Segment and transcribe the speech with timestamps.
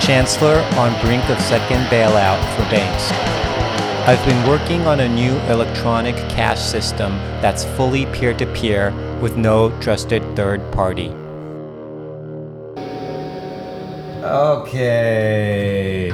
[0.00, 3.12] Chancellor on brink of second bailout for banks.
[4.08, 9.36] I've been working on a new electronic cash system that's fully peer to peer with
[9.36, 11.12] no trusted third party.
[14.22, 16.12] Okay.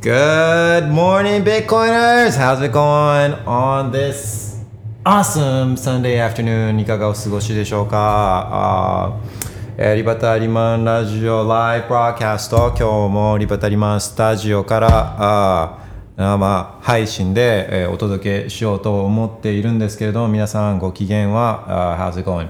[0.00, 2.36] Good morning, Bitcoiners.
[2.36, 4.60] How's it going on this
[5.04, 6.78] awesome Sunday afternoon?
[6.78, 15.77] いかがお過ごしでしょうか、uh, えーリバタリマンラジオライブブローキャスト今日もリバタリマンスタジオから、
[16.17, 22.49] uh, 生配信で、えーお届けしようと思っているんですけれども皆さんご機嫌は、uh, How's it going?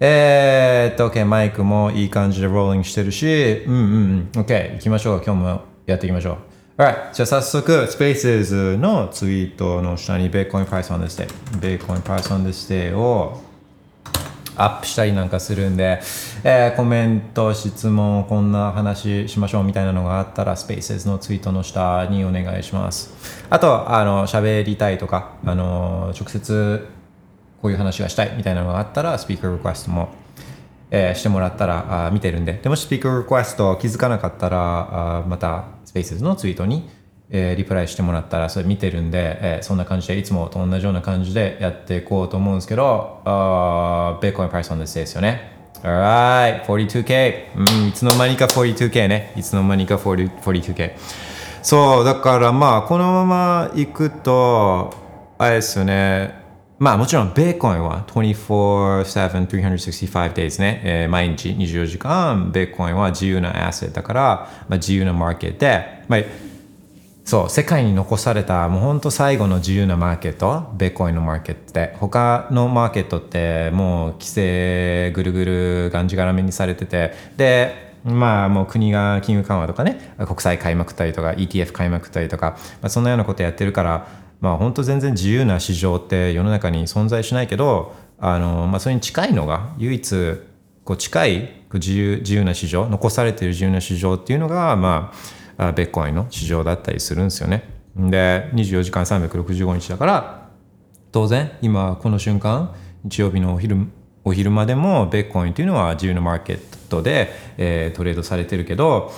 [0.00, 5.22] えーっと、OK、マイクもいい感じでローリングしてるし、うんうんうん、OK、行きましょう。
[5.24, 6.38] 今日もやっていきましょ
[6.76, 6.82] う。
[6.82, 11.26] Alright、じゃあ早速、Spaces のツイートの下に Bitcoin Price on this day、
[11.58, 13.40] Bitcoin Price on this day を
[14.56, 16.00] アップしたりなんかするんで、
[16.44, 23.12] えーコメント、質問、こんな話しましょうみたいなのがあったら、Spaces のツイートの下にお願いします。
[23.50, 26.88] あと、あの、喋りたいとか、あの、直接
[27.60, 30.10] こういう話がしたいみたいなのがあったら、スピーカーリクエストも、
[30.90, 36.88] えーしてもらったらあ見てるんで、でもスピーカーリクエスト気づかなかったら、あまた Spaces のツイートに、
[37.30, 45.52] えーリプライしてもらったら、それ見てるんで、えーそんな感じで、いつもと同じような感じでやっていこうと思うんですけど、あー Bitcoin price on this day ですよね。
[45.82, 47.56] Alright, 42K。
[47.56, 49.32] うん、いつの間にか 42K ね。
[49.36, 50.92] いつの間にか40 42K。
[51.62, 54.94] そう、だからまあ、このまま行くと、
[55.36, 56.42] あれですよね。
[56.78, 64.22] まあもちろん、ベーコンは24-7、365 days ね、えー毎日24時間、ベーコンは自由なアセットだから、
[64.68, 66.20] まあ、自由なマーケットで、まあ、
[67.24, 84.06] そう、世界に残された、もう本当最後の自由なマーケット、ベーコインのマーケットで、他のマーケットってもう規制ぐるぐるがんじがらめにされてて、で、まあもう国が金融緩和とかね、国債買いまくったりとか、ETF 買いまくったりとか、まあ、そんなようなことやってるから、
[84.42, 90.14] まあ本当全然自由な市場って世の中に存在しないけど、あの、まあそれに近いのが唯一
[90.84, 97.68] こう近い自由自由な市場残されてる自由な市場っていうのが、ま、あベッコインの市場だったりするんですよね。
[97.96, 100.48] で24時間365日だから
[101.12, 103.86] 当然今この瞬間日曜日のお昼
[104.24, 109.12] お昼までもベッコインというのは自由なマーケットで、えートレードされてるけど、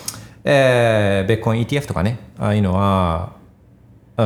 [0.44, 3.36] えーベッコイン ETF とかねああいうのは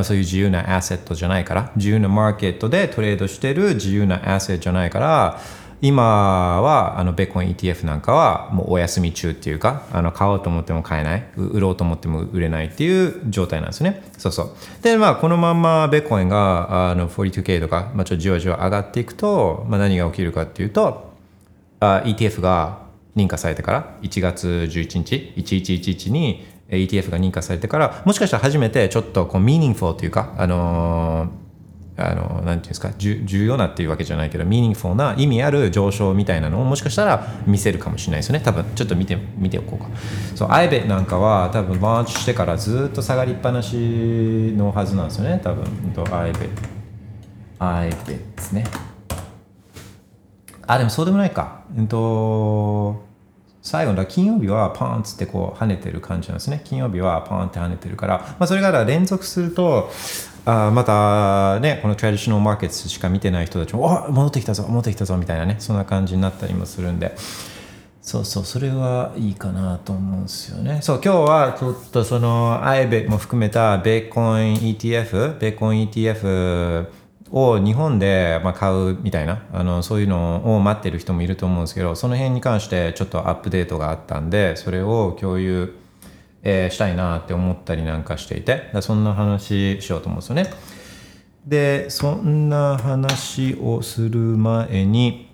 [0.05, 5.41] そういう自由なアセットじゃないから自由なマーケットでトレードしてる自由なアセットじゃないから
[5.83, 14.03] 今はあのベッコン ETF なんかはもうお休み中っていうかあの買おうと思っても買えない売ろうと思っても売れないっていう状態なんですね。
[14.19, 14.51] そうそう。
[14.83, 21.13] でまあこのまんまベッコンがあの 42K とか、まあ、ちょっとじわじわ上がっていくと、まあ、何が起きるかっていうと
[21.81, 22.83] あ ETF が
[23.17, 31.50] 認可されてから1月11日1111に ETF が認可されてからもしかしたら初めてちょっとこうミーニングフォーというかあのー
[32.01, 38.41] あのなんていうんですか重要なっていうわけじゃないけどミーニングフォーな意味ある上昇みたいなのをもしかしたら見せるかもしれないですよね。
[38.45, 39.91] 多分ちょっと見て見ておこうか。
[40.35, 43.77] そう IBET なんかは多分ランチしてからずっと下がりっぱなし
[44.57, 45.41] のはずなんですよね。
[45.43, 46.49] 多分うんと IBET
[47.59, 48.65] IBET ですね。
[50.67, 51.63] あでもそうでもないか。
[51.77, 53.11] うんと
[53.63, 56.63] 最後の金曜日はパーンってこう跳ねてる感じなんですね。
[56.65, 59.91] 金曜日はパーンって跳ねてるから、まあ、それが連続すると
[60.45, 67.15] あまたねこのトラディショナルマーケットしか見てない人たちもお戻ってきたぞ戻ってきたぞみたいなねそんな感じになったりもするんで。
[68.03, 70.81] そうそうそれはいいかなと思うんですよね。
[70.83, 76.87] そう今日はちょっとその IBET も含めたベーコン ETF ベーコン ETF
[77.31, 85.77] を日本でま買うみたいなあのそういうのを待ってる人もいると思うんですけどその辺に関してちょっとアップデートがあったんでそれを共有、
[86.43, 88.71] えーしたいなって思ったりなんかしていて。
[88.81, 90.51] そんな話しようと思うんですよね。
[91.47, 95.33] でそんな話をする前に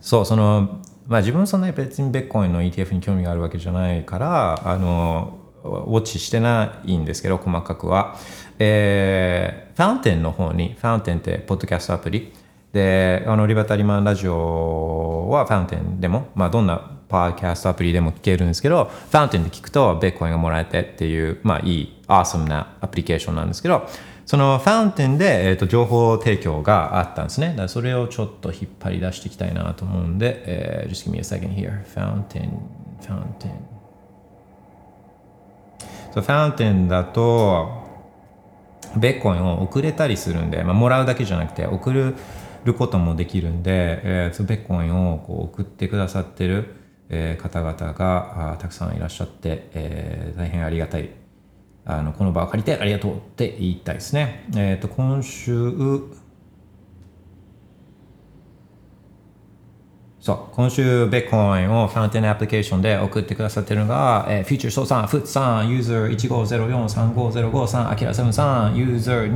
[0.00, 8.16] そうそのまあ自分そんなに別にベッコインの ETF に興味があるわけじゃないからあのウォッチしてないんですけど細かくは、
[8.58, 12.32] えー、ファウンテンの方にファウンテンってポッドキャストアプリ。
[12.72, 23.88] であのリバタリマンラジオはファウンテンでも、まあ、どんなパーキャストアプリでも聞けるんですけど、ファウンテンで聞くと、ベッコインがもらえてっていう、まあいい、アーサムなアプリケーションなんですけど、
[24.26, 27.48] そのファウンテンで、えー、と情報提供があったんですね。
[27.48, 31.82] だからそれをちょっと引っ張り出していきたいなと思うんで、えー、just give me a second here.
[31.84, 32.50] ファウンテン、
[33.00, 33.52] ファウンテン。
[36.12, 37.88] そう、ファウンテンだと、
[38.96, 42.14] ベッコインを送れたりするんで、まあ、もらうだけじゃなくて送る
[42.74, 46.77] こともできるんで、えー、そのベッコインをこう送ってくださってる、
[47.10, 51.10] えー、方々がたくさんいらっしゃって、えー、大変ありがたい
[51.84, 54.44] あのこの場を借りてありがとうって言いたいですね。
[54.54, 55.72] えっ、ー、と今週
[60.20, 69.32] そう、今週、ベッコインをファンテンアプリケーションで送ってくださってるのが、えー、フューチャーソーさん、フッさん、ユーザー1504-3505さん、アキラセブンさん、ユーザー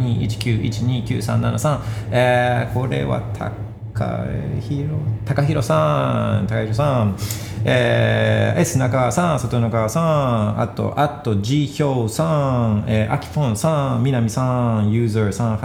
[1.07, 1.81] 219-129-373、
[2.11, 3.53] えー、これはた
[3.95, 4.25] 高
[4.61, 4.89] 弘、
[5.27, 7.17] 高弘さん、高弘さん、
[7.65, 15.59] えー、S 中川さん、里中さん、あと、あと、G ヒョウさん、えー、アキフォンさん、南さん、ユーザー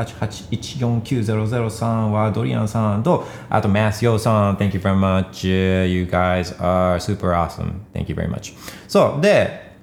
[1.01, 5.47] 388149003はドリアンさんと、あと、マスヨさん、Thank you very much.
[5.88, 7.79] You guys are super awesome.
[7.94, 8.53] Thank you very much.
[8.89, 9.74] そう、で、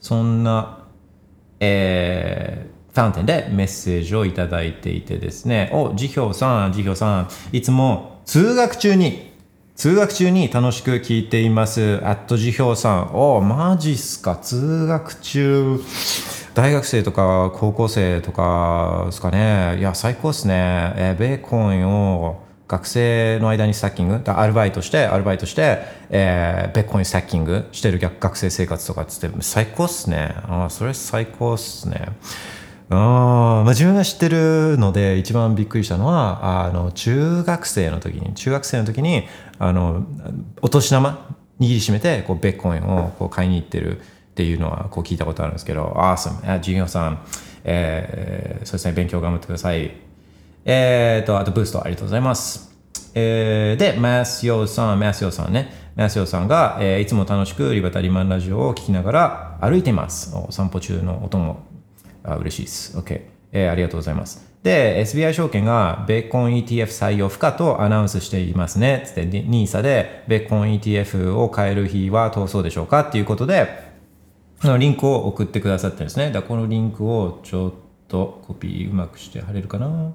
[0.00, 0.86] そんな、
[1.60, 9.30] えー、ファウンテンでメッセージをいただいていてですね、お、ジヒョウさん、ジヒョウさん、いつも通学中に
[9.76, 12.00] 通学中に楽しく聞いています。
[12.04, 13.14] アット辞表さん。
[13.14, 14.36] おマジっすか？
[14.36, 15.80] 通学中、
[16.52, 19.78] 大学生とか高校生とかですかね。
[19.78, 20.92] いや、最高っすね。
[20.96, 21.86] え、ベーコン
[22.20, 25.78] を学生の間にスタッキング、アルバイトして、アルバイトして、
[26.10, 30.34] えー、ベーコンにスタッキングしてる学生生活とかっつって、最高っすね。
[30.46, 32.08] あそれ最高っすね。
[32.92, 39.28] あまあ、自分が知ってるので一番びっくりしたのはあの中学生の時に中学生の時に
[39.60, 40.04] あの
[40.60, 44.02] お年玉握りしめてこうベッコインをこう買いに行ってるっ
[44.34, 47.22] ていうのはこう聞いたことあるんですけど、アーサム、授業さん、
[47.64, 49.92] えー、そうですね、勉強頑張ってください。
[50.64, 52.74] えーと、あとブーストありがとうございます。
[53.14, 60.34] えー、で、マスヨさん、マスヨさんね、マスヨさんが、えー、いつも楽しくリバタリマンラジオを聞きながら歩いています。
[60.34, 61.66] お散歩中の音も
[62.24, 62.98] あ嬉しいです。
[62.98, 63.22] OK、
[63.52, 63.70] えー。
[63.70, 64.50] ありがとうございます。
[64.62, 69.04] で、SBI 証券がベーコン ETF 採用不可とアナウンスしていますね。
[69.06, 73.90] つって、NISA でベーコン ETF を買える日は通そうでしょうかっていうことで、
[74.62, 76.30] のリンクを送ってくださってるんですね。
[76.30, 77.72] だこのリンクをちょっ
[78.08, 80.12] とコピーうまくして貼れるかな。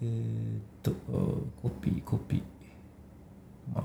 [0.00, 0.92] えー、っと、
[1.62, 2.42] コピー、コピー。
[3.74, 3.84] まあ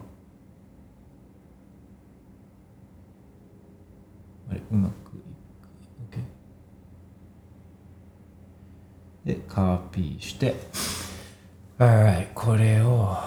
[4.53, 5.19] あれうまくい
[6.11, 6.19] く。
[6.19, 6.23] OK
[9.25, 10.55] でカーピーして。
[11.79, 12.29] はい。
[12.35, 13.17] これを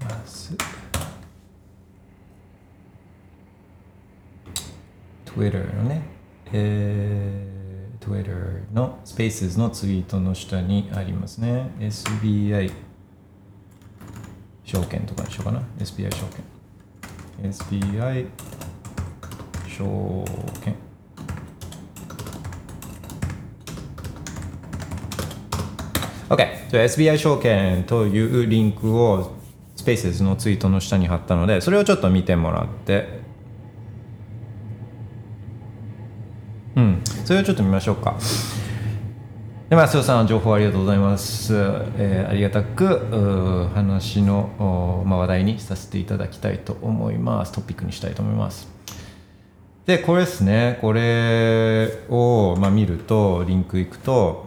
[0.00, 0.56] まず
[5.24, 6.02] Twitter のね。
[6.50, 8.32] えー、Twitter
[8.72, 11.70] の Spaces のツイートの下にありますね。
[11.78, 12.72] SBI
[14.64, 15.62] 証券とかにしようかな。
[15.78, 17.52] SBI 証券。
[17.52, 18.26] SBI
[19.78, 20.24] 証
[20.64, 20.74] 券
[26.30, 26.70] オッケー。
[26.70, 29.36] じゃあ SBI 証券というリンクを
[29.76, 33.20] スペースのツイートの下に貼ったのでそれをちょっと見てもらって
[36.76, 38.18] うんそれをちょっと見ましょうか
[39.70, 41.52] でまあ、瀬尾さん、情報ありがとうございます。
[41.98, 47.52] えー、ありがたく話の、まあ、話題にさせていただきたいと思います。
[47.52, 48.77] トピックにしたいと思います。
[49.88, 50.76] でこれですね。
[50.82, 54.44] これを、まあ、見るとリンクいくと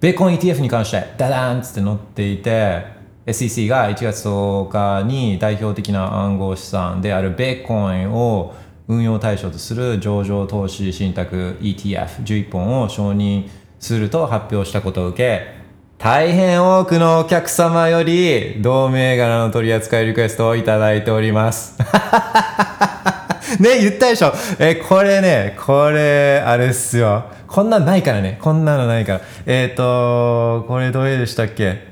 [0.00, 2.84] ベーコン ETF に関してダダーンっつって載っていて
[3.26, 8.56] SEC が1月10日に代表的な暗号資産であるベーコンを
[8.88, 13.48] 運用対象とする上場投資信託 ETF11 本を承認
[13.78, 15.59] すると発表したことを受け
[16.02, 21.78] 大変多くのお客様より同銘柄の取り扱いリクエストをいただいております。
[23.60, 24.32] ね、言ったでしょ。
[24.58, 27.24] え、これね、これ、あれっすよ。
[27.46, 28.38] こんなんないからね。
[28.40, 29.20] こんなのないから。
[29.44, 31.84] えっ、ー、と、これどれでしたっけ？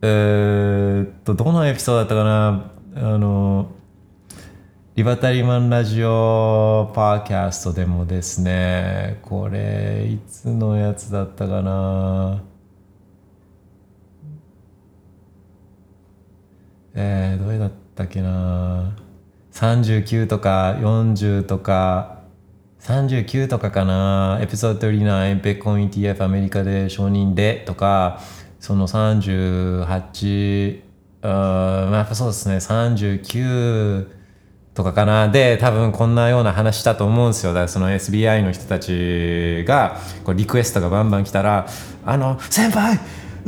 [0.00, 2.70] えー、っと、どのエピソードだったかな？
[2.96, 3.66] あの、
[4.96, 12.40] リバタリマンラジオパーキャストでもですね、これ、いつのやつだったかな？
[16.94, 18.96] えー、どれだったっけな
[19.52, 22.18] ？39とか40とか
[22.80, 24.38] 39とかかな。
[24.40, 28.20] エピソード39ベッコン ETF アメリカで承認でとか
[28.60, 30.82] その38
[31.20, 32.56] うんまあそうですね。
[32.56, 34.06] 39
[34.74, 35.28] とかかな。
[35.28, 37.52] で多分こんなような話したと思うんですよ。
[37.52, 41.66] だからその SBI の人たちがこうリクエストがバンバン来たら
[42.06, 43.00] 「あの先輩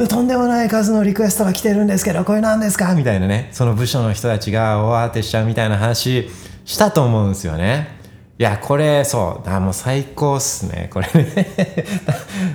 [0.08, 3.48] とんでもない数のリクエストが来てるんですけどこれ何ですか?」みたいなね。
[3.52, 6.30] その部署の人たちが大慌てしちゃうみたいな話
[6.64, 8.00] したと思うんですよね。
[8.38, 9.50] いやこれそう。
[9.50, 10.88] あもう最高っすね。
[10.90, 11.46] これね。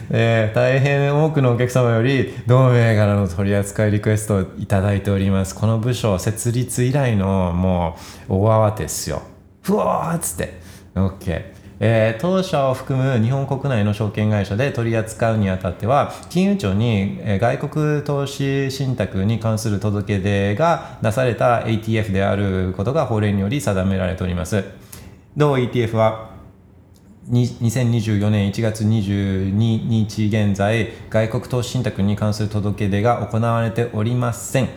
[0.10, 4.66] え、 大変多くのお客様より同銘柄の取り扱いリクエストをいい
[5.02, 5.54] ております。
[5.54, 9.22] この部署設立以来のもう大慌てっすよ。
[9.62, 10.60] ふわっつって。
[10.96, 24.64] OK えー、当社を含む日本国内の証券会社で取り扱うにあたっては金融庁に、外国投資信託に関する届け出が出された ATF であることが法令により定められております
[25.36, 26.36] 同 ETF は
[27.30, 34.70] 2024年1月22日現在外国投資信託に関する届け出が行われておりません。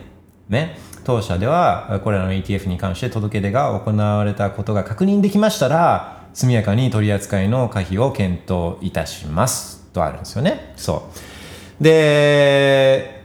[0.49, 10.73] ね、当社ではこれらの ETF に関して届け出が行われたことが確認できましたら速やかに取り扱いの可否を検討いたしますとあるんですよね。
[10.75, 11.09] そ
[11.79, 13.19] うで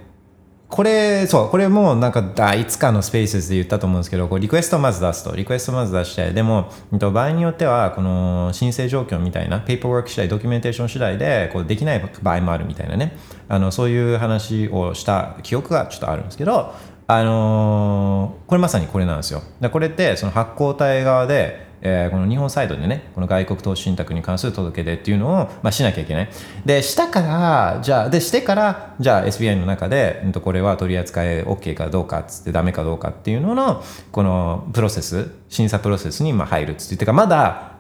[0.74, 13.16] これ、そう、これもなんか、いつかのスペースで言ったと思うんですけど、こうリクエストをまず出すと、リクエストをまず出して、でも、場合によっては、この申請状況みたいな、ペーパーワーク次第、ドキュメンテーション次第で、こうできない場合もあるみたいなね、
[13.48, 16.74] あのそういう話をした記憶がちょっとあるんですけど、
[17.06, 19.42] あのー、これまさにこれなんですよ。
[19.70, 26.28] これって、その発行体側で、えー、この日本サイドでねこの外国投資信託に関する届け出っていうのを、まあ、しなきゃいけない。
[26.64, 37.04] でしたからじゃあでしてからじゃあ SBI の中で、うん、とこれは取り扱い OK かどうかっつってダメかどうかっていうののこのプロセス審査プロセスにまあ入るっつって。
[37.04, 37.74] いうかまだ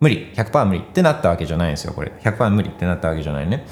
[0.00, 0.32] 無理。
[0.34, 2.12] 100%無理ってなったわけじゃないんですよこれ。
[2.22, 3.66] 100%無理ってなったわけじゃないね。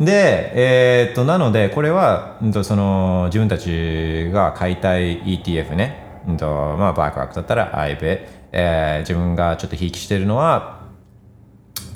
[0.00, 10.76] で、えー、っとなのでこれは、うん、とその自分たちが買いたい ETF ね、うんとまあ、バークワークだったら IBIT えー、自分がちょっとひいきしてるのは、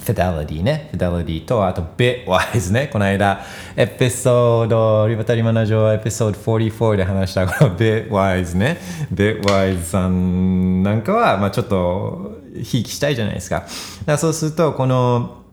[0.01, 0.89] フィデリティね。
[0.91, 2.89] フィデリティと、あと、ビットワイズね。
[2.93, 3.41] この間、
[3.77, 8.79] エピソード、リバタリマナジョエピソード44で話したこのビットワイズね。
[9.13, 13.65] ビットワイズさんなんかは、まあちょっと、ひいきしたいじゃないですか。
[14.07, 15.45] だそうすると、この、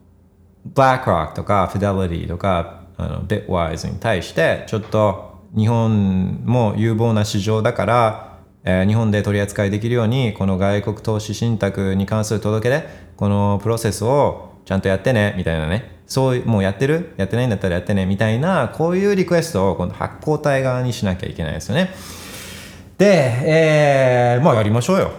[0.65, 8.26] ブラックロックとか、フィデリティとか、あのビットワイズに対して、ちょっと、日本も有望な市場だから、
[8.69, 15.95] えー、日本で取り扱いできるようにこの外国投資信託に関する届け出このプロセスをちゃんとやってねみたいなね。
[16.05, 17.13] そういうもうやってる？
[17.15, 21.91] やってないんだったらやってねみたいなこういうリクエストをこの発行体側にしなきゃいけないですよね。
[22.97, 25.11] で、えー、まあやりましょうよ。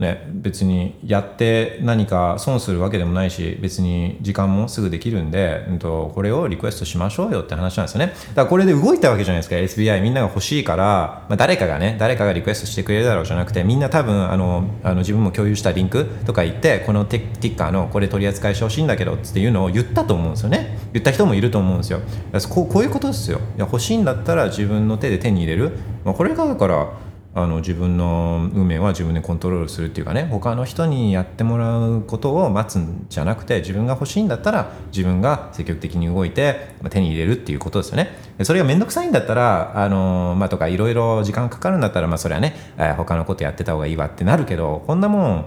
[0.00, 8.14] ね、別にやって何か損するわけでもないし別に時間もすぐできるんで、うん、とこれをリクエストしましょうよって話なんですよね。
[8.30, 20.78] だからこれで動いたわけじゃないですか SBI みんなが欲しいから、まあ、誰かがね誰かがリクエストしてくれるだろうじゃなくてみんな多分あのあの自分も共有したリンクとか言ってこのティッカーのこれ取り扱いしてほしいんだけどっていうのを言ったと思うんですよね。
[20.94, 22.00] 言った人もいると思うんですよ。
[22.48, 23.38] こうこういうことですよ。
[23.56, 25.72] いや欲しいんだったら自分の手で手に入れる、
[26.04, 26.88] まあ、これがだから
[27.32, 38.08] あの自分の運命は自分でコントロールするっていうかね他の人にやってもらうことを待つんじゃなくて自分が欲しいんだったら自分が積極的に動いて手に入れるっていうことですよね。
[38.42, 42.56] それが面倒くさいんだったらあの、まあ、とかいろいろ時間かかるんだったらまあそれはね
[42.96, 45.44] 他のことやってた方がいいわってなるけどこんなもん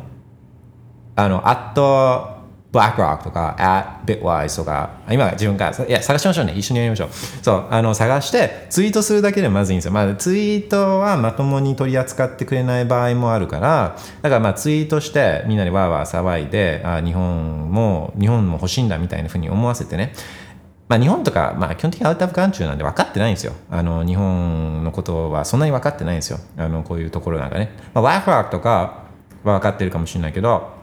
[1.15, 2.32] あのあっと
[2.73, 7.09] BlackRock とか at Bitwise とか今自分からいや探しましょうね一緒にやりましょう
[7.43, 20.13] そうあの探してツイートするだけでまずいんですよ、まあ、ツイートはまともに取り扱ってくれない場合もあるからだからまあツイートしてみんなでわーわー騒いであ日本も日本も欲しいんだみたいなふうに思わせてね
[20.89, 23.53] まあ、日本とか、まあ、基本的にアウト・オブ・眼中なんで分かってないんですよ。
[23.71, 26.39] あの日本のことはそんなに分かってないんですよ。
[26.57, 27.71] あのこういうところなんかね。
[27.93, 29.05] まあ、ワークワークとか
[29.43, 30.82] は分かってるかもしれないけど、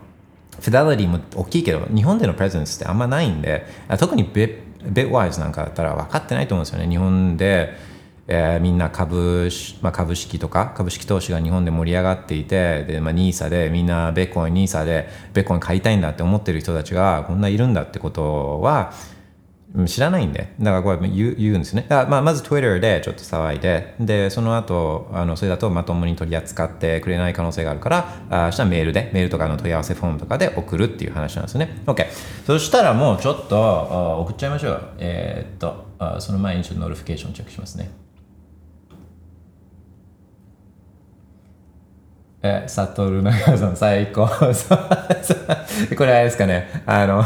[0.61, 3.67] フィデリティも大きいけど、日本でのプレゼンスってあんまないんで、
[3.99, 6.89] 特にビットワイズなんかだったら分かってないと思うんですよね。
[6.89, 7.75] 日本で、
[8.33, 9.49] えー、みんな株,、
[9.83, 18.93] まあ、株式とか株式投資が日本で盛り上がっていてで、まあ、NISA でみんなベッコイン NISA でベッコイン買いたいんだって思ってる人たちがこんないるんだってことは
[19.87, 21.87] 知らないんで、だからこれ言う言うんですね。
[21.89, 31.83] だからまあまず Twitter でちょっと騒いで、で、その後、あのそれだとまともに取り扱ってくれない可能性があるから、あしたらメールで、メールとかの問い合わせフォームとかで送るっていう話なんですね。
[31.87, 32.07] OK。
[32.47, 34.83] そしたらもうちょっと送っちゃいましょう。
[34.99, 37.91] えー、っとあ、その前にちょっと notification チェックしますね。
[42.43, 44.27] え、サトル中さん最高。
[45.97, 46.83] これあれですかね。
[46.87, 47.23] あの、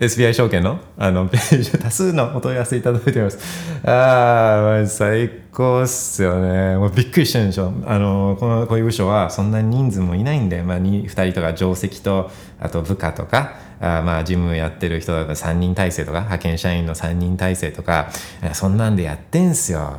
[0.00, 0.78] SBI 証券の？
[0.96, 3.38] あのページ、 多数のお問い合わせいただいております。
[3.84, 6.76] ああ、最高っすよね。
[6.76, 7.74] もうびっくりしてるんでしょ。
[7.86, 13.52] あの、この、こういう部署はそんなに人数もいないんで、まあ、2, 2人とか定石と、あと部下とか、
[13.82, 18.08] あまあ、事務やってる人だったら3人体制とか、派遣社員の3人体制とか、
[18.54, 19.98] そんなんでやってんすよ。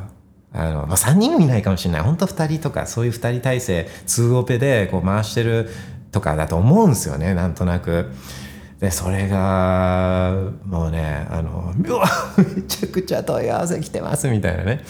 [0.52, 2.02] あの、まあ、3人もいないかもしれない。
[2.02, 5.68] 本当2人とか、そういう2人体制、2オペでこう回してる
[6.12, 8.10] とかだと思うんですよね、なんとなく。
[8.80, 10.32] で、それが、
[10.64, 14.80] もうね、あの、めちゃくちゃ問い合わせ来てます、みたいなね。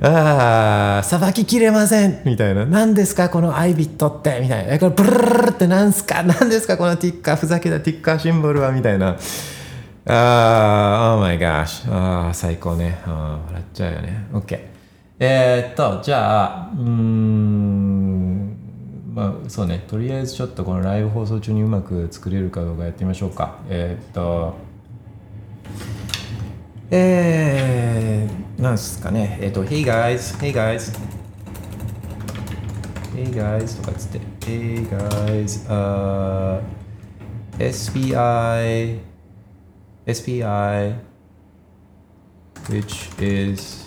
[0.00, 2.64] ああ、さばききれませんみたいな。
[2.64, 4.74] 何ですか、このアイビットって、みたいな。
[4.74, 6.22] え、これ、ブルルルって何すか？
[6.22, 9.16] 何ですか、このティッカー、ふざけたティッカーシンボルは、みたいな。
[10.06, 11.92] ああ、oh my gosh。
[11.92, 13.00] ああ、最高ね。
[13.04, 14.26] あ笑っちゃうよね。
[14.32, 14.77] OK。
[15.20, 18.56] えー、っと、じゃあ、うん、
[19.12, 23.58] まあそうね、とりあえずちょっとこのライブ放送中にうまく作れるかどうかやってみましょうか。
[23.68, 24.54] えー、っと、
[26.92, 30.96] えー、なんですかね、えー、っと、Hey guys, hey guys,
[33.16, 36.62] hey guys とかつって、Hey guys, uh,
[37.58, 39.00] SBI,
[40.06, 40.94] SBI,
[42.68, 43.77] which is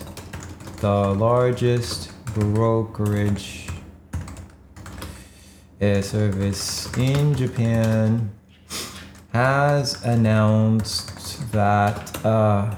[0.81, 3.67] the largest brokerage
[5.81, 8.31] uh, service in Japan
[9.33, 12.75] has announced that uh,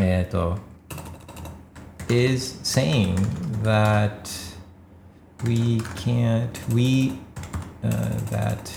[0.00, 0.56] えっと
[2.08, 3.16] is saying
[3.62, 4.30] that
[5.44, 7.18] we can't we
[7.82, 7.90] uh,
[8.30, 8.72] that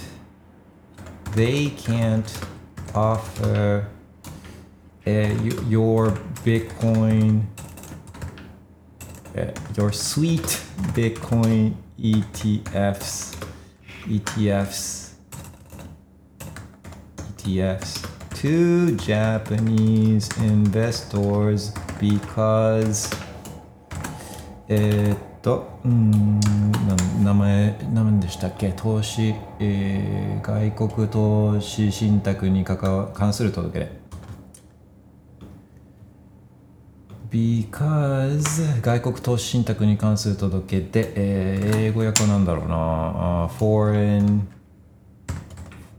[1.36, 2.30] they can't
[2.94, 3.88] offer
[5.07, 5.11] uh,
[5.69, 6.11] your
[6.45, 7.43] Bitcoin,
[9.37, 10.43] uh, your sweet
[10.95, 13.37] Bitcoin ETFs,
[14.07, 15.15] ETFs,
[17.39, 23.15] ETFs to Japanese investors because
[24.69, 34.06] えっと、うん、な名前、何でしたっけ投資、えー外国投資信託に関わ関する届け出。
[37.31, 44.43] Because 外国投資信託に関する届け出、えー英語訳はなんだろうなあ foreign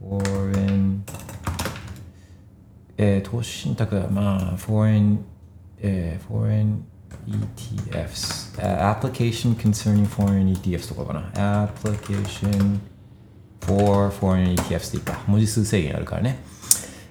[0.02, 1.00] foreign
[2.96, 5.18] えー投資信託はまあ foreign
[5.80, 6.80] えー foreign
[7.28, 12.78] ETFs、uh, application concerning foreign ETFs とかかな application
[13.60, 16.38] for foreign ETFs でいいか文字数制限あるからね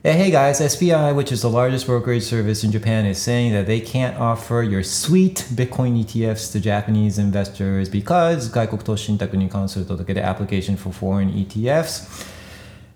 [0.06, 3.80] hey guys, SBI, which is the largest brokerage service in Japan, is saying that they
[3.80, 12.26] can't offer your sweet Bitcoin ETFs to Japanese investors because 外国投資信託に関する届け出 application for foreign ETFs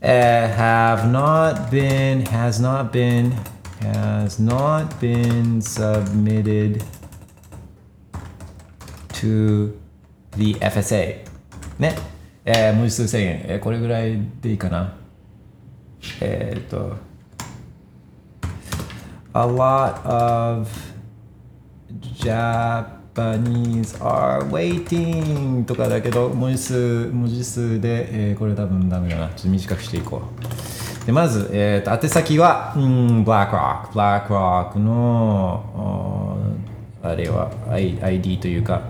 [0.02, 3.32] uh, have not been, has not been,
[3.80, 6.82] has not been submitted
[9.12, 9.78] to
[10.36, 11.24] the FSA
[11.78, 11.94] ね、
[12.44, 14.99] えー文字数制限、えーこれぐらいでいいかな
[16.21, 16.95] えーっと
[19.33, 20.67] A lot of
[22.15, 29.27] Japanese are waiting とかだけど文字数文字数で、えーこれ多分ダメだな。
[29.29, 30.21] ちょっと短くしていこ
[31.03, 31.05] う。
[31.05, 35.63] でまず、えーっと宛先はうん BlackRock BlackRock の
[37.01, 38.81] あれは I- ID というか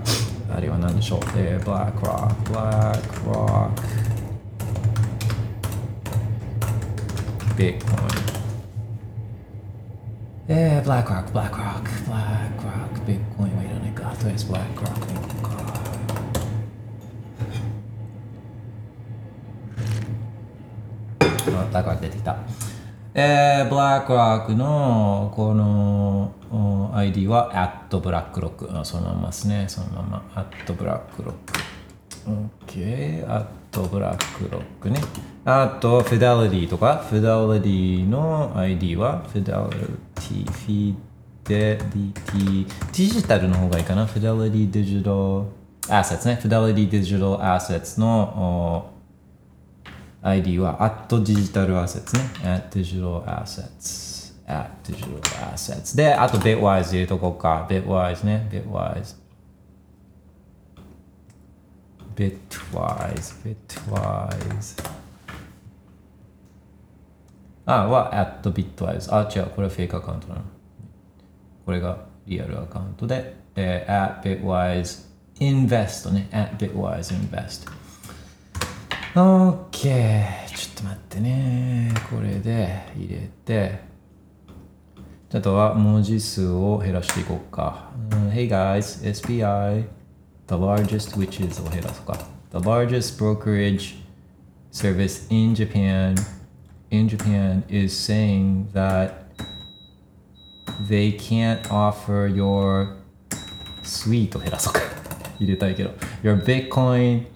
[0.54, 3.70] あれは何でしょう、えー、BlackRock BlackRock
[7.62, 7.78] Bitcoin
[10.48, 15.50] えー、BlackRock BlackRock BlackRock Bitcoin はいらないかとりあえず BlackRock でいこうか
[21.72, 22.38] BlackRock 出てきた
[23.14, 27.52] えー、BlackRock のこの ID は
[27.92, 31.34] @BlackRock そのままですねそのまま @BlackRock
[32.26, 35.00] OK と、ブラックロックね。
[35.46, 39.58] あと、フィデリティとか、フィデリティの ID は、フィデリ
[40.14, 40.96] ティ、フィ
[41.46, 44.06] デリティ、デジタルの方がいいかな。
[44.06, 44.28] フィデ
[44.60, 45.46] リティデジタル
[45.90, 46.36] アセツね。
[46.36, 48.92] フィデリティデジタルアセツの
[50.22, 52.22] ID は、あとトデジタルアセツね。
[52.44, 54.36] アッデジタルアセツ。
[54.48, 55.98] アッデジタルアセツ。
[55.98, 57.66] で、あと、ビットワイズ入れとこうか。
[57.70, 58.48] ビットワイズね。
[58.52, 59.21] ビットワイズ。
[62.16, 64.84] Bitwise bitwise.
[67.66, 69.14] あは at bitwise.
[69.14, 70.42] あ違うこれはフェイクアカウントなの。
[71.66, 75.06] これがリアルアカウントで、えー at bitwise
[75.40, 76.28] invest ね。
[76.32, 77.70] at Bitwise invest
[79.14, 81.94] OK ちょっと待ってね。
[82.10, 83.92] これで入れて。
[85.34, 89.86] あとは文字数を減らしていこうか、うん Hey guys SBI
[90.51, 92.19] the largest which is を減らそうか
[92.53, 93.97] the largest brokerage
[94.71, 96.15] service in Japan
[96.91, 99.27] in Japan is saying that
[100.89, 102.97] they can't offer your
[103.83, 104.81] sweet を減らそうか
[105.39, 105.91] 入れたいけど
[106.23, 107.27] your Bitcoin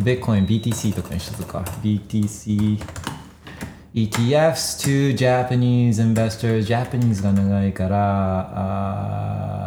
[0.00, 2.78] Bitcoin BTC とかにしとくか BTC
[3.94, 9.65] ETFs to Japanese investors Japanese が長いからあー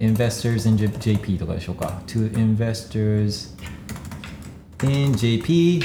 [0.00, 3.54] investors in J- JP とかでしょうか to investors
[4.82, 5.82] in JP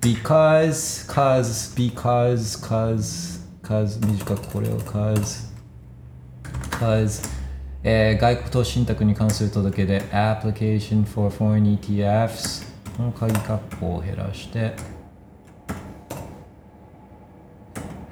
[0.00, 5.46] because cause because cause cause 短くこれを cause
[6.70, 7.26] cause
[7.82, 14.74] えー外国投資信託に関する届けで application for foreign ETFs この鍵括弧を減らして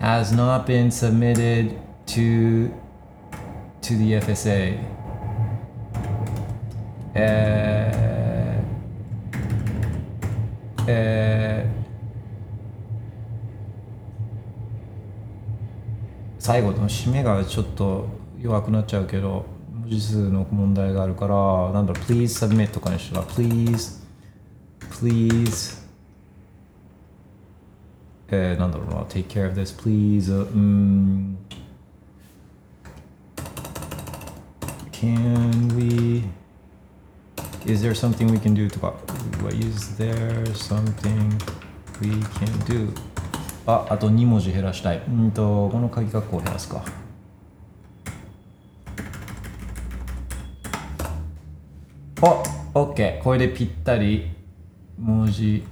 [0.00, 2.70] has not been submitted to
[3.82, 4.78] to the FSA
[7.21, 11.79] えーえー
[16.39, 18.07] 最後の締めがちょっと
[18.41, 19.45] 弱くなっちゃうけど
[19.81, 24.01] 文字数の問題があるからなんだろう please submit とかにしたら please
[24.79, 25.77] please
[28.31, 31.37] えー、なんだろうな take care of this please うん。
[34.91, 36.23] Can we
[37.69, 38.93] is there something we can do とか
[39.43, 41.37] What is there something
[42.01, 42.91] we can do
[43.67, 46.83] ああと2文字減らしたいうんとこの鍵括弧を減らすか
[52.73, 54.31] お OK これでぴったり
[54.97, 55.63] 文字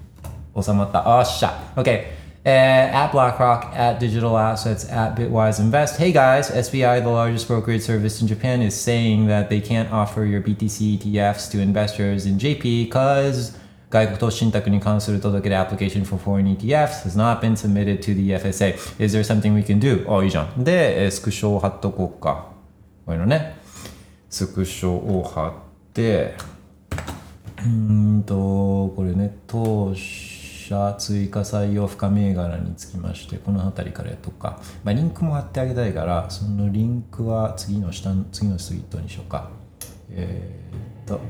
[0.59, 5.98] 収まったあっしゃ OK at BlackRock, at Digital Assets, at Bitwise Invest.
[5.98, 10.24] Hey guys, SBI, the largest brokerage service in Japan, is saying that they can't offer
[10.24, 13.56] your BTC ETFs to investors in JP because
[13.92, 18.74] 外国投資信託に関する届け出 application for foreign ETFs has not been submitted to the FSA.
[18.98, 20.10] Is there something we can do?
[20.10, 20.64] あ、いいじゃん。
[20.64, 22.48] で、えースクショを貼っとこうか。
[23.04, 23.54] こういうのね。
[24.30, 25.52] スクショを貼っ
[25.92, 26.34] て、
[27.58, 28.34] うーんと、
[28.96, 29.94] これね、当
[30.67, 34.59] 社追加採用深銘柄につきまして、この辺りからやとか。
[34.83, 39.49] まあ、リンクも貼ってあげたいから、そのリンクは次の下、次のツイートにしようか。
[40.11, 41.21] えー、っと。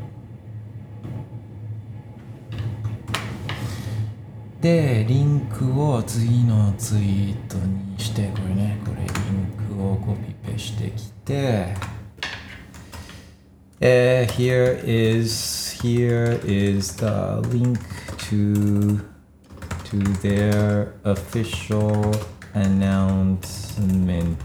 [4.60, 11.76] で、リンクを次のツイートにして、これね、これリンクをコピペしてきて、
[13.80, 17.78] Uh, here is here is the link
[18.18, 19.00] to
[19.90, 22.14] to their official
[22.54, 24.38] announcement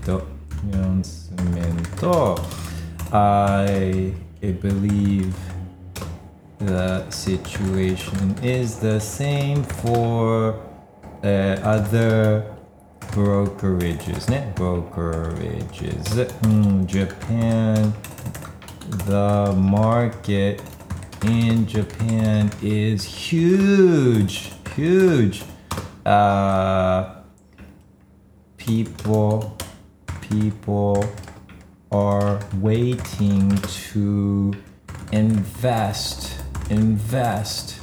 [0.62, 2.04] announcement
[3.12, 5.34] I believe
[6.58, 10.60] the situation is the same for
[11.24, 11.26] uh,
[11.62, 12.44] other
[13.12, 16.06] brokerages ね brokerages.
[16.44, 17.92] Hmm, Japan
[19.06, 20.60] the market
[21.24, 25.42] in Japan is huge, huge.
[26.04, 27.14] Uh,
[28.56, 29.56] people,
[30.20, 31.04] people
[31.90, 34.52] are waiting to
[35.12, 37.80] invest, invest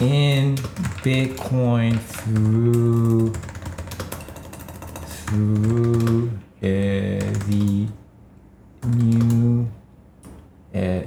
[0.00, 0.56] in
[1.02, 3.32] Bitcoin through
[5.06, 6.30] through
[6.62, 6.68] uh,
[7.48, 7.88] the
[8.86, 9.68] new
[10.74, 11.02] uh,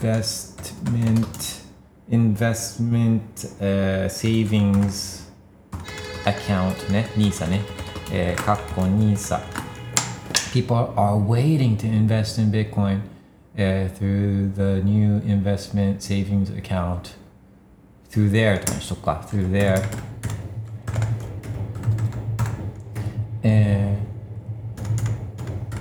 [0.00, 1.65] investment
[2.09, 3.21] investment
[3.59, 5.31] uh, savings
[6.25, 7.61] account ね NISA ね、
[8.11, 9.39] えー、かっこ NISA
[10.53, 13.01] people are waiting to invest in Bitcoin
[13.55, 17.15] uh, through the new investment savings account
[18.09, 19.81] through there とかにしとくか through there
[23.43, 24.11] えー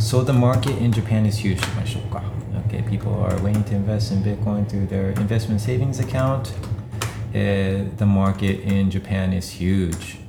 [0.01, 2.23] So the market in Japan is huge とかにしようか
[2.68, 6.52] Okay, people are waiting to invest in Bitcoin through their investment savings account.
[7.30, 10.20] Uh, the market in Japan is huge.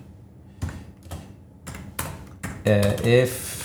[2.64, 3.56] Uh, if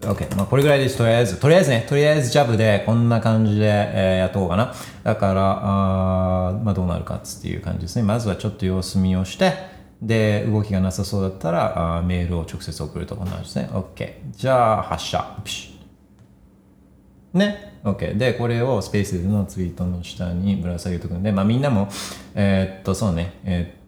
[0.00, 0.96] OK まあこれぐらいです。
[0.96, 4.74] とりあえずとりあえずねとりあえずジャブでこんな感じで、えーやっとこうかな。
[5.02, 8.04] だからあまあどうなるかっていう感じですね。
[8.04, 9.52] まずはちょっと様子見をして
[10.00, 13.70] で動きがなさそうだったらあーメールを直接送るとこんな感じですね。
[13.72, 15.36] OK じゃあ発射。
[17.34, 17.67] ね。
[17.84, 21.88] OK でこれをスペースのツイートの下にぶら下げとくんで、まあ、みんなも
[22.34, 23.78] えーっとそうねえー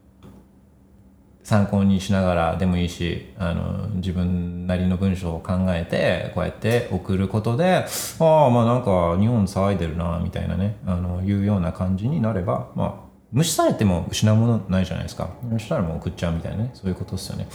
[1.50, 7.86] 参考にしながらでもいいしあの自分なりの文章を考えてこうやって送ることで
[8.20, 15.30] ああまあなんか日本騒いでるなみたいなねあのいうような感じになればまあ無視されても失うものないじゃないですか。
[15.52, 16.70] そしたらもう送っちゃうみたいなね。
[16.74, 17.46] そういうことですよね。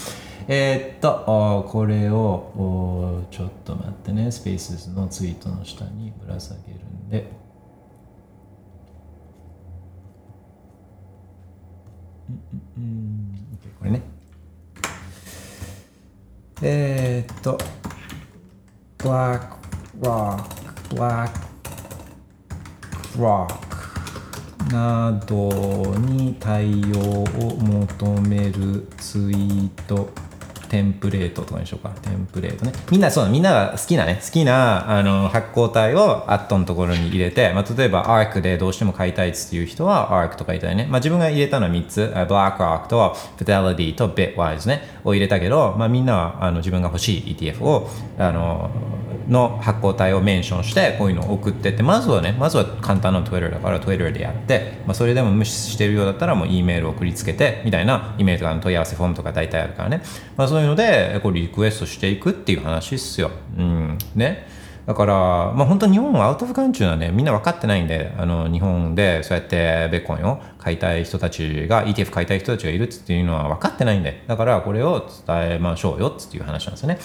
[0.47, 4.31] えーっとこれをちょっと待ってね。
[4.31, 7.31] スペースのツイートの下にぶら下げるんで。
[12.29, 13.59] うんうんうん。
[13.79, 14.01] これね。
[16.61, 17.57] えーっと
[18.97, 19.41] Black
[19.99, 20.43] Rock
[20.89, 21.31] Black
[23.17, 23.74] Rock
[24.71, 30.10] などに対応を求めるツイート。
[30.69, 31.93] テンプレートとかにしようか。
[32.01, 32.73] テンプレートね。
[32.91, 42.12] みんなそうみんなが好きなね好きなあの発光体をアットのところに入れて、まあ、例えば ARC でどうしても買いたいっていう人は ARC とか入れたいね、まあ、自分が入れたのは3つ。
[42.15, 44.99] BlackRock と Fidelity と Bitwise ね。
[45.04, 48.69] を入れたけど、まあ、みんなはあの自分が欲しい ETF をあの
[49.28, 58.65] の発行体をメンションしてこういうのを送ってってまずはねまずは簡単な Twitter だから Twitter でやって、まあ、それでも無視してるようだったらもう E メールを送りつけてみたいな E メールとかの。
[58.65, 60.01] 問い合わせフォームとか大体あるからね、
[60.36, 63.30] まあ、そういうのでこうリクエストしていくっていう話っすよ。
[63.58, 63.98] うん。
[64.15, 64.48] ね。
[64.86, 65.13] だから、
[65.52, 77.00] まあ、本当日本はアウトオブカンチューはねみんな分かってないんであの日本でそうやってベッコンを買いたい人たちが ETF 買いたい人たちがいるっていうのは分かってないんでだからこれを伝えましょうよっていう話なんですよね。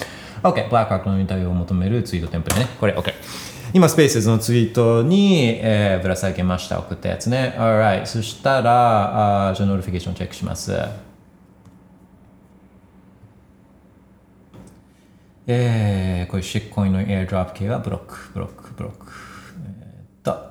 [0.44, 2.66] OK ブラックロックのインタビューを求めるツイートテンプレね。
[2.78, 3.12] これ OK
[3.72, 6.78] 今スペースのツイートに、えーぶら下げました。
[6.78, 7.54] 送ったやつね。
[7.56, 11.09] Alright そしたらあじゃあ notification チェックします。
[15.52, 19.06] えー、こういう shitcoin のエアドロップ系はブロック、ブロック、ブロック。
[19.80, 20.50] えっと。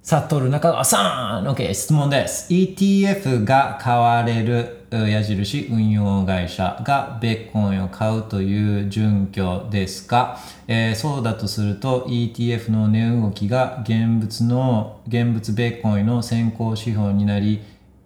[0.00, 2.54] サトル中川さん !OK、質問です。
[2.54, 10.38] ETF が買われる矢印運用会社がベッコンを買うという順序ですか、
[10.68, 17.60] えーそうだとすると ETF の値動きが現物の、現物ベッコインの先行指標になり、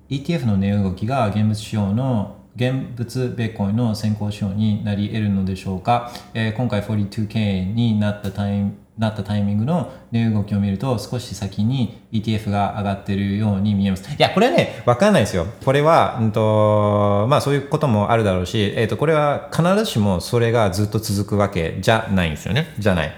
[0.08, 14.08] ETF の値動きが現物指標の現物ベーコインの先行指標になり得るのでしょうか、えー今回 42K になったタイミなったタイミングの値動きを見ると少し先に ETF が上がってるように見えます。
[14.12, 15.46] いや、これはね、わかんないですよ。
[15.64, 22.74] これは、うんと、まあそういうこともあるだろうし、えっ、と、これは必ずしもそれがずっと続くわけじゃないんですよね。
[22.78, 23.12] じゃない。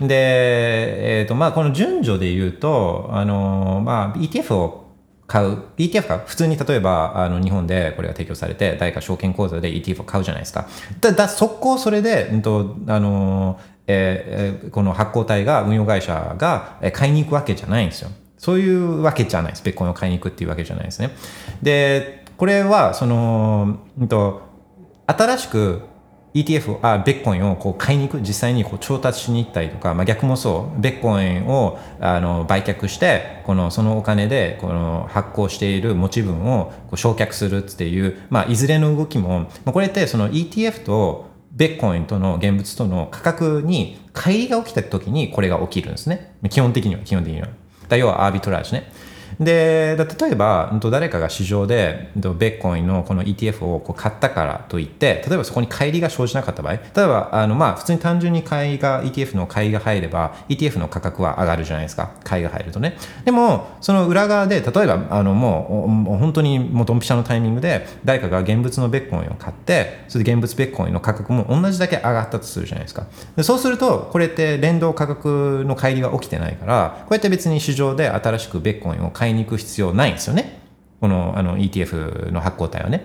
[0.00, 4.85] で、えっ、と、まあこの順序で言うと、あの、まあ ETF を
[5.26, 5.62] 買う。
[5.76, 10.66] ETF か普通に例えばあの日本でこれが提供されて誰か証券口座で ETF を買うじゃないですか。
[11.00, 18.10] だだ速攻それで、うんとあのえーこの発行体が運用会社が買いに行くわけじゃないんですよ。
[18.38, 19.64] そういうわけじゃないです。
[19.64, 21.10] ベッコンを買いに行くっていうわけじゃないですね。
[21.62, 24.42] でこれはその、うんと
[25.06, 25.82] 新しく
[26.36, 46.34] ETF をあベッコインをこう買いに行く実際にこう調達しに行ったりとか、まあ、逆もそうベッコインをあの売却してこのそのお金でこの発行している持ち分をこう償却するっていう、まあ、いずれの動きも、まあ、これってその ETF とベッコインとの現物との価格に乖離が起きた時にこれが起きるんですね。
[46.50, 47.48] 基本的には基本的には。
[47.88, 48.92] だ要はアービトラージね。
[49.38, 62.10] で例えば誰かが市場でベッコインのこの ETF をこう買ったからといって例えばそこに乖離が生じなかった場合例えばあのまあ普通に単純に買いが ETF の買いが入れば ETF の価格は上がるじゃないですか。
[62.24, 62.96] 買いが入るとね。
[63.24, 73.06] でもその裏側で例えばあのもうもう本当にもうドンピシャのタイミングで誰かが現物のベッコインを買ってそれで現物ベッコインの価格も同じだけ上がったとするじゃないですか。
[73.36, 80.60] でそうするとこれって連動価格の乖離が起きてないからこうやって別に市場で新しくベッコインを買い買いに行く必要ないんですよね。
[81.00, 83.04] このあの ETF の発行体はね。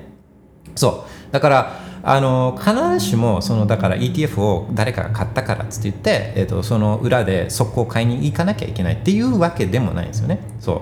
[0.75, 1.34] そう。
[1.34, 10.39] だからあの必ずしもそのだから ETF を誰かが買ったからっつって言って、えー、とその裏で速攻買いに行かなきゃいけないっていうわけでもないんですよね。
[10.60, 10.81] そう。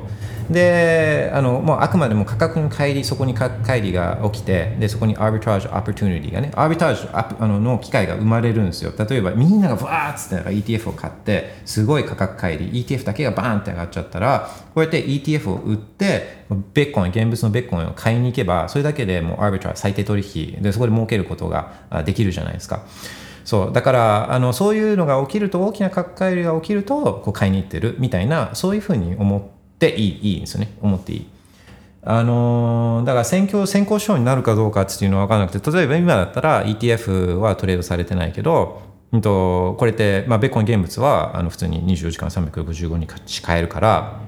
[0.50, 8.92] であのもうあくまでも価格の乖離そこに乖離が起きてでそこにアービトラージュオプチュニティがねアービトラージュアプあのの機会が生まれるんですよ。
[8.98, 21.74] 例えばみんながバーッつってなんか ETF を買ってすごい価格乖離 ETF だけがバーンって上がっちゃったらこうやって ETF を売ってベッコン現物のベッコンを買いに行けばそれだけでもうアービトラー最低取引でそこで儲けることが
[22.06, 22.86] できるじゃないですか。
[23.46, 23.74] そう。
[23.74, 30.72] だからあのそういうのが起きると大きな価格乖離が起きるとこう買いに行ってるみたいなそういうふうに思ってていいいいんですよね。
[30.82, 31.28] 思っていい。
[32.02, 44.20] あのーだから選挙先行賞になるかどうかっていうのは分からなくて例えば今だったら ETF はトレードされてないけどうんとこれって、まあ、ベッコン現物はあの普通に24時間365日買えるから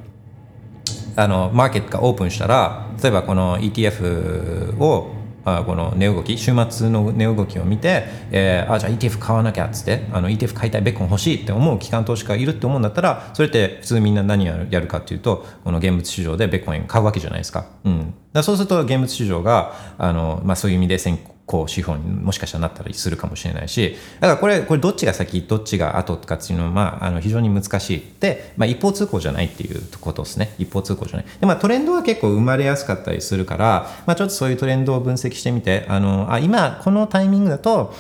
[1.16, 5.14] あのマーケットがオープンしたら例えばこの ETF を
[5.46, 17.66] あこの値動き週末の値動きを見て、えーあじゃあ ETF 買わなきゃっつってあの ETF 買いたいベッコン欲しいって思う機関投資家がいるって思うんだったらそれって普通みんな何やるやるかっていうとこの現物市場でベッコン買うわけじゃないですか。
[17.84, 28.04] うん、だかそうすると現物市場があの、まあ、そういう意味で先行こう資本にもしかしたらなったりするかもしれないしだからこれこれどっちが先どっちが後とかっていうのは、まあ、あの非常に難しい。
[28.20, 30.54] で、まあ、一方通行じゃないっていうことですね。
[30.60, 31.26] 一方通行じゃない。
[31.40, 37.94] で、まあ、トレンドは結構生まれやすかったりするから、まあ、ちょっとそういうトレンドを分析してみてあのあ今このタイミングだと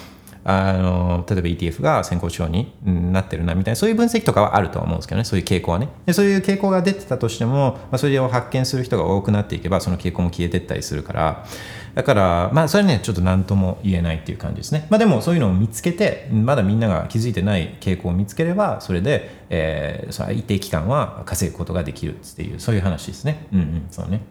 [0.44, 2.74] あの例えば ETF が先行指標に
[3.12, 5.24] なってるなみたいなそういう分析とかはあると思うんですけどね。
[5.24, 5.90] そういう傾向はね。
[6.06, 11.46] でそういう傾向が出てたとしても、まあ、それを発見する人が多くなっていけばその傾向も消えてったりするから。
[11.94, 24.22] だからまあそれはねちょっと何とも言えないっていう感じですねまあでもそういうのを見つけてまだみんなが気づいてない傾向を見つければそれで、えー、そ一定期間は稼ぐことができるっていうそういう話ですねうんうんそうね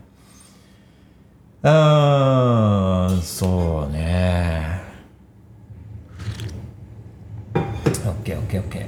[1.62, 4.81] あーそうね
[8.03, 8.87] OK, OK, okay.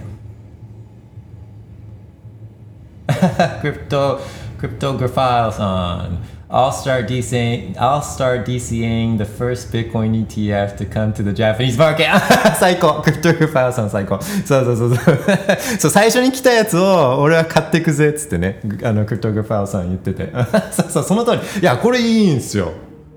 [3.61, 4.21] Crypto,
[4.59, 6.19] cryptographile on.
[6.53, 7.75] I'll start DCing.
[7.79, 12.09] I'll start DCing the first Bitcoin ETF to come to the Japanese market.
[12.61, 13.01] 最高。
[13.03, 14.21] クリプトグファイルさん最高。
[14.21, 15.19] そうそうそうそう。
[15.79, 18.61] そう最初に来たやつを俺は買ってくぜっつってね。
[18.85, 20.31] あのクリプトグファイルさん言ってて。
[20.73, 21.61] そうそうその通り。
[21.61, 22.73] いやこれいいんすよ。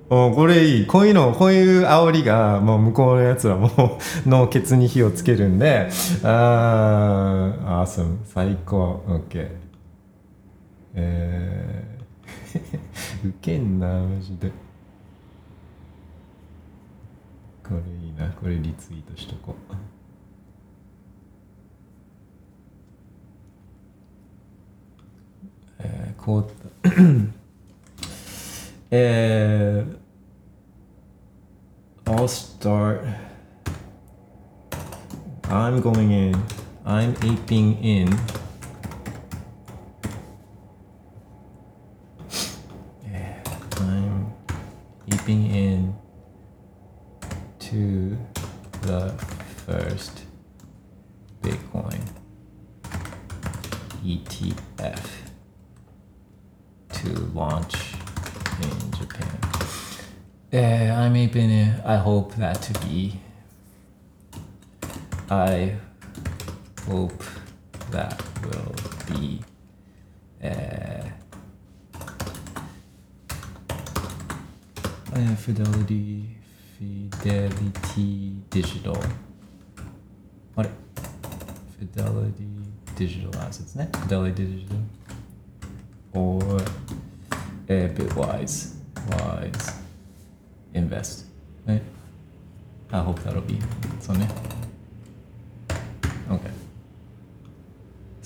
[0.09, 3.69] おこれいいこういうのこういう煽りがもう向こうのやつらも
[4.25, 5.89] うのケツに火をつけるんで
[6.23, 9.47] あーアーサム最高 OK
[10.93, 11.94] えー、
[13.25, 14.51] ウケんなマジで
[17.63, 19.75] これいいなこれリツイートしとこう
[25.79, 26.51] えー、こう
[28.91, 30.05] えー
[32.07, 33.01] I'll start.
[35.45, 36.35] I'm going in.
[36.85, 38.15] I'm aping in.
[62.05, 63.19] Hope that to be.
[65.27, 65.75] I
[66.87, 67.23] hope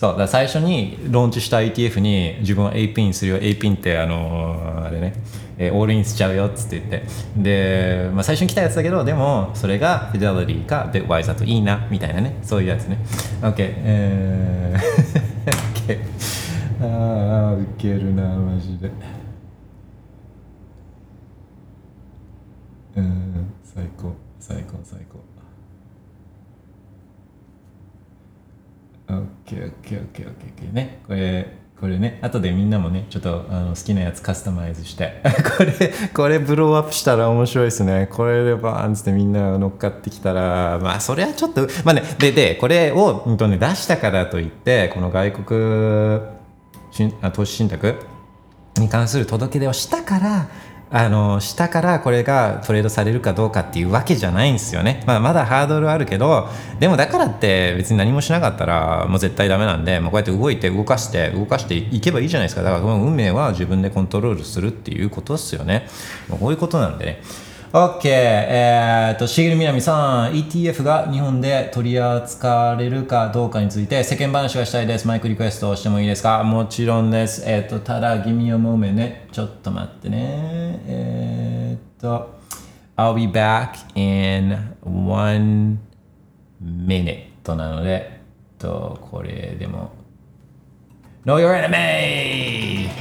[0.09, 5.13] そうだ最初にローンチした ETF に自分は A ピンするよ A ピンってあのあれね、
[5.57, 6.79] えーオールインしちゃうよっつって。
[6.79, 7.03] 言って
[7.37, 12.39] で、まあ、最初に来たやつだけどでもそれが Fidelity か Bitwise だといいなみたいなね。
[12.41, 12.97] そういうやつね。
[13.41, 15.99] OK えー
[16.79, 18.89] OK ああウケるなマジで。
[22.95, 25.19] うん最高最高最高
[29.09, 31.01] オッケーオッケーオッケーオッケーね。
[31.07, 32.19] これこれね。
[32.21, 35.23] 後でみんなもねちょっとあの好きなやつカスタマイズして。
[35.57, 38.07] これこれブローアップしたら面白いですね。
[38.11, 46.21] これでバーンってみんな乗っかってきたらまあそれはちょっとまあねででこれを、うんとね、出したからといってこの外国
[46.91, 47.95] しんあ投資信託
[48.77, 50.49] に関する届け出をしたから
[50.91, 56.49] あの下からこれがトレードされるかどうかっていうわけじゃないんですよね、まあ、まだハードルあるけど
[56.79, 62.63] でもだからって別に何もしなかったらもう絶対ダメなんで、まあ、こうやって動いて動かして動かしていけばいいじゃないですか。
[62.63, 65.87] だからこの運命は自分でコントロールするっていうことですよね。
[66.27, 67.21] まこういうことなんでね。
[67.71, 75.07] OK、えー、と、しげるみなみさん、ETF が日本で取り扱われるかどうかについて世間話がしたいです。
[75.07, 76.43] マイクリクエストをしてもいいですか？
[76.43, 77.43] もちろんです。
[77.45, 79.27] えっ、と、ただ、ギミオモメね。
[79.31, 80.81] ちょっと待ってね。
[80.87, 82.39] えっ、と、
[82.97, 85.77] I'll be back in one
[86.59, 88.21] minute なので、え
[88.55, 89.91] っと、これでも、
[91.23, 92.89] Know your enemy!「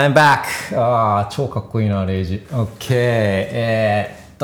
[0.00, 0.74] I'm back!
[0.80, 2.36] ああ、超かっこいいな、レイジ。
[2.50, 2.86] OK。
[2.90, 4.36] えー、っ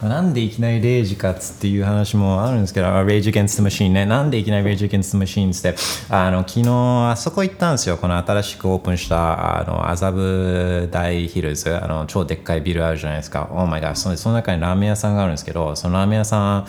[0.00, 4.06] と、なんでいきなりレイジかっつっていう話もあるんですけど、Rage Against the Machine ね。
[4.06, 5.76] なんでいきなり Rage Against the Machine って、
[6.10, 6.70] あの、昨日
[7.12, 7.96] あそこ行ったんですよ。
[7.96, 13.50] この新しくオープンした、あの、麻布大ヒルズ、あの、超でっかいビルあるじゃないですか。
[13.52, 13.94] Oh my god。
[13.94, 16.66] そのその中にラーメン屋さんがあるんですけど、そのラーメン屋さん、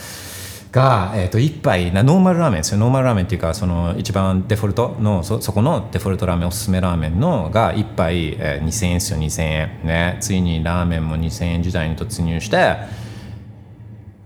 [0.73, 12.57] が、えー、と1杯なノーマルラーメンですよノーマルラーメンっていうかその一番デフォルトのそそこのデフォルトラーメンおすすめラーメンのが1杯、えー2000円ですよ2000円ねついにラーメンも2000円時代に突入して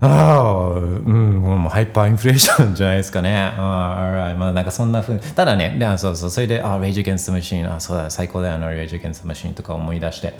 [0.00, 3.52] あ、うん、もうハイパーインフレーションじゃないですかね。
[3.56, 5.20] ああ、まあなんかそんなふうに。
[5.20, 10.34] ただね、でそうそう、それで、あ、Rage Against the Machine、あ、そうだ、最高だよな、Rage Against the Machine とか思い出して。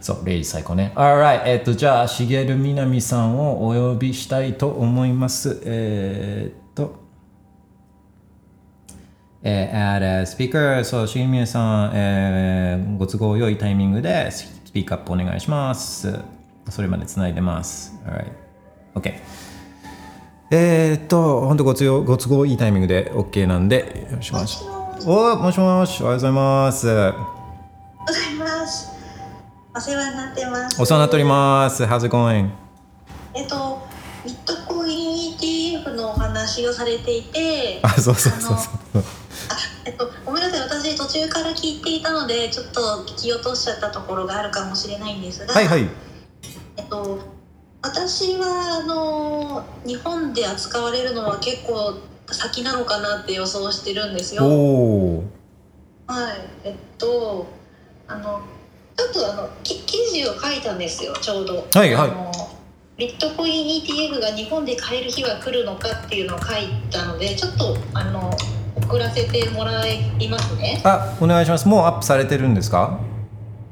[0.00, 0.92] そう、レイジ最高ね。
[0.94, 5.60] Alright、えっと、じゃあ、しげるみなみさんをお呼びしたいと思います。
[5.64, 6.96] えー、っと、
[9.42, 16.18] えー、at a speaker、そう、しげるみなみさん、えー、ご都合良いタイミングでスピークアップお願いします。
[16.70, 17.94] それまでつないでます。
[18.04, 18.32] Alright。
[18.94, 19.14] OK。
[20.50, 25.08] えー、っと、本当ご都合ご都合いいタイミングで OK なんで、よろしくお願いします。
[25.08, 26.86] おーもしもし、おはようございます。
[26.86, 27.22] ございま
[28.32, 28.35] す。
[29.76, 30.80] お世話になってます。
[30.80, 31.84] お世話になっております。
[31.84, 32.48] How's it going?
[33.34, 33.86] えっと、
[34.24, 39.02] ビットコイン ETF のお話をされていて、あ、そうそうそうそう。
[39.50, 45.86] あえっと、ごめんなさい、私途中から聞いていたので、ちょっと聞き落としちゃったところがあるかもしれないんですが、はいはい。
[46.78, 47.18] えっと、
[47.82, 51.98] 私はあの日本で扱われるのは結構
[52.32, 54.42] 先なのかなって予想してるんですよ。
[56.06, 57.46] はい、えっと、
[58.08, 58.40] あの、
[58.96, 61.66] ちょっとあの、き記事を書いたんですよ、ちょうど。
[61.74, 62.32] はいはいあの
[62.98, 68.30] ビットコイン ETF が日本で買える日は来るのかっていうのを書いたので、ちょっとあの
[68.74, 70.80] 送らせてもらいますね。
[70.82, 71.68] あ、お願いします。
[71.68, 72.98] もうアップされてるんですか？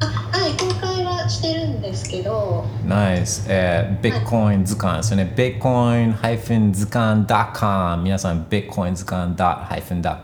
[0.00, 3.46] あ、はい、公開はしてるんですけど、ナイス。
[3.48, 5.32] えー、ビットコイン図鑑ですよね。
[5.36, 8.02] ビットコイン図鑑 .com。
[8.02, 9.64] 皆さん、ビットコイン図鑑 .com。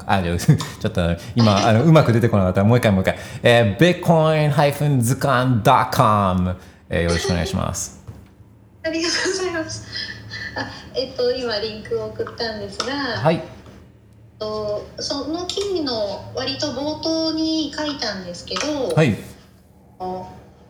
[0.07, 3.18] あ、ちょ ちょっと今、あのうまく出てこなかったらもう一回もう一回。
[3.43, 6.57] えー、ビットコイン図鑑 .com。
[6.88, 8.05] えー、よろしくお願いします。
[8.82, 9.86] ありがとうございます。
[10.57, 13.43] あ、えっと今リンクを送ったんですが、はい。
[14.38, 19.16] とその記事の割と冒頭に書いたんですけど、はい。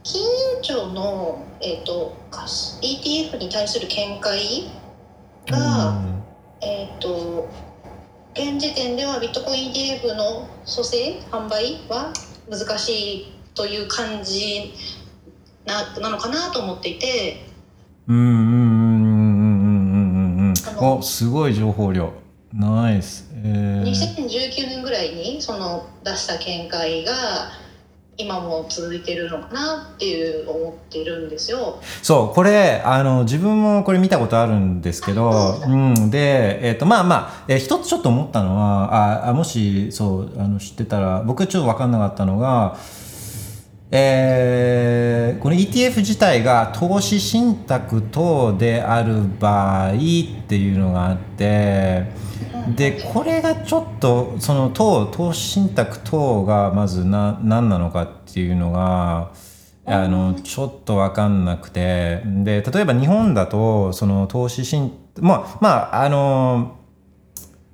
[0.03, 2.16] 金融庁の、えー、と
[2.82, 4.70] ETF に対する見解
[5.48, 6.03] が、
[6.62, 7.48] えー、と
[8.34, 12.12] 現時点ではビットコイン ETF の蘇生販売は
[12.48, 12.88] 難し
[13.22, 14.72] いという感じ
[15.66, 17.44] ななのかなと思っていて
[18.07, 22.12] うんうんうんうんうんうんうんあすごい情報量。
[22.53, 23.30] ナイス。
[23.32, 27.12] えー、2019年ぐらいにその出した見解が
[28.16, 31.80] 今も続いてるのかなっていう思ってるんですよ。
[32.02, 42.76] そう、これ、あの、自分もこれ見たことあるんですけど、うん、で、えっ、と、まあまあ、えー一つちょっと思ったのは、あ、あもし、そう、あの、知ってたら、僕ちょっと分かんなかったのが、
[43.92, 49.96] えーこの ETF 自体が投資信託等である場合っ
[50.46, 52.04] ていうのがあって、
[52.68, 59.32] でこれがちょっとその等投資信託等がまずな何なのかっていうのが
[59.86, 62.22] あのちょっと分かんなくて。
[62.24, 66.76] で例えば日本だとその投資信まあまああの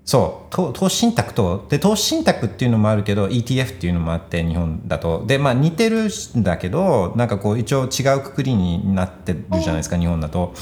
[0.07, 5.25] そう投投資信託とで投資信託っていうのもあるけど ETF っていうのもあって日本だと。
[5.27, 10.55] でまあ似てるんだけどなんかこう一応違うくくりになってるじゃないですか日本だと。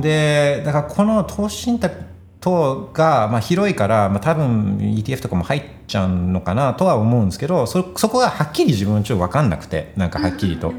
[0.00, 2.15] でだからこの投資信託
[2.46, 10.72] 等がまあ広いから、まあ、多分 ETF とかも入っちゃうのかなとは思うんですけどそそこがはっきり自分はちょっと分かんなくてなんかはっきりと。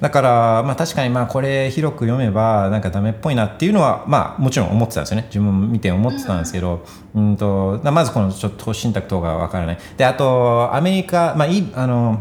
[0.00, 5.24] だから、まあ確かにまあこれ広く読めばなんかダメっぽいなっていうのはまあもちろん思ってたんですよね。
[5.26, 6.86] 自分も見て思ってたんですけど、
[7.16, 9.78] うんと、まずこのちょっと投資信託等がわからない。
[9.96, 12.20] で、あとアメリカ、まあいい、あの、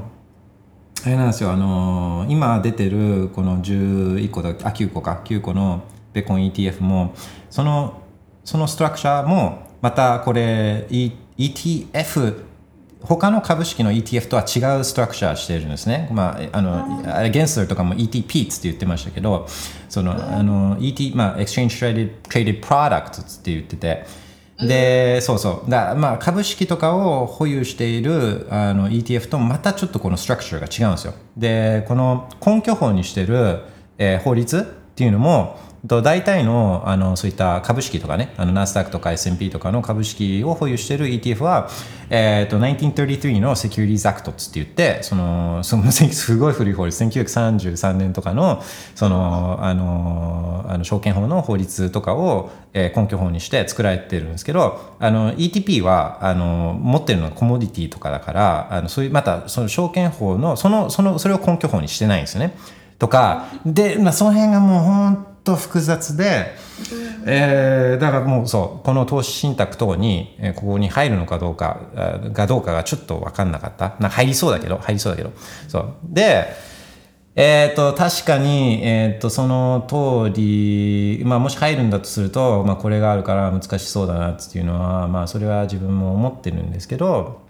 [1.05, 5.83] あれなんですよ、あの今出てるこの11個だ、あ、9個か、9個の
[6.13, 7.13] ベコン ETF も、
[7.51, 8.06] その、
[8.47, 12.45] そのストラクチャーも、またこれ、E- ETF、
[13.01, 16.07] 他の株式の ETF とは違うストラクチャーしてるんですね。
[16.13, 19.47] まあ、あの、ゲンスラーとかも ETP って言ってましたけど、
[19.89, 24.05] その、あの、ET、まあ、Exchange Traded, Traded Product って言ってて、
[24.65, 25.69] で、そうそう。
[25.69, 31.13] だまあ、株式とかを保有しているあの ETF とまたちょっとこのストラクチャーが違うんですよ。
[31.35, 33.59] で、この根拠法にしてる、
[33.97, 34.61] えー法律っ
[34.95, 41.69] ていうのも、と大体のあのそういった株式とかね、あのナスダックとか S&P とかの株式を保有している ETF は、
[42.09, 48.61] えー、と1933の Securities Act って言って、そのその すごい古い法律、1933年とかの
[48.95, 62.55] そのあのあの証券法の法律とかを、えー根拠法にして作られてるんですけど、あの ETP はあの持ってるのはコモディティとかだから、あのそういうまたその証券法のそのそのそれを根拠法にしてないんですよね。
[62.99, 66.53] とか、で、まあ、その辺がもう本当複雑で、
[67.25, 73.95] えーだからもうそう、この投資信託等に、えーここに入るのかどうか、あがどうかがちょっと分かんなかった。
[73.99, 75.31] な入りそうだけど、入りそうだけど。
[75.67, 75.93] そう。
[76.03, 76.47] で、
[77.35, 87.46] えっ、と、確かに、えっ、と、その通り、まあ、もし入るんだとすると、まあ、これがあるから難しそうだなっていうのは、まあ、それは自分も思ってるんですけど、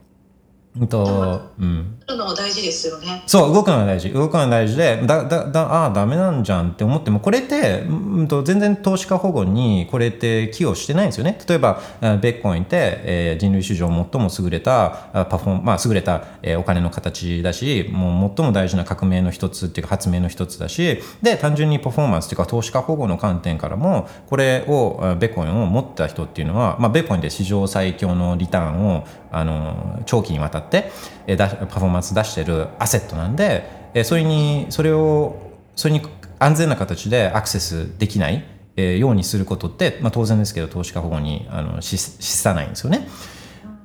[0.79, 1.97] うんと、うん。
[2.07, 3.23] るのは大事ですよね。
[3.27, 4.09] そう、動くのが大事。
[4.11, 11.37] 動くのが大事で、だ、だ、だ、ああ、ダメなんじゃんって思っても、これって、うんと、全然投資家保護に、これって寄与してないんですよね。
[11.47, 30.91] 例えば、あベッコインって、えー人類史上最も優れた、あパフォーまあ、優れた、えーお金の形だし、もう最も大事な革命の一つっていうか、発明の一つだし、で、単純にパフォーマンスっていうか、投資家保護の観点からも、これを、あベッコインを持った人っていうのは、まあ、ベッコインで史上最強のリターンを、あの、長期にわたって、
[31.27, 35.35] えーパフォーマンス出してるアセットなんで、えーそれにそれを
[35.75, 36.01] それに
[36.39, 38.43] 安全な形でアクセスできない、
[38.75, 43.07] えーようにすることって、まあ、当然ですけど投資家保護にあのし資さないんですよね。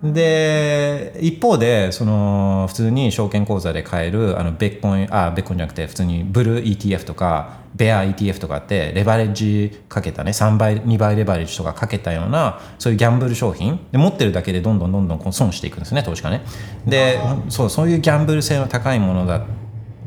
[0.02, 13.78] で一方でその普通に証券口座で買えるあのベッコンあベッコンじゃなくて普通にブルー ETF とかベア ETF とかってレバレッジかけたね3倍2倍レバレッジとかかけたようなそういうギャンブル商品。
[13.92, 16.42] で持ってるだけでどんどんどんどん損していくんですね投資家ね。
[16.84, 19.46] でそうそういうギャンブル性の高いものだ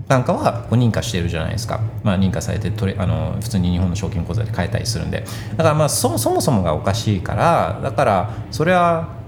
[0.10, 5.24] なんかはこう認可してるじゃないですか、まあ、認可されて取れあの普通に日本の証券口座で買えたりするんで。
[5.56, 9.24] だからまあそそもそもがおかしいからだからそれは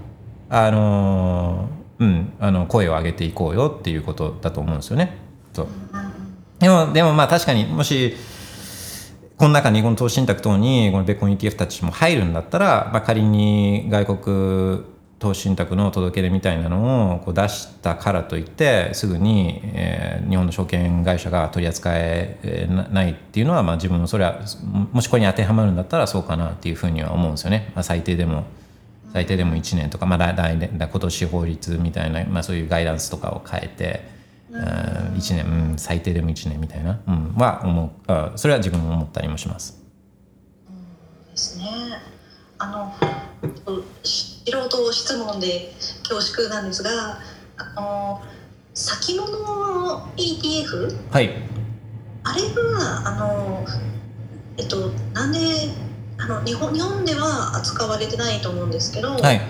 [0.48, 1.68] あの
[1.98, 5.16] うんあの声を上げていこうよっていうことだと思うんですよね。
[5.52, 5.68] そう。
[6.58, 8.14] でもでもまあ確かにもし
[9.36, 14.84] この中にこの投資信託等にこのベコン ETF たちも入るんだったら、まあ、仮に外国
[15.20, 24.40] 投資信託の届け出みたいなのをこう出したからといってすぐに、えー日本の証券会社が取り扱えないっていうのは、まあ、自分もそれは
[24.92, 28.44] もしこれに当てはまるんだったらそうかなっていうふうには思うんですよね、まあ、最低でも。
[29.12, 34.08] 最低でも1年とか、まあ、来来年今年法律みたいな、まあ、そういうガイダンスとかを変えて、
[34.50, 34.60] うん、
[35.16, 39.78] 1年、うん、最低でも1年みたいな、うん、は思うあそれは自分も思ったりもします。
[41.30, 41.64] ですね。
[42.58, 42.92] あの
[44.02, 45.72] 素人質問で
[46.08, 47.20] 恐縮なんですが、
[47.56, 48.20] あの
[48.74, 49.28] 先物
[50.16, 51.30] ETF はい
[52.24, 53.64] あれはあの
[54.56, 55.38] えっとなんで
[56.18, 59.40] あの日本日本では扱われてないと思うんですけど、はい。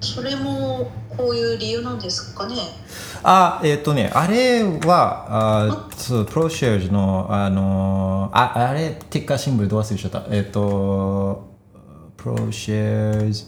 [0.00, 2.56] それもこういう理由なんですかね？
[3.22, 10.24] あえっ、とねあれはあそうプロシェージのあのああれテッカーシンボルどう忘れちゃった。
[10.30, 11.48] えっ、と
[12.16, 13.44] プロシェージ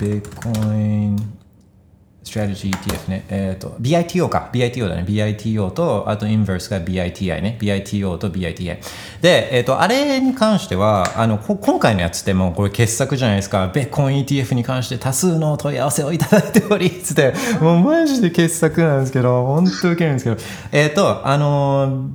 [0.00, 1.37] ビットコイン
[2.28, 3.24] ストラテジー ETF ね。
[3.28, 4.50] えっ、と、BITO か。
[4.52, 5.04] BITO だね。
[5.06, 7.58] BITO と、あとインバースが BITI ね。
[7.60, 8.78] BITO と BITI。
[9.20, 13.68] で、えっ、と、あれに関しては、あの、今回のやつってもうこれ傑作じゃないですか。
[13.68, 20.36] ベッコン ETF に関して多数の問い合わせをいただいており、つって、 もうマジで傑作なんですけど、本当受けるんですけど、
[20.72, 22.10] えっ、と、あの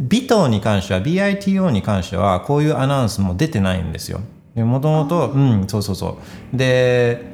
[0.00, 4.20] ビトに関しては BITO に関してはこういうアナウンスも出てないんですよ。
[4.56, 6.18] もともとうんそうそうそ
[6.52, 7.24] うで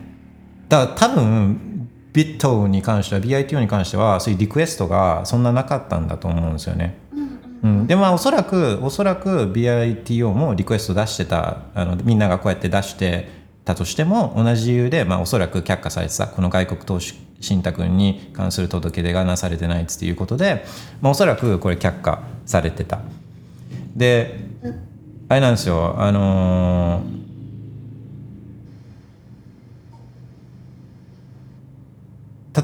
[0.68, 1.75] だから多分
[2.16, 6.96] ビットに関しては BITO に関してはそういうリクエストがそんななかったんだと思うんですよね。
[7.62, 13.28] うん、でまあおそらくおそらく BITO もリクエスト出してたあのみんながこうやって出して
[13.66, 20.64] たとしても同じ理由で、まあ、おそらく却下されてたこの外国投資信託に関する届け出がなされてないっていうことで、
[21.02, 23.00] まあ、おそらくこれ却下されてた。
[23.94, 24.40] で
[25.28, 27.25] あれなんですよあのー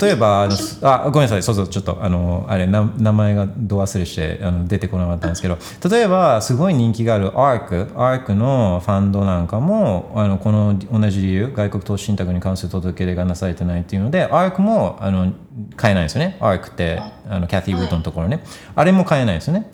[0.00, 1.42] 例えばあのあごめんなさい。
[1.42, 15.32] そうそうちょっとあのあれ名前がど忘れしてあの出てこなかったんですけど例えばすごい人気がある ARK ARK のファンドなんかもあのこの同じ理由外国投資信託に関する届け出がなされてないっていうので ARK もあの
[15.76, 16.36] 買えないですよね。
[16.40, 18.42] ARK ってあのキャティ・ウッドのところね、
[18.74, 19.70] あれも買えないですよね。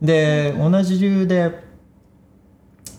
[0.00, 1.71] で同じ理由で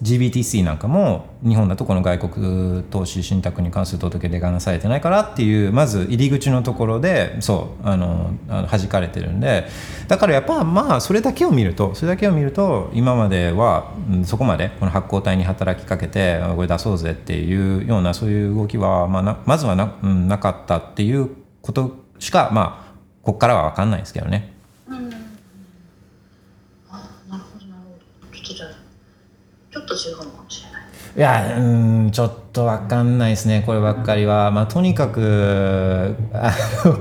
[0.03, 9.65] GBTC なんかも日本だとこの外国投資信託に関する届け出がなされてないからっていうまず入り口のところでそうあの弾かれてるんで
[10.07, 13.93] だからやっぱまあそれだけを見るとそれだけを見ると今までは、
[14.25, 21.29] そこまでこの発行体に働きかけてこれ出そうぜっていうようなそういう動きは、まあ、まずはな,、なかったっていう
[21.61, 24.53] ことしかまあここからは分かんないですけどね。
[24.87, 25.13] うん
[26.89, 28.69] あなるほどなるほどちょっとじゃあ
[29.71, 30.79] ちょっと違うのかもしれな
[31.15, 31.61] いやう
[32.07, 36.51] んちょっとわかんないですねこればっかりは、まあ、とにかくあ
[36.85, 36.97] の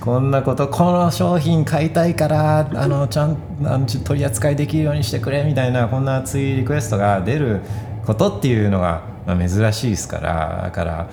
[0.00, 7.60] こんなことこの商品買いたいからあのちゃんあの取り扱いできるようにしてくれみたいなこんな熱いリクエストが出る
[8.04, 11.10] ことっていうのが、まあ、珍しいですからだから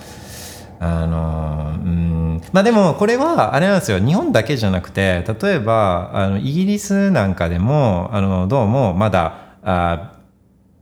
[0.80, 4.00] あのうんまあでもこれはあれなんですよ。
[4.00, 10.15] 日本だけじゃなくて例えばあのイギリスなんかでもあのどうもまだあ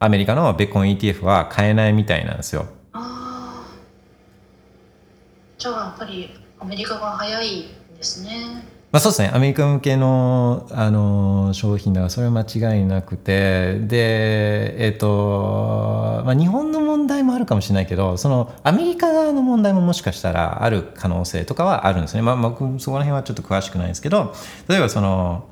[0.01, 2.67] アメリカのベッコン ETF は買えないみたいなんですよ。
[2.93, 3.67] ああ
[5.59, 7.65] じゃあやっぱりアメリカが早いん
[7.97, 8.75] ですね。
[8.93, 9.31] まあ、そうですね。
[9.35, 13.81] アメリカ向けの、あの商品だからそれは間違いなくて。
[13.81, 24.35] でえっ、と、まあ、日本の問題もあるかもしれないけどそのアメリカ側の問題ももしかしたらある可能性とかはあるんですね、まあ、僕そこら辺はちょっと詳しくないですけど
[24.69, 25.49] 例えばその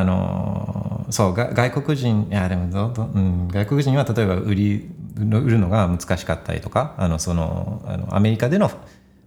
[0.00, 8.70] あのそうが外国人いやでもどど、うん、外国人は例えば売り売るのが難しかったりとかあのそのあのアメリカでの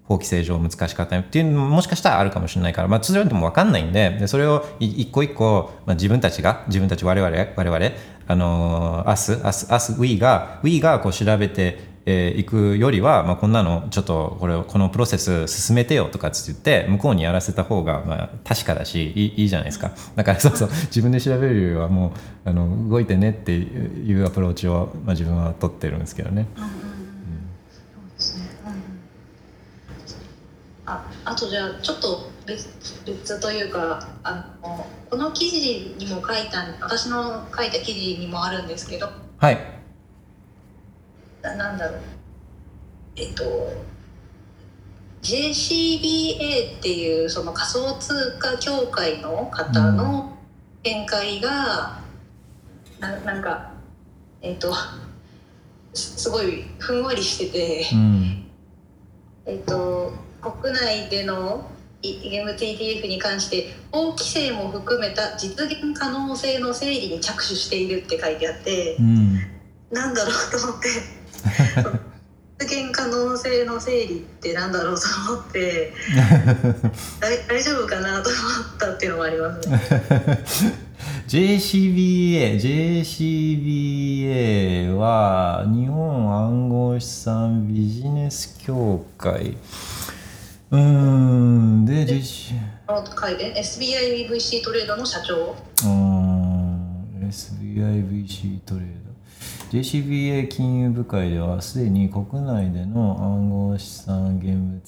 [0.07, 7.91] 法規制上難しかったりっていうのももしかしたらあるかもしれないから、まあ、それでも分かんないんででそれを一個一個、まあ、自分たちが自分たち我々我々
[8.27, 19.91] あの us us us we が we がこう調べてえー行くよりは、まあ、こんなのちょっとこれこのプロセス進めてよとかっつって向こうにやらせた方がまあ確かだしいいいいじゃないですか。
[20.15, 22.13] だからそうそう自分で調べるよりはも
[22.45, 26.47] うあの動いてねっていうアプローチを、まあ、自分は取ってるんですけどね。
[26.55, 26.69] うんうん。
[26.69, 26.75] うん
[27.69, 28.45] そうですね。
[30.85, 32.69] ああとじゃあちょっと別
[33.07, 39.09] 別というかあのこの記事にも書いた私の書いた記事にもあるんですけど。
[39.37, 39.84] はい
[41.45, 41.99] ななんだろう。
[43.15, 43.43] えっと
[45.21, 50.37] JCBA っていうその仮想通貨協会の方の
[50.83, 51.99] 見解が、
[52.99, 53.71] ななんか
[54.41, 54.73] えっと
[55.93, 58.45] すすごいふんわりしてて、うん。
[59.45, 61.69] えっと国内での
[62.01, 68.95] いゲーム TTF に関して法規制も含めた実現可能性の整理に着手しているって書いてあって。
[68.99, 69.55] うん。
[69.91, 70.87] なんだろうと思って
[72.57, 75.01] 実現可能性の整理ってなんだろうと
[75.33, 75.91] 思って
[77.19, 78.37] 大 大丈夫かなと思
[78.75, 79.81] ったっていうのもありますね。
[81.27, 82.55] JCBA
[83.75, 89.57] JCBA は日本暗号資産ビジネス協会。
[90.71, 92.53] うーんで JC
[92.87, 95.35] この書いて SBIVC トレードの社長？
[95.35, 99.04] うーん SBIVC トレード
[99.75, 104.79] JCBA 金融部会ではすでに国内での暗号資産現物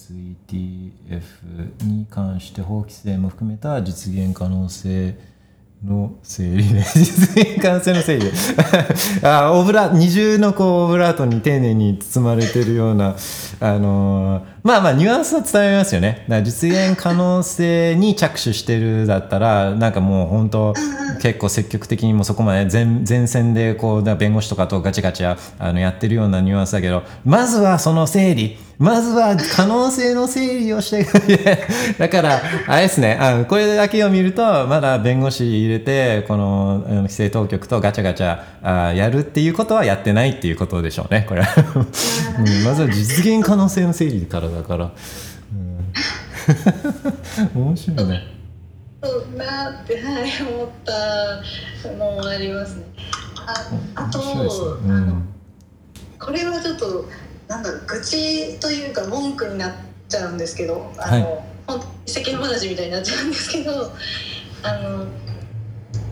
[0.50, 5.20] ETF に関して法規制も含めた実現可能性
[5.84, 7.94] の整理で実現可能性。
[7.94, 13.18] の整理であオブラ二重のこうオブラートに丁寧に包まれてるような
[13.60, 16.26] あのーまあまあニュアンスは伝わりますよね。
[16.28, 20.74] だから実現可能性に着手してるだったらなんかもう本当
[21.22, 28.58] 結構積極的にもそこまで前前線でこうだ弁護士とかとガチャガチャあのやってるようなニュアンスだけどまずはその整理。
[28.80, 31.04] まずは可能性の整理をして
[31.98, 33.18] だからあれですね。
[33.20, 41.48] あのこれだけを見るとまだ弁護士入れてこの規制当局とガチャガチャあやるっていうことはやってないっていうことでしょうねこれは、
[42.38, 44.92] うん、まずは実現可能性の整理からだから、
[45.54, 45.94] うん、
[47.62, 48.24] 面白いね。
[49.04, 52.84] そうなって、はい、思ったのもありますね。
[53.46, 53.54] あ
[53.96, 54.26] あと、ね。
[54.26, 55.28] うあのん。
[56.20, 57.06] これはちょっと
[57.48, 59.72] なんだろう愚痴というか文句になっ
[60.10, 61.22] ちゃうんですけどあはい。
[61.22, 63.72] の、本当世間話みたいになっちゃうんですけど
[64.64, 65.06] あの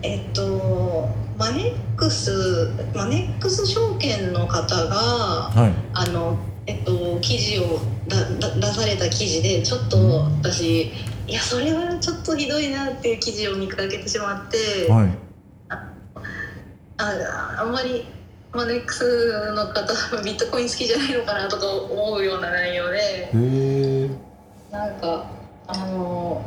[0.02, 5.72] えっとマネックスマネックス証券の方がはい。
[5.92, 9.98] あの、えっと、記事をだだ出された記事でちょっと
[10.42, 10.90] 私
[11.28, 15.18] いやそれはちょっとひどいなっていう記事を見かけてしまって、はい。
[16.98, 18.06] ああんまり
[18.52, 24.10] マネックスの方ビットコイン好きじゃないのかなとか思うような内容でへえ。
[24.70, 25.26] なんか
[25.66, 26.42] あの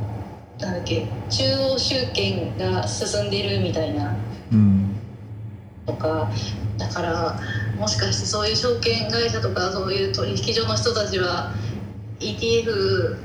[0.59, 4.15] なんだっけ中央集権が進んでるみたいな
[4.51, 4.88] うん
[5.89, 6.29] とか
[6.77, 7.39] だから
[7.77, 11.53] もしかしてそういう証券会社とかそういう取引所の人たちは
[12.19, 13.17] ETF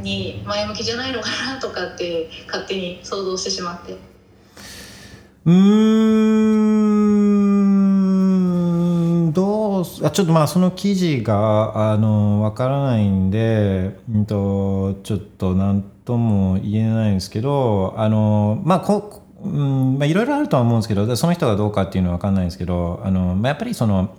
[0.00, 3.96] に前向きじゃないのかなとかって勝手に想像してしまって。
[5.44, 5.54] うー
[9.28, 24.16] んどうすあちょっとまあその記事があのわからないんで、うんと、ちょっと何とも言えないんですけどあのまあこうんまあいろいろあるとは思うんですけどその人がどうかっていうのは分かんないんですけどあの、まあ、やっぱりその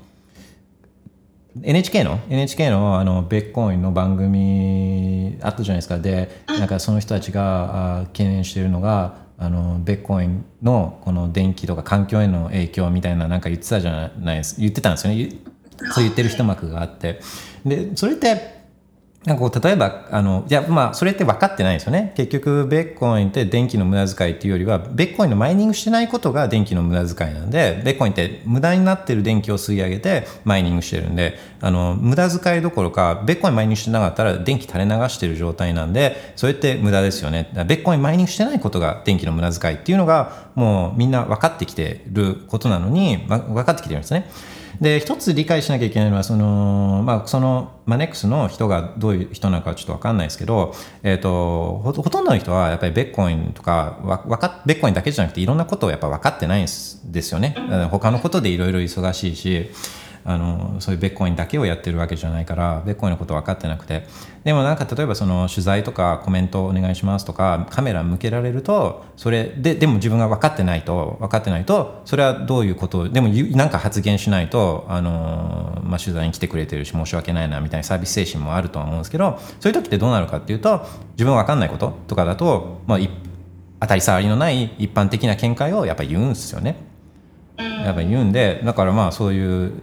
[1.61, 5.97] NHK の NHK のあのベッコインの番組あったじゃないですか。
[5.99, 15.19] でなんかその人たちがあ懸念しているのがあのベッコインのこの電気とか環境への影響みたいななんか言ってたじゃないです言ってたんですよね。
[15.19, 15.29] ゆ
[15.91, 17.19] そう言ってる一幕があって。
[17.65, 18.58] でそれって
[19.25, 44.29] なんかこう例えばあのいやまあそれって分かってないですよね結局ベッコインって電気の無駄遣いっていうよりはベッコインのマイニングしてないことが電気の無駄遣いなんでベッコインって無駄になってる電気を吸い上げてマイニングしてるんであの無駄遣いどころかベッコインマイニングしてなかったら電気垂れ流してる状態なんでそれって無駄ですよねベッコインマイニングしてないことが電気の無駄遣いっていうのがもうみんな分かってきてることなのに分かってきてるんですね。
[44.81, 50.73] で一つ理解しなきゃいけないのはその、まあ、そのマネックスの人がどういう人なのかちょっと分かんないですけど、
[51.03, 57.55] えー、とほほとんどの人はやっぱりベッコインとかわわかベッコインだけじゃなくていろんなことをやっぱ分かってないんですよね。
[57.91, 59.71] 他のことでいろいろ忙しいし
[60.25, 64.05] あのそういうベッコインだけをやってるわけじゃないからベッコインのこと分かってなくて
[64.43, 82.99] でもなんか例えばその取材とかコメントお願いしますとかカメラ向けられるとそれででも自分が分かってないと分かってないとそれはどういうことでもなんか発言しないとあの、まあ、取材に来てくれてるし申し訳ないなみたいなサービス精神もあるとは思うんですけどそういう時ってどうなるかっていうと自分分かんないこととかだと、まあ、
[83.81, 86.89] 当たり障りのない一般的な見解をやっぱ言うんですよね。
[87.57, 89.73] やっぱ言うんでだからまあそういう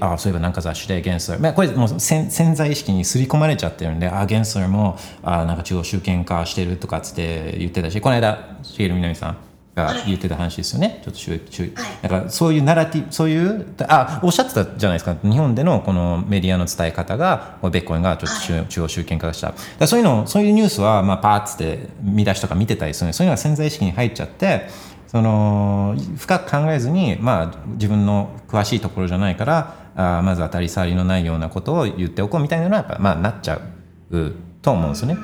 [0.00, 9.36] あそういえばなんか雑誌でゲンスラー、まあ、これもう潜在意識に刷り込まれちゃってるんであゲンスラーもあなんか中央集権化してるとかつって言ってたしこの間シエルみなみさん
[9.74, 15.16] が言ってた話ですよね、ちょっとしゅしゅだからそういうナラティそういうあおっしゃってたじゃないですか。
[15.22, 19.54] 日本でのこのメディアの伝え方がベッコインがちょっと中,、中央集権化した。
[19.78, 24.68] だそういうのそういうニュースは、まあ、パーッつって見出しとか見てたりするそういうのが潜在意識に入っちゃって
[25.12, 33.60] その深く考えずに、まあ、自分の詳しいところじゃないからあまず当たり障りのないようなことを言っておこうみたいなのはやっぱ、まあ、なっちゃ
[34.10, 34.32] う
[34.62, 35.18] と思うんですよね。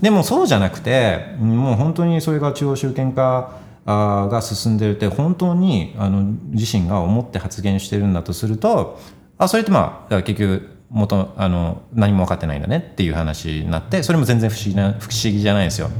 [0.00, 8.98] でもそうじゃなくてもう本当にそれが中央集権化が進んでるって本当にあの自身が思って発言してるんだとすると
[9.36, 15.90] あそれってまあ結局元あの何も分かってないんだねっていう話になってそれも全然不思議な不思議じゃないですよ。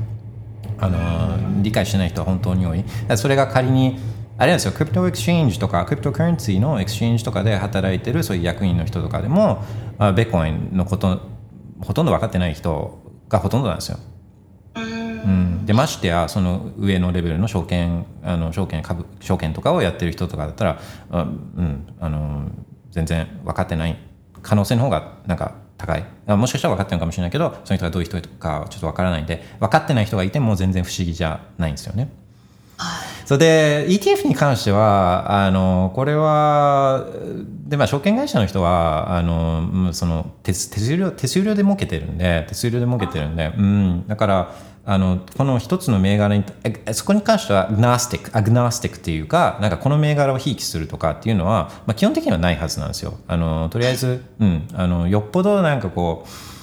[0.79, 2.85] あの理解してない人は本当に多い。
[3.17, 3.99] それが仮に
[4.39, 9.65] あれなんですよ、 crypto exchange とか、 cryptocurrency の exchange とかで働いてるそういう役員の人とかでも、
[9.99, 11.21] あビットコインのこと
[11.81, 13.99] ほとんど分かってない人がほとんどなんですよ。
[14.77, 22.51] うん、でましてやその上のレベルの証券あの証券株証券とかをやってる人とかだったら、あうん、あの
[22.91, 23.99] 全然分かってない
[24.43, 32.11] 可能性の方がなんか高いもしかしたら分かってるのかもしれないけどその人がどういう人かちょっと分からないんで分かってない人がいても全然不思議じゃないんですよね。
[33.25, 37.07] それで ETF に関してはあのこれは
[37.67, 44.55] で、まあ、証券会社の人はあのその手手数料手数料で儲けてるんで手数料で儲けてるんで、うん、だから
[44.89, 46.45] あのこの一つの銘柄に
[46.93, 53.19] そこに関してはアグナスティックアグナスティックっていうかなんかこの銘柄をひいきするとかっていうのは、まあ、基本的にはないはずなんですよ。
[53.27, 56.57] あのとりあえず、うん、あのよっぽどなんかこう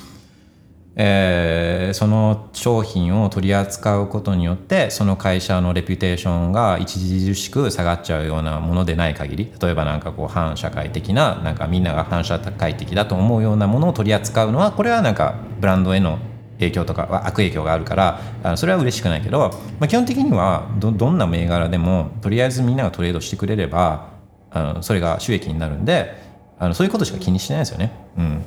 [0.95, 16.19] えー、その商品を取り扱うことによってその会社のレピュテーションが著しく下がっちゃうようなものでない限り例えばなんかこう反社会的ななんかみんなが反社会的だと思うようなものを取り扱うのはこれはなんかブランドへの
[16.63, 24.09] 影響とか悪影響があるからそれは嬉しくないけど、まあ、基本的にはどどんな銘柄でもとりあえずみんながトレードしてくれれば
[24.51, 26.15] あのそれが収益になるんで
[26.59, 27.91] あのそういうことしか気にしてないですよね。
[28.17, 28.45] うん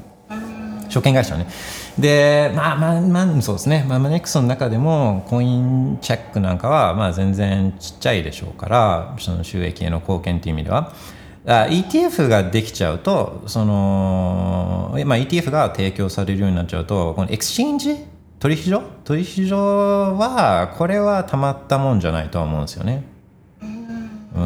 [0.88, 1.48] 証券会社はね。
[1.98, 3.84] で、まあまあまあ、そうですね。
[3.88, 10.92] まあ、マネックスの中でも、コインチェックなんかは、まあ全然ちっちゃいでしょうから、その収益への貢献という意味では。
[11.46, 17.96] ETF ができちゃうと、その、まあ、ETF が提供されるようになっちゃうと、この exchange
[18.40, 18.82] 取引所？
[19.04, 23.04] 取引所は、これはたまったもんじゃないとは思うんですよね。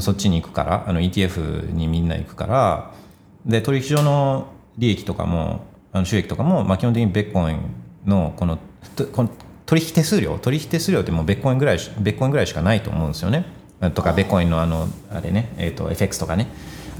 [0.01, 2.92] そっちに行くから、あの ETF にみんな行くから、
[3.46, 7.61] で、取引所の利益とかも、あの収益とかも、まあ、基本的にベッコイン
[8.05, 8.59] のこの
[9.12, 9.30] この
[9.64, 10.38] 取引手数料？
[10.38, 13.46] 取引手数料ってもうベッコインぐらいベッコインぐらいしかないと思うんですよね。
[13.94, 16.48] とかベッコインのあのあれね、えー、と FX とかね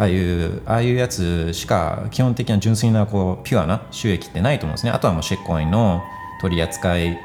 [0.01, 6.03] ああいうああいうやつしか基本的な純粋なこうピュアな収益ってないと思うんですねあとはもうシェッコインの
[6.41, 7.19] 取り扱い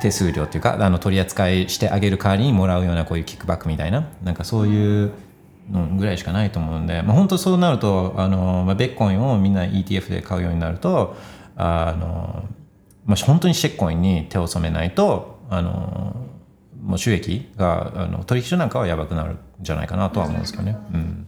[0.00, 5.12] 手数料っていうかあの取り扱いしてあげる代わりにもらうようなこういうキックバックみたいななんかそういう
[5.70, 11.14] のぐらいしかないと思うんで、まあ、本当そうなるとあの、まあ、ベッコインをみんな ETF で買うようになると
[11.56, 12.42] あの、
[13.04, 16.16] まあ、本当にシェッコインに手を染めないとあの
[16.82, 20.78] もう収益があの取引所なんかはやばくなるんじゃないかなとは思うんですけどね。
[20.94, 21.26] うん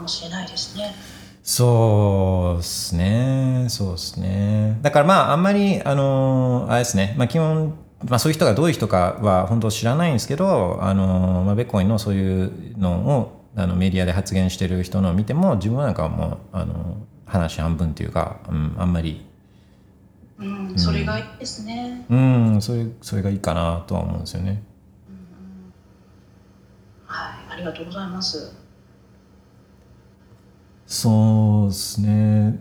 [0.00, 0.94] かもしれないですね。
[1.42, 3.66] そうですね。
[3.68, 4.78] そうですね。
[4.82, 7.14] だからまあ、あんまり、あの、あれですね。
[7.18, 7.74] まあ、基本、
[8.08, 16.96] まあ、そういう人がどういう人かは本当知らないんですけど、あの、まあ、ベッコインのそういうのを、あのメディアで発言してる人のを見ても、自分なんかはもう、あの、
[17.26, 19.26] 話半分っていうか、うん、あんまり、
[20.38, 22.06] うん、それがいいですね。
[22.08, 24.62] うん、それ、それがいいかなとは思うんですよね。
[27.06, 28.59] はい、ありがとうございます。
[30.92, 32.58] そうですね。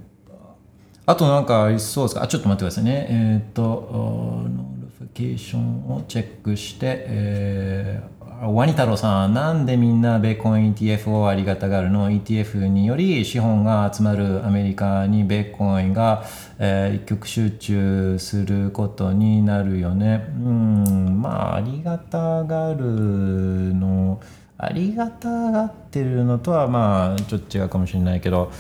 [1.08, 2.22] あとなんかありそうですか？
[2.24, 3.08] あ、ちょっと待ってくださいね。
[3.10, 16.24] えーっ、と、 notification をチェックして、えーワニ太郎さん、なんでみんなベーコン ETF をありがたがるの ?ETF により資本が集まるアメリカにビットコインが、
[16.60, 20.26] えー一極集中することになるよね。
[20.38, 22.86] うん、まあ、ありがたがる
[23.76, 24.22] の、
[24.62, 28.52] ありがたがってるのとはまあちょっと違うかもしれないけど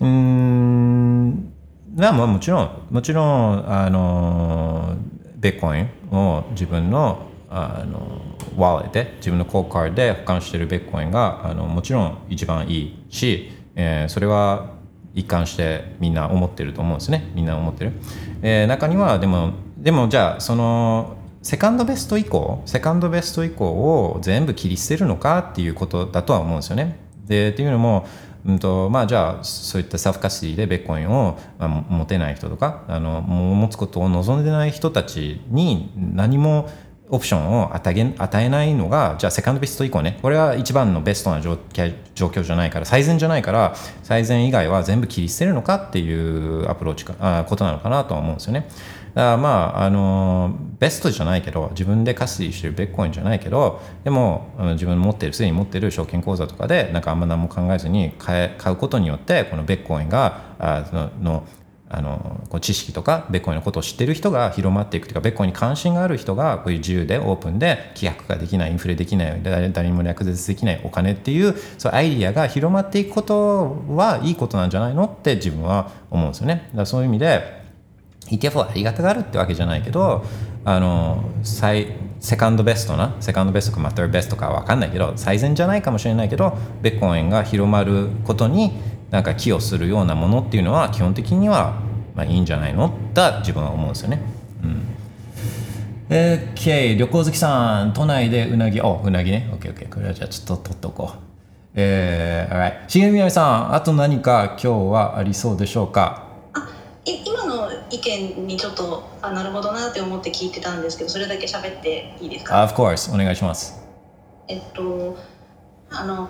[0.00, 1.52] うん
[1.96, 4.96] まあもちろんもちろんあの
[5.36, 8.22] ベッコインを自分のあの
[8.56, 14.76] ワーレットで自分のコーカーで保管しているベッコインがあのもちろん一番いいし、えーそれは
[15.14, 17.32] 一貫してみんな思ってると思うんですね。
[17.34, 17.92] みんな思ってる、
[18.42, 21.16] えー中にはでもでもじゃあその
[21.46, 28.04] セカンドベスト以降セカンドベスト以降を全部切り捨てるのかっていうことだとは思うんですよねでっていうのも
[28.44, 36.68] うんとまあ、じゃあそういったサーフカスティでベッコインを、まあ、持てない人とかあの持つことを望んでない人たちに何も
[37.08, 41.58] オプションを与え与えないのがじゃあセカンドベスト以降ねこれは一番のベストな状
[42.14, 48.68] 状況じゃないから最善じゃないから最善以外は全部切り捨てるのかっていうアプローチかあことなのかなとは思うんですよね。
[49.16, 49.48] だからま
[49.78, 61.48] ああのベストじゃないけど自分でカスティしてるベッコインじゃないけどでも自分持ってるすでに持ってる証券口座とかでなんかあんま何も考えずに買え買うことによってこのベッコインがあのの
[61.88, 76.68] あのこう知識とかベッコインのことを知ってる人が広まっていくというかベッコインに関心がある人がこういう自由でオープンで規約ができないインフレできない誰にも略絶できないお金っていうそうアイディアが広まっていくことはいいことなんじゃないのって自分は思うんですよね。
[76.74, 77.65] だそういう意味で
[78.30, 80.24] ETF はありがたがるってわけじゃないけど
[80.64, 81.88] あの最
[82.20, 88.72] セカンドベストなセカンドベストかまあ third ベストかは分かんないけど最善じゃないかもしれないけどベッコインが広まることに
[89.10, 91.80] なんか寄与するようなものっていうのは基本的には
[92.14, 92.92] まあいいんじゃないの？
[93.14, 94.20] だ自分は思うんですよね。
[94.64, 94.82] うん。
[96.08, 98.80] えー、OK 旅行好きさん都内でうなぎ。
[98.80, 99.48] おうなぎね。
[99.52, 101.18] OKOK これはじゃあちょっと取っとこう。
[101.74, 106.24] えー、alright 重みなみさんあと何か今日はありそうでしょうか？
[107.04, 107.45] い今の
[107.96, 113.12] 意見にちょっとあなるほどなって思って聞いてたんですけどそれだけ喋っていいですか？Of course.
[113.12, 113.74] お願いします。
[114.48, 115.16] えっと
[115.90, 116.28] あの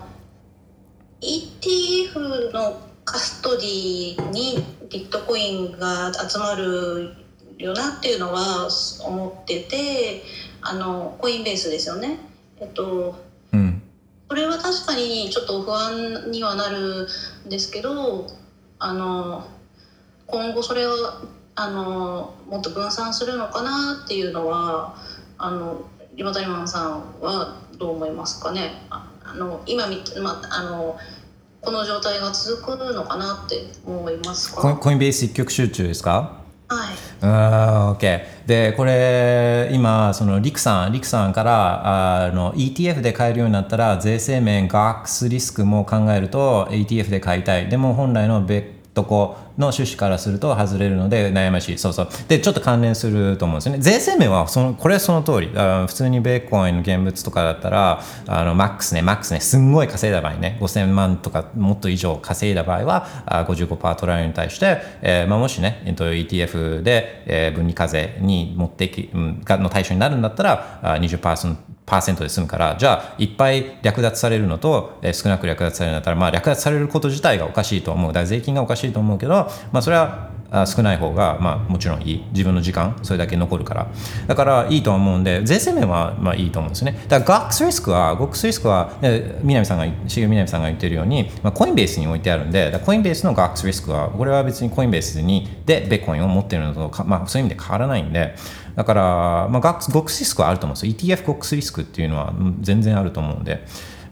[1.21, 7.15] ETF のカストディにビットコインが集まる
[7.59, 8.69] よなっていうのは
[9.05, 10.23] 思ってて
[10.61, 12.19] あのコインベースですよね。
[12.61, 13.17] えっと
[13.53, 13.83] うん。
[14.29, 17.09] これは確かにちょっと不安にはなる
[17.47, 18.27] んですけど
[18.79, 19.47] あの
[20.27, 20.93] 今後それを
[21.57, 24.95] あのもっと分散するのかなっていうのは
[25.39, 25.81] あの
[26.15, 28.83] リバタリマンさんはどう思いますかね？
[28.91, 30.97] ああの今み、まあ、あの
[31.61, 34.77] この状態が続くのかなって思いますか？
[34.77, 36.41] コインベース一極集中ですか？
[36.69, 36.95] はい。
[37.23, 47.69] あー OK でこれ今そのリクさんリクさんからあの ETF で買えるようになったら税制面 GAX リスクも考えると ETF で買いたい。
[47.69, 51.79] でも本来のベッドコの趣旨からすると外れるので悩ましい。
[51.79, 52.09] そうそう。
[52.29, 53.79] でちょっと関連すると思うんですよね。
[53.81, 55.51] 税制面はそのこれはその通り。
[55.57, 78.13] あ普通にベーコンの現物とかだったらあのマックスねマックスねすんごい稼いだ場合ね5000万とかもっと以上稼いだ場合はあ55%取られるに対して、えーまあ、もしね、えっと、ETF で、えー分離課税に持ってき、うん、がの対象になるんだったらあ20%パーセントで済むからじゃあいっぱい略奪されるのと、えー少なく略奪されるんだったら、まあ、略奪されること自体がおかしいと思う。
[78.13, 80.27] だから税金がおかしいと思うけど、まあ、それは
[80.67, 82.25] 少ない方が、まあ、もちろんいい。
[82.33, 83.89] 自分の時間それだけ残るから。
[84.27, 87.05] だからいいと思うんで税制面は、まあ、いいと思うんですね。
[87.09, 98.35] だから GOX リスクは GOX リスクはえ南さんが重南さんが言ってるように、まあ、コインベースに置いてあるんでコインベースの GOX リスクはこれは別にコインベースにでベッコインを持ってるのと、まあ、そういう意味で変わらないんで。
[98.77, 99.03] だから、
[99.49, 101.17] まあ、GOX, GOX リスクはあると思うんですよ。
[101.17, 103.65] ETF GOX リスクっていうのは全然あると思うんで。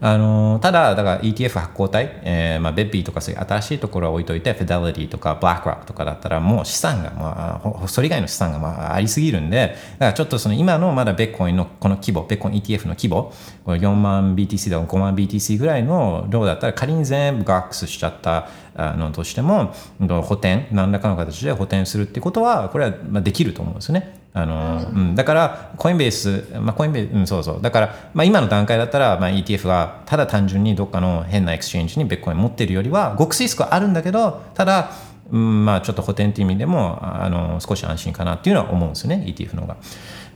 [0.06, 13.32] あのただ、だから ETF 発行体、えーまあ、ベッビーとかそういう新しいところは置いといて、フェデリティとかブラックロックとかだったら、もう資産が、まあ、それ以外の資産がまあありすぎるんで、だからちょっとその今のまだベッコインのこの規模、ベッコイン ETF の規模、
[13.64, 24.23] これ4万 BTC だ5万 BTC ぐらいの量だったら、仮に全部ゴックスしちゃったあのとしても、補填、何らかの形で補填するってことは、これはできると思うんですよね。
[24.36, 27.62] あのうん、だから、コインベース、まあ、コインベース、うん、そうそう。
[27.62, 34.90] だから、まあ、今の段階だったら、まあ、ETF がただ単純にどっかの変な exchange にビットコイン持ってるよりは、極リスクはあるんだけど、ただ、
[35.30, 39.76] うん、まあ、ちょっと補填っていう意味でも、あの、少し安心かなっていうのは思うんですよね、ETF の方が。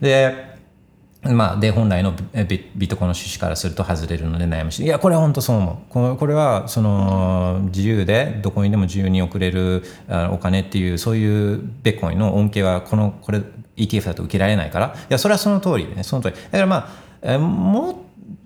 [0.01, 0.58] で、
[1.23, 4.87] まあ、で本来のビットコインの趣旨からすると外れるので悩むしい。
[4.87, 5.93] やこれは本当そう思う。
[5.93, 9.83] これこれはその自由でどこにでも自由に送れる
[10.31, 13.43] お金っていうそういうベッコインの恩恵はこのこれ
[13.77, 14.95] ETF だと受けられないから。
[14.95, 16.05] いやそれはその通りでね。
[16.05, 16.37] その通り。
[16.37, 16.89] だからま
[17.25, 18.05] あも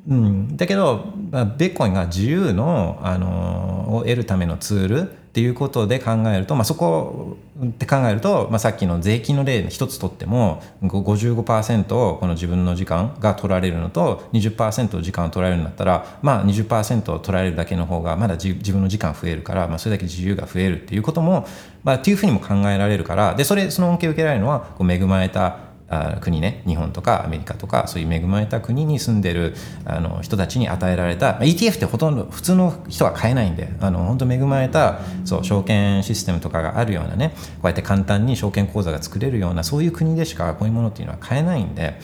[0.08, 21.48] うん、だけど、まあ、ベッコインが自由の、あのを得るためのツールっていうことで考えると、まあ、そこって考えると、まあ、さっきの税金の例一つとっても55%この自分の時間が取られるのと20%時間を取られるんだったら、まあ、20%を取られるだけの方がまだ自自分の時間増えるから、まあ、それだけ自由が増えるっていうことも、
[21.82, 42.00] まあ、っていうふうにも考えられるからでそれその恩恵を受けられるのはこう恵まれたあ国ね日本とかアメリカとかそういう恵まれた国に住んでるあの人たちに与えられたまあ ETF ってほとんど普通の人は買えないんであの本当恵まれたそう証券システムとかがあるようなねこうやって簡単に証券口座が作れるようなそういう国でしかこういうものっていうのは買えないんで。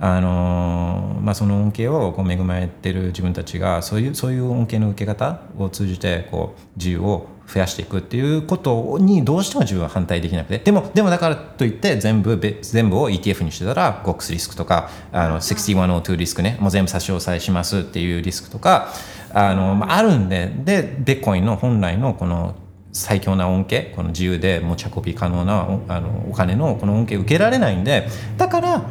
[0.00, 10.58] あのまあ、その恩恵をこう恵まれてる自分たちがそういうそういう恩恵の受け方を通じてこう自由を増やしていくっていうことにどうしても自分は反対できなくて。
[10.58, 18.88] でもでもだからといって全部全部を ETF にしてたら GOX リスクとかあの6102リスクねもう全部差し押さえしますっていうリスクとか
[19.32, 20.50] あの、まあ、あるんで。
[20.64, 22.54] でベッコインの本来のこの
[22.92, 28.08] 最強な恩恵この自由で持ち運び可能なおあのお金のこの恩恵受けられないんで。
[28.36, 28.84] だから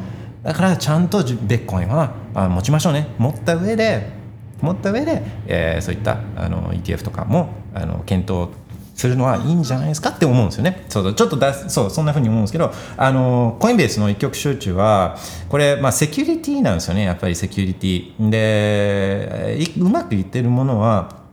[0.44, 2.14] だからちゃんとじベッコインは
[2.50, 3.08] 持ちましょうね。
[3.18, 4.23] 持った上で
[4.62, 8.50] 持った上で、えーそういったあの ETF とかもあの検討
[8.96, 10.86] するのはいいんじゃないですかって思うんですよね。
[10.88, 15.18] そうちょっとだそうそんな風に思うんですけどあのコインベースの一極集中は
[15.50, 21.24] これ、まあ、セキュリティなんですよねやっぱりセキュリティでうまくいってるものは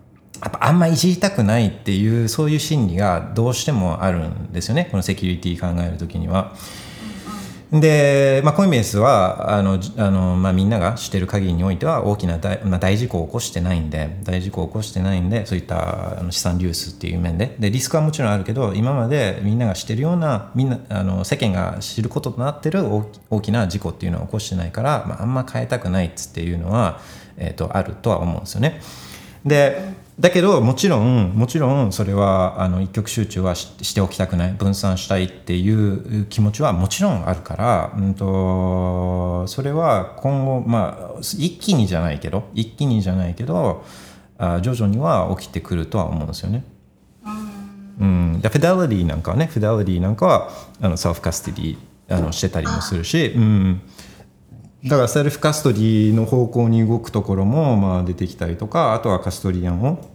[0.43, 6.55] やっぱあんまいじりたくないっていうそういう心理がどうしてもあるんですよねこのセキュリティ考える時には。
[7.73, 22.85] で、まあ、コインベースはあのあの、まあ、みんなが知ってる限りにおいては大きな大,、まあ、大事故を起こしてないんで大事故を起こしてないんでそういったあの資産流出っていう面ででリスクはもちろんあるけど今までみんなが知ってるようなみんなあの世間が知ることとなってる
[23.31, 27.01] 大きな事故っていうのは起こしてないから、まあ、あんま変えたくないっつっていうのは、
[27.37, 28.81] えー、とあるとは思うんですよね。
[29.45, 43.83] でだけどもちろんもちろんそれはあの一極集中はししておきたくない分散したいっていう気持ちはもちろんあるから、うん、とそれは今後まあ一気にじゃないけど一気にじゃないけど
[44.37, 46.65] あ徐々には起きてくるとは思うんですよね。
[47.99, 50.51] うん、でフェデリティなんかはねフェデリティなんかは
[50.83, 53.81] あの self custody あのしてたりもするし、うん、
[54.85, 60.10] だから self custody の方向に動くところもまあ出てきたりとかあとは custodian を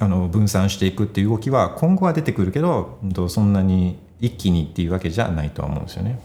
[0.00, 6.18] あの分散していくっていう動きは今後は出てくるけどうそんなに一気にっていうわけじゃないとは思うんですよね。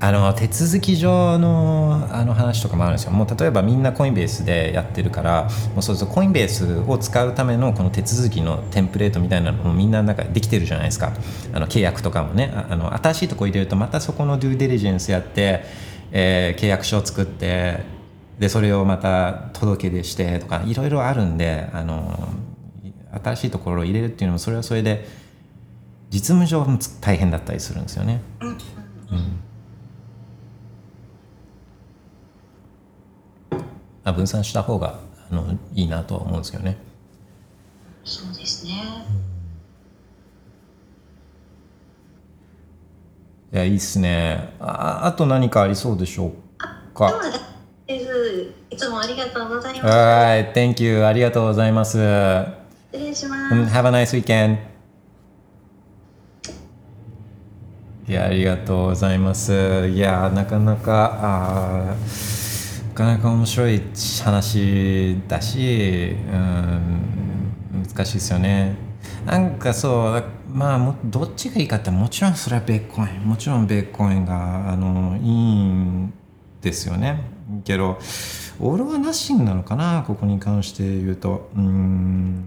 [0.00, 3.12] あの手続き上のあの話とかもあるんですよ。
[3.12, 11.12] もう例えばみんなコインベースでやってるからもうそうそうコインベースを使うためのこの手続きのテンプレートみたいなのもみんななんかできてるじゃないですか。
[11.54, 12.52] あの契約とかもね。
[12.54, 15.64] ああの新しいとこ入れるとまたそこのデューデリジェンスやって、
[16.12, 17.80] えー契約書を作って
[18.38, 22.28] でそれをまた届け出してとかいろいろあるんであの
[23.22, 25.06] 新しいところを入れるっていうのもそれはそれで
[26.10, 26.66] 実務上
[27.00, 28.20] 大変だったりするんですよね。
[34.04, 34.98] まあ、分散した方が
[35.30, 36.76] あのいいなとは思うんですけどね。
[38.04, 38.72] そうですね。
[43.52, 45.02] いやいいっすねあ。
[45.04, 46.32] あと何かありそうでしょう
[46.94, 47.12] か？
[47.86, 48.52] です。
[48.70, 49.86] いつもありがとうございます。
[49.86, 51.04] Alright, thank you.
[51.04, 51.98] ありがとうございます。
[52.92, 53.54] 失礼します。
[53.54, 54.74] Have a nice weekend.
[58.06, 63.80] いやありがとうございますいやなかなかあーなかなか面白い
[64.22, 68.76] 話だしうん難しいですよね
[69.24, 76.12] なんかそうまあもどっちがいいかってもちろんそれはベーコンもちろんベーコンがあのいいん
[76.60, 77.33] ですよね
[77.64, 77.98] けど
[78.60, 81.50] オールはナッシングなのかなここに関して言うと。
[81.56, 82.44] うん。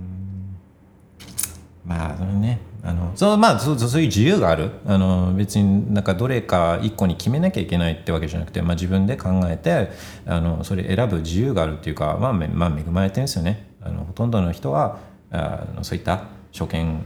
[1.85, 4.71] まあねあのそうまあそうそういう自由がある。
[4.85, 9.89] あの別になんかどれか一個に決めなきゃいけないってわけじゃなくて、まあ、自分で考えて
[10.25, 13.67] あのそれ選ぶ自由があるっていうか、まあめまあ、恵まれてるんですよね。
[13.81, 14.99] あのほとんどの人は
[15.31, 17.05] あのそういった証券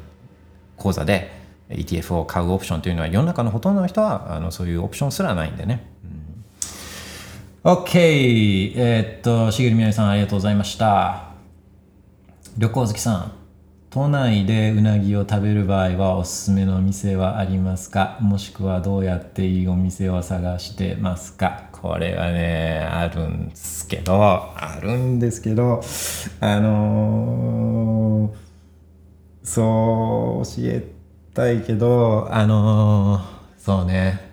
[0.78, 1.32] 口座で
[1.70, 5.91] ETF を買うオプションというのは世の中のほとんどの人はあのそういうオプションすらないんでね。
[7.64, 8.74] OK!
[8.76, 11.26] え、っと、しげるみなりさんありがとうございました。
[12.58, 13.34] 旅行好きさん、
[13.92, 18.18] 都内でうなぎを食べる場合はおすすめの店はありますか？
[18.20, 21.70] もしくはどうやっていいお店を探してますか？
[21.72, 25.84] これはね、あるんですけど、あるんですけど、
[26.40, 28.38] あのー
[29.44, 30.84] そう教え
[31.36, 33.22] たいけどあのー
[33.60, 34.32] そうね。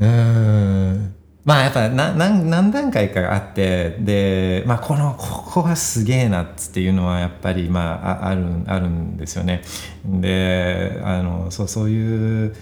[0.00, 1.14] うーん。
[1.50, 9.62] まあやっぱな何何段階かあってでまあこのここはすげえなっつっていうのはやっぱりまあああるあるんですよね。
[10.04, 12.54] であのそうそういう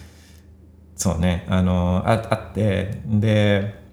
[0.97, 3.88] そうねあのああってで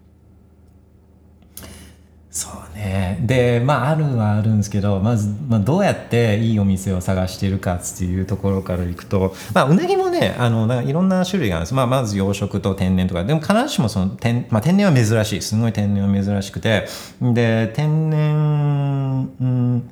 [2.75, 3.17] ね。
[3.21, 13.23] でまああるはあるんですけどまず、まあ、どうやっていいお店を探してるかっていうところからいくとまあうなぎもねあのなんかいろんな種類があるんです、まあ、まず養殖と天然とか。
[13.23, 15.41] でも必ずしもその天,、まあ、天然は珍しい。
[15.41, 16.85] すごい天然は珍しくて。
[17.21, 19.89] で天然、うん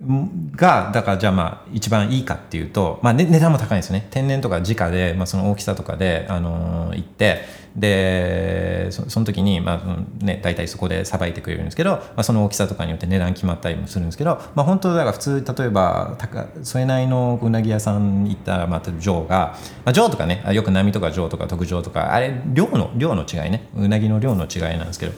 [0.00, 4.06] がだからじゃあまあ一番いいかっていうと、まあ、ね、値段も高いんですよね。
[4.10, 7.42] 天然とか直で、まあ、その大きさとかで、あのー行って
[7.76, 23.68] でそその時に、まあね、大体そこでさばいてくれるんですけど、まあ、その大きさとかによって値段決まったりもするんですけど、まあ、本当だから普通例えば高それなりのうなぎ屋さんに行ったらまたジョーが、まあ、ジョーとかねよく波とかジョーとか特上とかあれ量の量の違いね。
[23.74, 25.12] うなぎの量の違いなんですけど。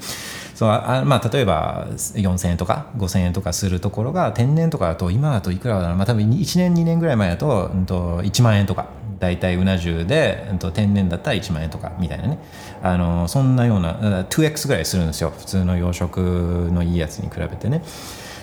[0.58, 8.88] そうあまあ、例えば4000円とか5000円とかするところが天然とかだと今だといくらだろうまあ多分1年2年ぐらい前だと,、うん、と1万円とか
[9.20, 12.40] 大体うな重で、うん、と天然だったら1万円とかみたいなね。
[12.82, 15.30] あのそんなような 2x ぐらいするんですよ。
[15.30, 17.84] 普通の養殖のいいやつに比べてね。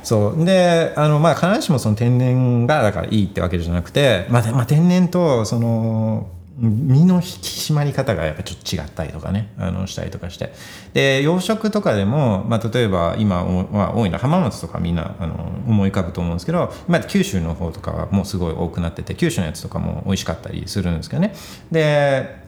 [0.01, 0.45] そう。
[0.45, 7.25] であの、まあ、必ずしもその天然がだからいいってわけじゃなくて、まあまあ、天然とその身の引き
[7.71, 10.53] 締まり方がやっぱちょっと違ったりとかねあのしたりとかして。
[10.93, 15.33] で養殖とかでも、まあ、例えば今は多いのは浜松とかみんなあの
[15.67, 21.33] 思い浮かぶと思うんですけど今九州の方とかはもうすごい多くなってて九州のやつとかも美味しかったりするんですけどね。
[21.71, 22.44] で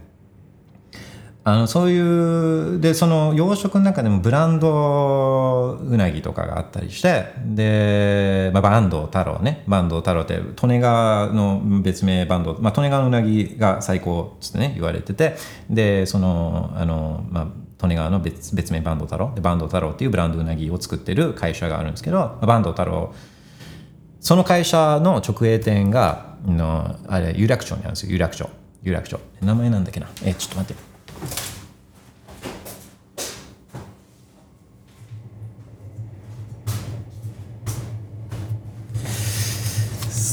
[1.48, 9.64] あのそういうでその養殖の中でもブランドうなぎとかがあったりしてで、まあ、坂東太郎ね。
[9.66, 15.38] 坂東太郎って利根川の別名坂東、まあ、利根川のうなぎが最高っつってね言われてて。
[15.70, 19.32] でそのあの、まあ、利根川の別別名坂東太郎。
[19.34, 23.14] で坂東太郎っていうブランドうなぎを作ってる会社があるんですけど坂東太郎
[24.20, 28.12] その会社の直営店がのあれ有楽町にあるんですよ。
[28.12, 28.50] 有楽町。
[28.84, 29.18] 有楽町。
[29.42, 30.10] 名前なんだっけな。
[30.26, 30.87] えちょっと待って。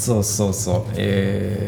[0.04, 0.84] そうそうそう。
[0.96, 1.66] え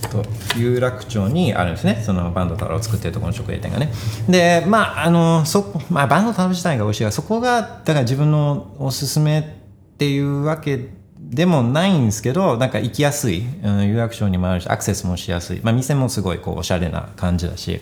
[0.00, 0.24] ー、っと
[0.58, 2.02] 有楽町にあるんですね。
[2.04, 3.92] そのバンド太郎を作ってるところの直営店がね。
[4.28, 10.88] でまああのそまあバンド太郎自体が美味しいがそこがだから自分のおすすめっていうわけ
[11.30, 17.80] でもないんですけどなんか行きやすい、うん、有楽町にもあるしアクセスもしやすい、まあ、店もすごいこうおしゃれな感じだし。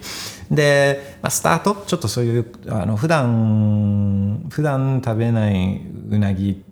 [0.51, 1.75] で、まあ、スタート？
[1.87, 5.81] ちょっとそういうあの普段普段食べない
[6.11, 6.63] うなぎ。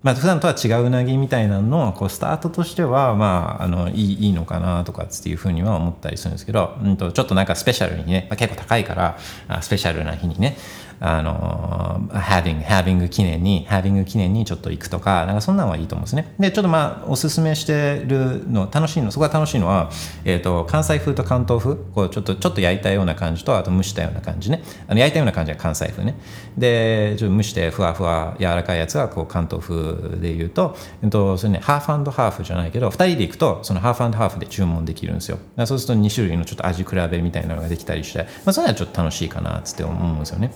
[0.00, 9.18] まあ普段とは違ううなぎみたいなのをこうスタートとしてはまああのいいいいのかなとかっていうふうには思ったりするんですけど、うん、とちょっとなんかスペシャルにね、まあ、結構高いから
[9.60, 10.56] スペシャルな日にね。
[11.00, 16.34] あの、having、having 記念に、having 記念にちょっと行くとか、なんかそんなのはいいと思うんですね。
[16.38, 19.90] で、ちょっとまあ、おすすめしてるの、楽しいの、そこが楽しいのは、
[20.24, 24.62] えっ、ー、と、関西風と関東風、こう、ちょっと、ちょっと焼いたような感じと、あと蒸したような感じね。
[24.88, 26.14] あの焼いたような感じが関西風ね。
[26.56, 35.38] で、ちょっと蒸してふわふわ柔らかいやつが、こう、関東風で言うと、えっと、それね、ハーフハーフじゃないけど、2人で行くと、そのハーフハーフで注文できるんですよ。
[35.66, 40.52] そうすると2種類のちょっと味比べみたいなのができたりして、まあ、それはちょっと楽しいかな、つって思うんですよね。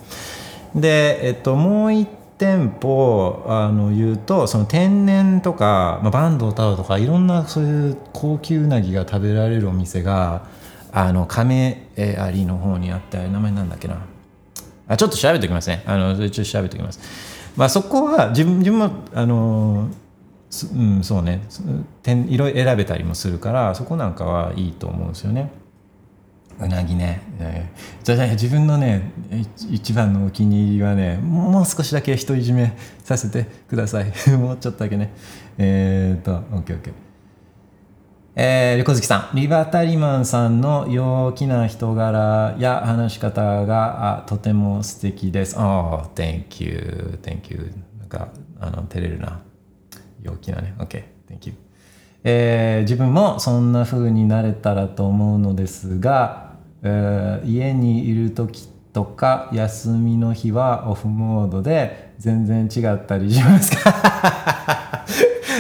[0.75, 2.09] で、えっと、もう一
[2.39, 10.47] 店舗あの言うとその天然とか、まあ、坂東太郎とかいろんなそういう高級うなぎが食べられるお店が
[10.91, 14.05] あの亀有の方にあって名前なんだっけな。
[14.89, 15.85] あちょっと調べておきますね。
[15.87, 17.01] あの一応調べておきます。
[17.57, 19.89] まあそこは自分自分もあの
[20.75, 21.43] うんそうね。
[22.29, 25.51] 色選べたりもするからそこなんかはいいと思うんですよね。
[26.61, 29.13] うなぎね、えー、じゃあ自分のね
[29.71, 35.13] 一番のお気に入りはねもう少しだけ独り占めさせてください もうちょっとだけね
[35.59, 36.93] えー、っと OKOK
[38.35, 45.55] えー、横月さんリバタリマンさんの陽気な人柄や話し方があとても素敵です。
[45.59, 47.75] Oh, thank you, thank you.
[47.99, 49.43] なんかあの照れるな。
[50.23, 50.75] 陽気なね。
[50.79, 51.55] OK, thank you.
[52.25, 63.93] えー、自分もそんな風になれたらと思うのですが、えー、家にいる時とか休みの日はオフモードで全然違ったりしますか？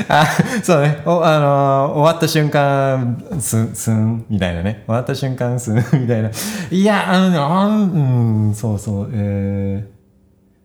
[0.08, 0.26] あ
[0.62, 0.98] そうね。
[1.06, 4.82] お、あのー、終わった瞬間すすんみたいなね。
[4.86, 6.30] 終わった瞬間すんみたいな。
[6.70, 10.01] いやあのうんそうそうえー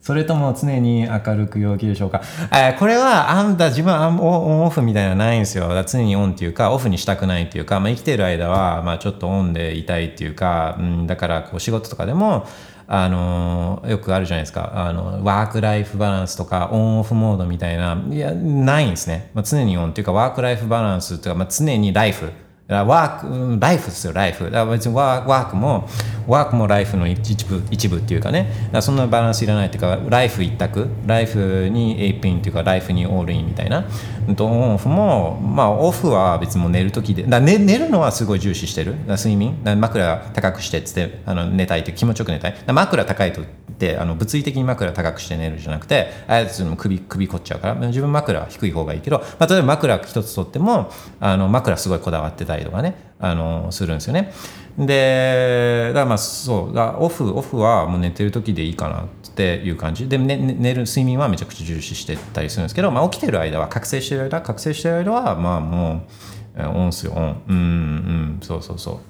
[0.08, 2.22] それとも常に明るく陽気でしょうか、
[2.54, 5.70] えー、これはあんた自分はオンオフみたいなのないんですよ。
[5.86, 12.48] 常にオンっていうかオフにしたくないっていうか、まあ、生きてる間はまあちょっとオンでいたいっていうか、うん、だからこう仕事とかでも
[12.88, 14.72] あのよくあるじゃないですか。
[14.76, 22.32] あのワークライフバランスとかオンオフモードみたいないやないんですね、まあ、常にオンっていうかワークライフバランスっていうか、まあ、常にライフ
[22.68, 24.46] ワーク、ライフですよ、ライフ。
[24.46, 25.88] だから別にワークも、
[26.28, 33.86] ワークもライフの一部一部っていうかね、かそんなバランスいらないっていうか、ライフ一択、ライフにエイピンっていうか、ライフにオールインみたいな。
[34.36, 38.96] とオフも、まあ、オフは別に寝る時で、だ寝寝るのはすごい重視してる。
[39.08, 42.56] 睡眠、枕高くしてっつってあの寝たいって気持ちよく寝たい。
[42.68, 43.46] 枕高いとっ
[43.78, 54.34] てあの物理的に枕高くして寝るじゃなくて、あやつも首首凝っちゃうから、自分枕低い方がいいけど、まあ、例えば枕一つとっても、あの枕すごいこだわってたりとかね、あのするんですよね。
[54.78, 60.08] でだからまあそうだオフオフはもう寝てる時でいいかなっていう感じ。
[60.08, 66.06] で、ね、寝る睡眠はめちゃくちゃ重視してたりするんですけど、まあ、起きてる間は覚醒してる間覚醒してる間はまあも
[66.56, 67.42] うオンすよオン。
[67.48, 69.02] うんうんそうそうそ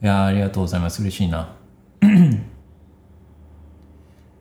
[0.00, 0.04] う。
[0.04, 1.02] いやありがとうございます。
[1.02, 1.54] 嬉しいな。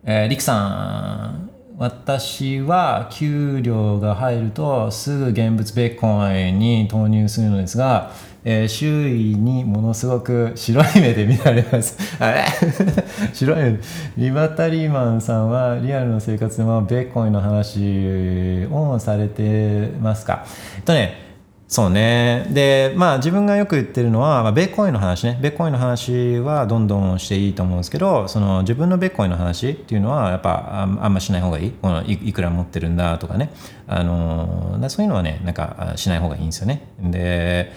[0.04, 1.51] えー、リクさん。
[1.82, 8.12] 私は給料が入るとすぐ現物ベーコンに投入するのですが、
[8.44, 11.98] えー、周囲にものすごく白い目で見られます。
[12.20, 12.46] あれ？
[13.34, 13.80] 白い目
[14.16, 20.46] リバタリーマンさんはリアルの生活でもベーコンの話をされてますか？
[20.86, 21.31] とね
[21.72, 22.48] そうね。
[22.50, 25.40] で、まあ自分がよく言ってるのは、まあ、ベーコインの話ね。
[25.42, 31.72] ベーコインの話はどんどんしていいと思うんですけど、その自分のベーコインの話っていうのはやっぱあんましない方がいい。
[31.72, 33.54] このいくら持ってるんだとかね。
[33.88, 36.86] あの、そういうのはね、なんかしない方がいいんですよね。
[37.00, 37.72] で、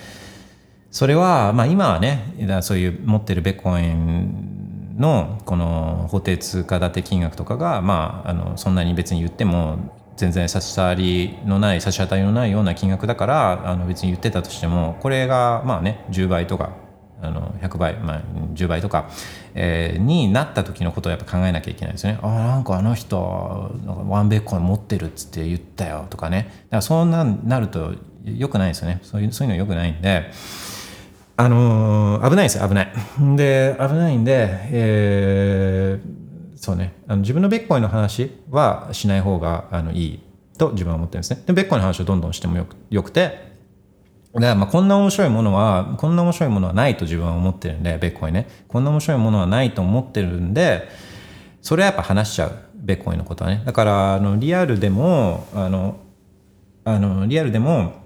[0.90, 9.78] それは、まあ今はね、そういう持ってるベーコインのこの法定通貨建て金額とかが、まあ、あのそんなに別に言っても
[10.16, 16.76] 全然差し障りのない差し当たりのないような金額だからあの別に言ってたとしてもこれがまあね10倍とか
[17.20, 18.22] あの100倍、まあ、
[18.54, 19.08] 10倍とか、
[19.54, 22.18] えー、になった時のことをやっぱ考えなきゃいけないですね。
[22.22, 30.30] ああなんかあの人なんかワンベッコン持ってるっつって言ったよとかねだからそうななるとよくないですよねそういうそういうのよくないんで。
[31.36, 32.92] あのー、危ないですよ危ない。
[33.36, 36.23] で危ないんで、えー
[36.64, 36.94] そうね。
[37.06, 40.20] あの自分のベッコイの話はしない方があのいい
[40.56, 41.42] と自分は思ってるんですね。
[41.44, 43.52] でベッコイの話をどんどんしてもよくよくて。
[44.32, 48.48] だからまあこんな面白いものはこんな面白いものはないと自分は思ってるんでベッコイね。
[48.66, 50.88] こんな面白いものはないと思ってるんで
[51.60, 52.58] それはやっぱ話しちゃう。
[52.76, 53.62] ベッコイのことはね。
[53.66, 55.98] だからあのリアルでもあの
[56.84, 58.03] あのリアルでも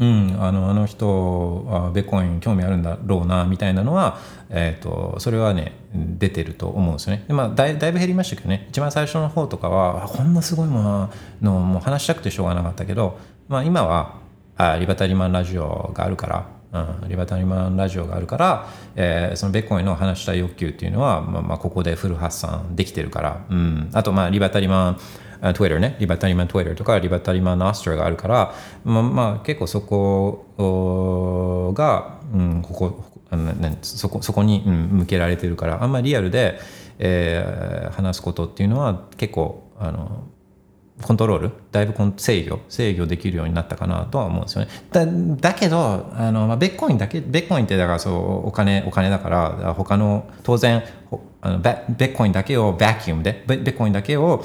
[0.00, 4.18] うん、あのあの人はベコイン興味あるんだろうなみたいなのは、
[4.50, 7.24] えーと、それはね出てると思うんですよね。
[7.28, 8.66] で、まあ、だいだいぶ減りましたけどね。
[8.70, 11.10] 一番最初の方とかはこんなすごいもの
[11.40, 13.18] のもう話したくてしょうがなかったけど、
[13.48, 14.16] まあ、今は
[14.56, 18.66] あリバタリマンラジオがあるからうん、リバタリマンラジオがあるから、
[18.96, 25.00] えー、そのベッコインの話したい欲求っていうのは、まあ、まあここでフル発散できてるから、うん、あとまあリバタリマン
[25.52, 28.54] Twitter ね、リバタリマン Twitter とかリバタリマンのアストラがあるから、
[28.84, 36.58] まあ、まあ、結構そこが、うん、ここあのそこそこに、うん、向けられてるからあんまりリアルで、
[36.98, 40.28] えー、話すことっていうのは結構あの
[41.02, 41.50] コントロール？
[41.72, 42.60] だいぶ制御？
[42.68, 44.70] 制御できるようになったかなとは思うんですよね。
[44.92, 45.04] だ
[45.50, 48.10] だけどあの、まあ、ベッコインだけベッコインってだからそ
[48.44, 50.84] うお金お金だから他の当然
[51.40, 53.42] あのベッコインだけをバキュームで？
[53.44, 54.44] ベッコインだけを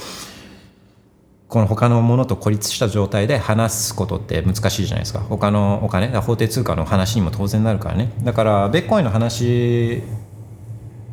[1.50, 5.20] この他のものと孤立した状態で話すことって難しいじゃないですか。
[5.20, 8.12] 他のお金法定通貨の話にも当然なるからね。
[8.22, 10.04] だからベッコインの話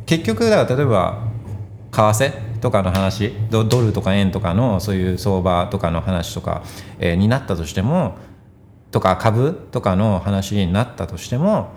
[0.04, 1.22] 結局だから例えば
[1.90, 6.62] 為替とかの話ドルとか円とかのそういう相場とかの話とか、
[6.98, 8.18] えーになったとしても
[8.90, 11.72] とか株とかの話になったとしても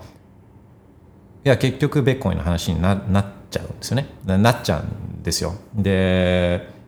[1.46, 4.06] いや結局ベッコインの話にななっちゃうんですよね。
[4.26, 5.54] なっちゃうんですよ。
[5.74, 6.78] で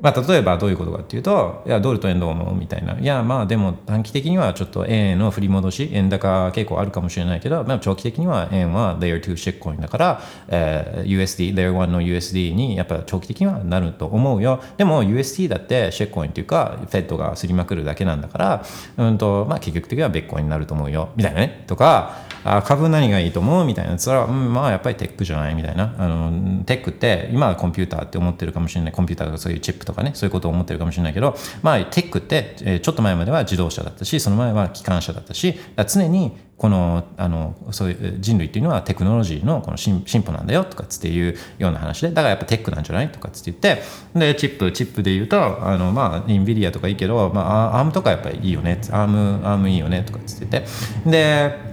[0.00, 2.54] まあ、例えばどういうことかっていうと、いや、ドルと円どう思う？
[2.54, 2.98] みたいな。
[2.98, 14.62] いや、まあでも短期的にはちょっと円の振り戻し、円高傾向あるかもしれないけど、まあ、長期的には円は Layer 2シェックコインだから、えー USD、Layer 1の USD にやっぱ長期的にはなると思うよ。
[14.76, 18.64] でも USD だってシェックコインっていうか、フェットがすりまくるだけなんだから、
[18.96, 21.10] うんと、まあ結局的にはベッコインになると思うよ。
[21.16, 21.64] みたいなね。
[21.66, 23.98] とか、あ株何がいいと思うみたいな。
[23.98, 25.94] それは、うん、まあやっぱりテックじゃないみたいな。
[25.98, 28.92] あの、テックって今はコンピューターって思ってるかもしれない。
[28.92, 43.82] コンピューターとかそういうチップとかね、そういうことを思ってるかもしれないけど、まあテックって、えちょっと前までは自動車だったし、その前は機関車だったし、常にこのあのそういう人類っていうのはテクノロジーのこの進進歩なんだよとかつっていうような話でだからやっぱテックなんじゃないとかつって言って
[44.14, 50.64] でチップチップで言うとあのまあエヌビディアとかいいけど、まあ、アームとかやっぱりいいよねアームアームいいよねとかつって言っ
[51.04, 51.70] てで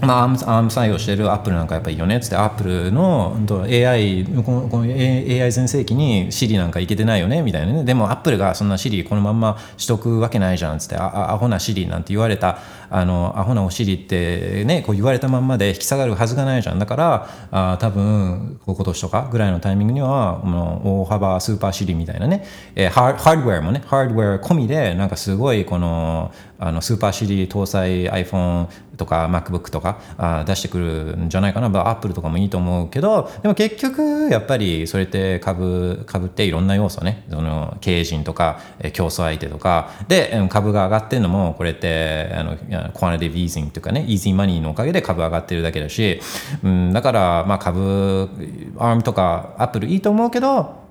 [0.00, 7.84] まあ、アーム採用してるアップルなんかやっぱいいよねっつってアップルの AI このこの AI 全盛期に Siri なんかいけてないよねみたいなね。
[7.84, 12.58] でもアップルがそんな Siri このまんましとくわけないじゃんっつってあアホな Siri なんて言われた
[12.90, 16.78] あのアホなお Siri ってねこう言われたまんまで引き下がるはずがないじゃん。
[16.78, 22.44] だからあ多分今年とかぐらいのタイミングにはこの大幅スーパー Siri みたいなね、
[22.74, 37.24] えーハハードウェアもねハードウェア込みでなんかすごいこのあのスーパー Siri 搭載 iPhone とか MacBook とかあ出してくるんじゃないかな、まあ、Apple とかもいいと思うけどでも結局やっぱりそれって株株っていろんな要素ね。
[37.30, 38.60] その経営陣とか
[38.92, 39.90] 競争相手とか。
[40.08, 44.04] で株が上がってるのもこれってあのいや Quantitative Easing というかね。
[44.08, 46.20] Easy Money のおかげで株上がってるだけだし、
[46.62, 48.28] うん、だからまあ株
[48.76, 50.86] ARM とか Apple いいと思うけど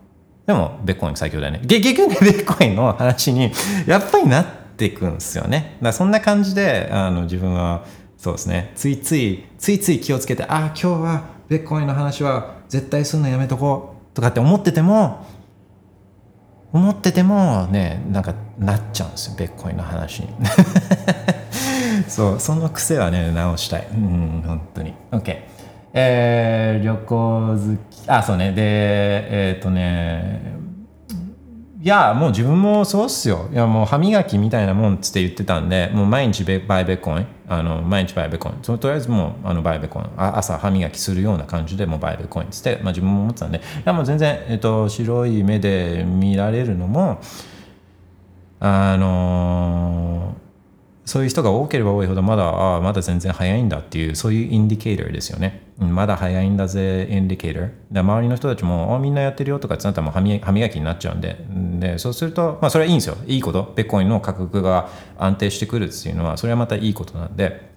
[0.46, 1.62] でも、ベッコイン最強だよね。
[1.68, 3.52] 結局ね、ベッコインの話に、
[3.88, 5.78] やっぱりなってていくんですよね。
[5.82, 7.86] だそんな感じで、あの、自分は、
[8.18, 15.26] そうですね、ついつい、ついつい気をつけて、ああ、今日はベッコイの話は絶対すんのやめとこう、とかって思ってても、
[16.74, 20.30] 思っててもね、なんかなっちゃうんですよ、ベッコイの話に。
[22.10, 23.88] そう、その癖はね、直したい。
[23.94, 24.94] うん、本当に。
[25.12, 25.38] OK。
[25.94, 27.58] えー、旅行好
[27.90, 28.52] き、あ、そうね。
[28.52, 28.62] で、
[29.52, 30.42] えっ、とね、
[31.86, 33.48] いや、もう自分もそうっすよ。
[33.52, 38.56] いや、もう歯磨きみたいなもんっつって言ってたんで、もう毎日バイベコイン、あの毎日バイベコイン。
[38.64, 47.22] そとりあえずもうあのバイベコインあ、朝歯磨きするような感じでもうバイベコインっつって、まあ自分も思ってたんで、いや、もう全然、えっ、と、白い目で見られるのも、
[48.60, 50.46] あのー
[51.06, 55.65] そういう人が多ければ多いほどまだあまだ全然早いんだっていうそういうインディケーターですよね。
[55.78, 57.72] まだ早いんだぜインディケーター。
[57.92, 61.38] で周りの人たちもあみんなやってるよとかってなったらもう歯磨歯磨きになっちゃうんで
[61.80, 63.18] でそうすると、まあ、それはいいんですよ。
[63.28, 63.74] いいこと。
[63.76, 67.75] ビットコインの価格が安定してくるっていうのはそれはまたいいことなんで。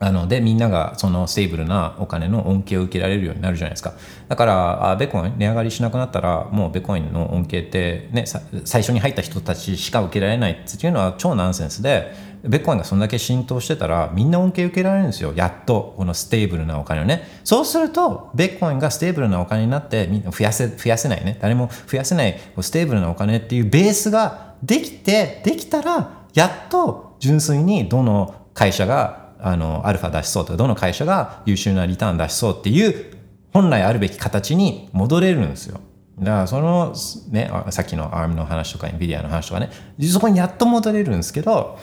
[0.00, 3.94] あのでみんながそのステーブルなお金の恩恵を受けられるようになるじゃないですか。
[4.28, 8.24] だからあビットコイン値上がりしなくなったらもうビットコインの恩恵って、ね、
[8.64, 12.12] 最初に入った人たちしか受けられないっていうのは超ナンセンスで
[12.42, 15.32] ビットコインがそんだけ浸透してたらみんな恩恵受けられるんですよ。
[15.34, 17.26] やっとこのステーブルなお金をね。
[17.44, 21.38] そうするとビットコインがステーブルなお金になってみんな増やせ増やせないね。
[21.40, 33.14] 誰も増やせないステーブルなお金っていうベースができてできたらやっと純粋にどの会社があのアルファ出しそうとかどの会社が優秀なリターン出しそうっていう
[33.52, 35.80] 本来あるべき形に戻れるんですよ。
[36.18, 36.94] だからその、
[37.30, 41.78] ね、さっきの ARM の話とか NVIDIA の話とかねそこにやっと戻れるんですけど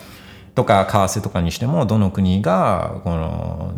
[0.55, 3.73] とか為替とかにしてもどの国がこの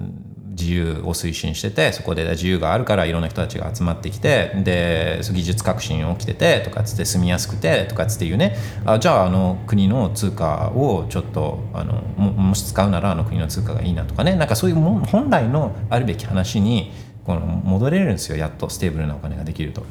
[0.53, 8.55] 自由を推進しててそこで自由があるからいろんな人たちが集まってきてで技術革新起きててとかつって住みやすくてとかつっていうね。
[8.85, 14.35] あじゃああの国の通貨をちょっとあのもし使うならあの国の通貨がいいなとかね。
[14.35, 16.91] なんかそういうも本来のあるべき話に
[17.25, 18.37] この戻れるんですよ。
[18.37, 19.83] やっとステーブルなお金ができると。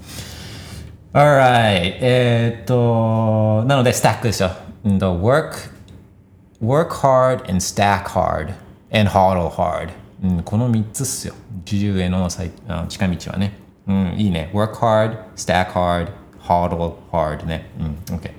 [1.12, 4.50] Alright えっとなのでスタックですよ。
[4.84, 5.72] うんと work
[6.62, 8.54] work hard and stack hard
[8.92, 9.90] and hodl hard、
[10.22, 11.34] うん、この3つっすよ。
[11.70, 12.28] 自由への
[12.88, 14.50] 近道はね、うん、いいね。
[14.54, 17.70] Work hard stack hard hodl hard ね、
[18.08, 18.30] うん、OK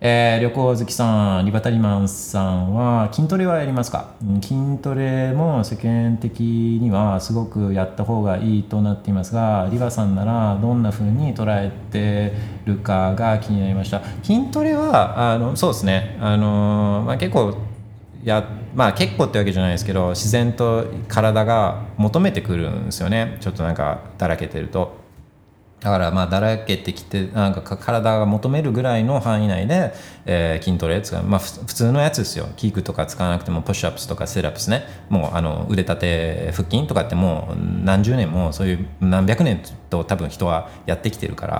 [0.00, 4.14] えー旅行好きさん、リバタリアンさんは筋トレはやりますか？
[4.22, 12.32] うん筋トレも世間的にはすごくやった方がいいとなっていますが、リバさんならどんな風に捉えて
[12.64, 14.00] るかが気になりました。
[14.22, 17.56] 筋トレは、あのそうですね、あのまあ、結構
[18.24, 23.36] やまあ結構ってわけじゃないですけど自然と体が求めてくるんですよね。
[23.40, 25.08] ちょっとなんかだらけてると。
[25.80, 29.92] だからまあだらけてきてなんか体が求めるぐらいの範囲内で、
[30.26, 31.22] えー筋トレ使う。
[31.22, 32.48] まあ普通のやつですよ。
[32.56, 34.84] キークとか使わなくてもプッシュアップスとかセットアップスね。
[35.08, 41.54] もうあの腕立て腹筋とかってもう何十年もそういう何百年と多分人はやってきてるから、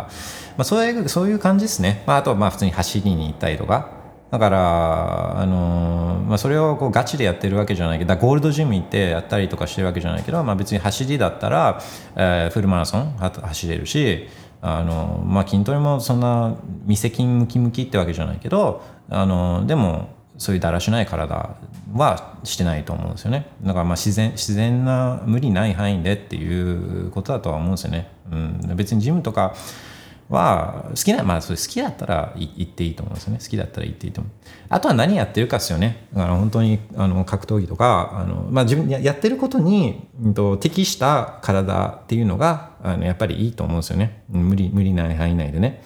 [0.57, 3.98] まあ、そういうそういう感じですね、まあ、あとはまあ普通に走りに行ったりとか。
[4.31, 11.81] だから、あのーまあ、それをこうガチでやってるわけじゃないけどゴールドジム行ってやったりとかしてるわけじゃないけど、まあ、別に走りだったら、
[12.17, 14.29] えーフルマラソン走れるし、
[14.61, 21.57] あのーまあ、筋トレもそんな見せ筋ムキムキってわけじゃないけど、あのーでもそういうだらしない体
[21.93, 23.49] はしてないと思うんですよね。
[23.63, 29.57] だからまあ自然自然な無理ない範囲でっていうことだとは思うんですよね、うん、別にジムとか
[30.29, 33.39] は好きなまあそれ好きだったらい行っていいと思うんですよね。
[33.43, 34.33] 好きだったら行っていいと思う。
[34.69, 36.07] あとは何やってるかですよね。
[36.13, 44.23] だから本当にあの格闘技とかあの、まあ、自分やってることに、うんと適した体っていうのがあのやっぱりいいと思うんですよね。
[44.29, 45.83] 無理無理ない範囲内でね。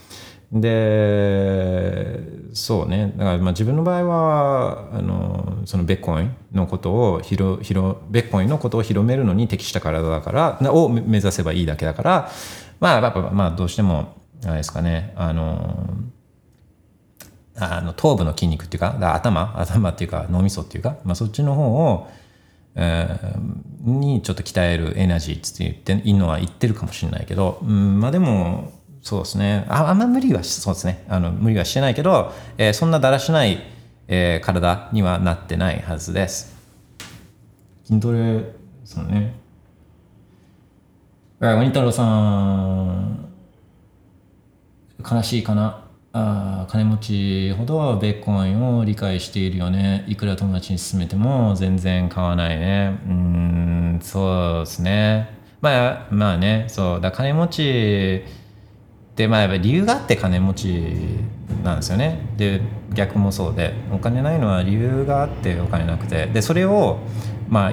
[0.52, 2.19] で
[2.52, 3.14] そうね。
[3.16, 12.31] だからまあ自分の場合はあのそのベッコインのことを広広ベッコインのことを広めるのに適した体だからを目指せばいいだけだから
[12.81, 15.12] まあやっぱまあどうしてもあれですかね。
[15.16, 15.86] あの
[17.56, 22.10] あの頭部の筋肉っていうか頭頭っていうか脳みそっていうか、まあ、そっちの方を、
[22.74, 29.66] えーにちょっと鍛えるエナジーって言っていいのは言ってるかもしれないけど、うん、まあでもそうですね。
[29.69, 31.05] ああんま無理はそうですね。
[31.09, 33.60] あの無理はしてないけど、えーそんなだらしない、
[34.06, 36.55] えー体にはなってないはずです。
[37.85, 38.44] 筋トレ
[38.85, 39.35] そうね。
[41.40, 43.32] あワニ太郎さん。
[45.09, 45.85] 悲しいかな。
[46.15, 50.05] あ金持ちほどベッコインを理解しているよね。
[50.07, 52.99] いくら友達に勧めても全然買わないね。
[53.07, 55.31] うんそうですね。
[55.62, 56.66] まあまあね。
[56.69, 58.24] そうだ金持ち
[59.12, 60.66] ってまあやっぱ理由があって金持ち
[61.65, 62.20] なんですよね。
[62.37, 62.61] で
[62.93, 63.73] 逆もそうで。
[63.91, 66.27] お金ないのは理由があってお金なくて。
[66.27, 66.99] でそれを
[67.49, 67.73] まあ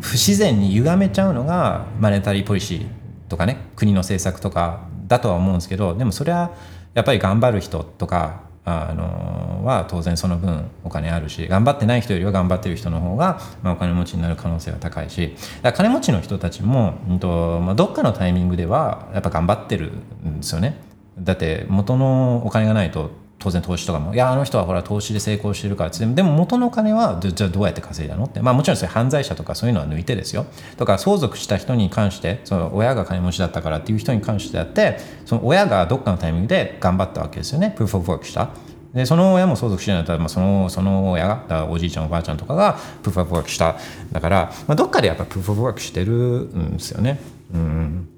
[0.00, 2.86] 不自然に歪めちゃうのがマネタリーポリシー
[3.28, 3.58] とかね。
[3.76, 6.52] 国の政策とかだとは思うんですけどでもそれは
[6.94, 19.92] やっぱり頑張る人とかあのは当然その分お金あるし頑張ってない人よりは頑張ってる人の方が、まあ、お金持ちになる可能性は高いしだから金持ちの人たちも、うんとまあ、どっかのタイミングではやっぱ頑張ってる
[20.24, 20.80] んですよね。
[21.18, 23.10] だって元のお金がないと
[23.40, 24.14] 当然投資とかも。
[24.14, 26.14] いやあの人はほら投資で成功してるからっつって。
[26.14, 28.26] でも元の金はじゃあどうやって稼いだの？
[28.26, 28.40] って。
[28.40, 30.46] まあもちろんそれ犯罪者とかそういうのは抜いてですよ。
[30.76, 37.74] とか相続した人に関してその親が金持ちだったからっていう人に関してだってその親がどっかのタイミングで頑張ったわけですよね。
[37.76, 38.50] プーフ・オブ・ワークした。
[38.92, 43.76] でその親も相続してないんだったら、まあ、そのその親がおじいちゃんおばあちゃんとかがプーフ・オブ・ワークした。
[44.12, 47.20] だから、まあ、どっかでやっぱプーフ・オブ・ワークしてるんですよね。
[47.54, 48.08] うん。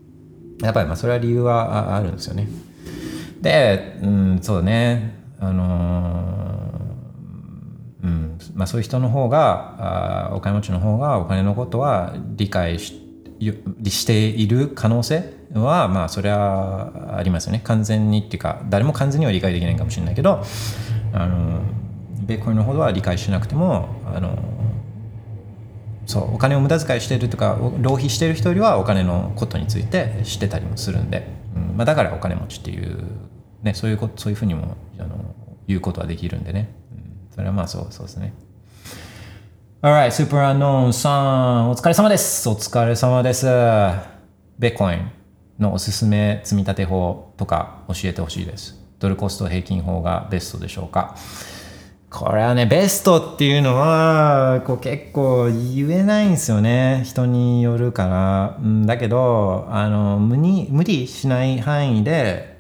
[0.63, 2.49] やっぱりまあそれは理由はあるんですよね。
[3.43, 13.01] で、うん、そうだね、あのーうんまあ、そういう人の方があお金持ちの方がお金のことは理解し
[13.85, 17.61] している可能性はまあそれはありますよね。
[17.65, 20.45] 完全にっていうか誰も完全には理解できないかもしれないけど
[21.13, 21.61] あの
[22.25, 24.39] ベーコンのほどは理解しなくてもあの
[26.07, 33.05] そうお金を無駄遣いしてるとか浪費してる人よりはお金のことについて知ってたりもするんで、うんまあ、だからお金持ちっていう、
[33.63, 35.35] ね、そういうことそういうふうにもあの
[35.67, 38.35] 言うことはできるんでね、うん、それはまあそうそうですね
[39.83, 41.11] Alright, Super Unknown さ
[41.63, 42.49] ん、お疲れ様です。
[42.49, 43.47] お疲れ様です。
[44.57, 45.11] ベッコイン
[45.59, 48.81] のおすすめ積み立て法とか教えてほしいです。
[49.01, 51.17] ドルコスト平均法がベストでしょうか
[52.11, 57.03] これはね、ベストっていうのは、こう結構言えないんですよね。
[57.05, 58.59] 人によるから。
[58.63, 62.52] うんだけど、あの、無に無理しない範囲で、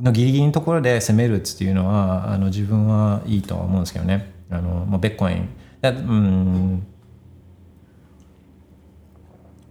[0.00, 4.32] のギリギリのところで攻めるっていうのは、あの自分はいいとは思うんですけどね。
[4.50, 5.48] あの、もうベッコイン。
[5.82, 6.86] だうん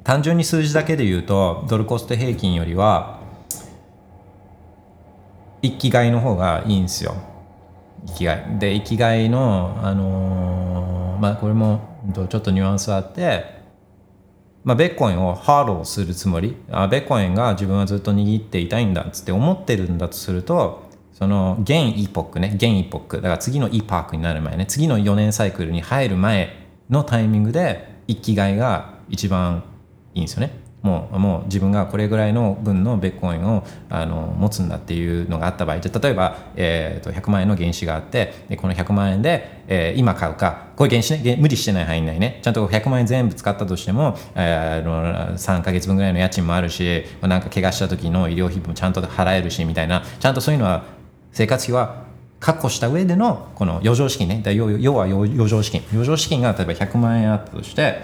[0.03, 3.21] 単純に数字だけで言うとドルコスト平均よりは
[5.61, 7.15] 一気買いの方がいいんですよ
[8.07, 13.60] 生きがいで生きがいのあのーまあこれもちょっとニュアンスあって
[14.63, 16.55] まあ、ベッコインをハードするつもり。
[16.69, 20.83] あベッコインが自分はずっと握っていたいんだっつって思ってるんだとすると
[21.13, 22.51] その現イポックね。
[22.55, 23.17] 現イポック。
[23.17, 24.65] だから次のイパークになる前ね。
[24.65, 29.63] 次の4年サイクルに入る前のタイミングで一気買いが一番
[30.13, 30.60] いいんですよね。
[30.81, 42.39] もうもう自分がこれぐらいの分のベッコインをあの持つんだっていうのがあった場合じゃ例えば、えー、と100万円の原資があってこの100万円で、えー、今買うかこれ原資ね無理してない範囲内ね。
[42.41, 50.83] ちゃんと100万円全部使ったとしても、えー、3か月分ぐらいの家賃もあるしなんか怪我した時の医療費もちゃんと払えるしみたいなちゃんとそういうのは
[51.31, 52.05] 生活費は
[52.39, 54.41] 確保した上でのこの余剰資金ね。
[54.55, 55.83] 要は余剰資金。
[55.91, 58.01] 余剰資金が例えば100万円あったとして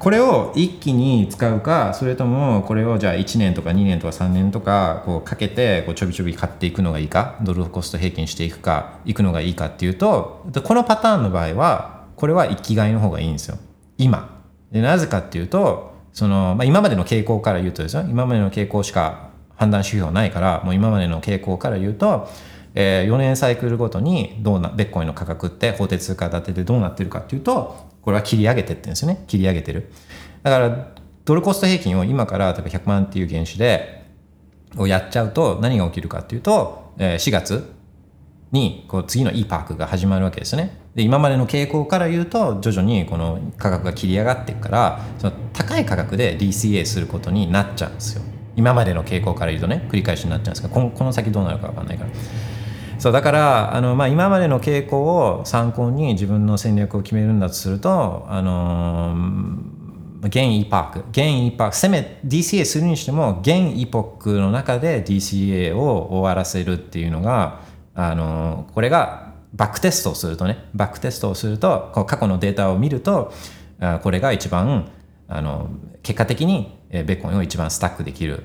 [0.00, 13.58] これを一気に使うかそれともこれをじゃあ1年とか2年とか3年とかこうかけてこうちょびちょび買っていくのがいいかドルコスト平均していくかいくのがいいかっていうとこのパターンの場合はこれは生きがいの方がいいんですよ。
[13.98, 14.42] 今。
[14.72, 18.02] でなぜかっていうとその、まあ、今までの傾向から言うとですよ。
[18.08, 22.26] 今までの傾向しか判断指標ないからもう今までの傾向から言うと
[22.74, 29.24] えー、4年サイクルごとにどうなベッコインの価格って法定通貨建てでどうなってるかっていうとこれは切り上げてってんですよね。
[29.26, 29.90] 切り上げてる。
[30.42, 30.92] だから
[31.24, 34.04] ドルコスト平均を今から例えば100万っていう原資で
[34.76, 37.72] をやっちゃうと何が起きるかっていうと、え、4月
[38.52, 40.78] にこう次の e パークが始まるわけですね。
[40.94, 48.22] で今までの傾向から言うと徐々にこの価格が切り上がっていくからその高い価格で DCA することになっちゃうんですよ。
[48.56, 52.10] 今までの傾向から言うとね繰り返しになっちゃうんですがこのこの先どうなるか分かんないから。
[53.00, 59.16] そうだからあの、まあ、今までの傾向を参考に自分の戦略を決めるんだとするとあの
[60.22, 67.62] 現イパーク現イパークせめ DCA するにしても現イポックの中で DCA を終わらせるっていうのが
[67.94, 73.32] あのこれがバックテストをするとねバックテストをするとこう過去のデータを見ると
[74.02, 74.90] これが一番
[75.26, 75.70] あの
[76.02, 78.42] 結果的にベーコンを一番スタックできる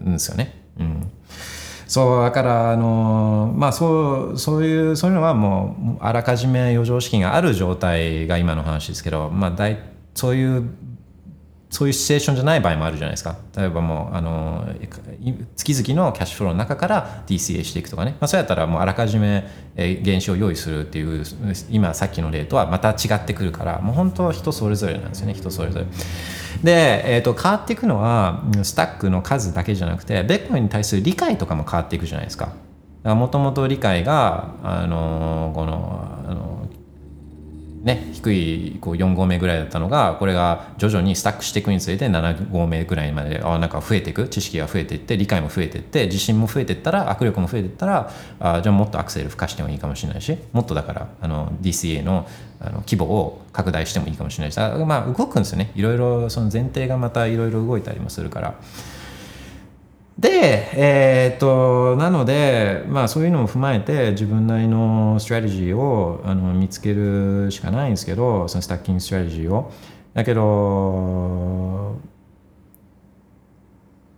[0.00, 0.62] んですよね。
[0.78, 1.10] うん
[1.88, 9.78] そうだからあのまあそうそういうそういうのはもうあらかじめ余剰資金がある状態が今の話ですけどまあ大
[10.14, 10.68] そういう
[11.70, 13.36] そういうシチュエーションじゃない場合もあるじゃないですか。
[13.56, 14.66] 例えばもうあの
[15.54, 19.46] 月々のキャッシュフローの中から DCA していくとかね、まあ、そうやったらもうあらかじめ
[19.76, 21.24] 原資を用意するっていう
[21.70, 25.34] 今さっきの例とはまた違ってくるからもう本当は人それぞれなんですよね。
[25.34, 25.86] 人それぞれ。
[26.64, 32.52] で、えー、と変わっていくのはスタックの数だけじゃなくてベッコインに対する理解とかも変わっていくじゃないですか。
[33.04, 36.68] もともと理解があのこのあの
[37.82, 48.10] ね、低いこう4合目ぐらいだったのがこれが徐々にスタックしていくにつれて7合目ぐらいまであなんか増えていく知識が増えていって理解も増えていって自信も増えていったら握力も増えていったら
[48.40, 52.26] あじゃあもっとアクセル吹かしてもいいかもしれないしもっとだからあの DCA の
[52.60, 58.54] あの規模を拡大してもいいかもしれないしまあ動くんですよねいろいろその前提がまたいろいろ動いたりもするから。
[60.18, 69.72] で、えー、っとなので、まあ、そういうのも踏まえて自分なりのストラテジーをあの見つけるしかないんですけどそのスタッキングストラテジーを。
[70.14, 71.96] だけど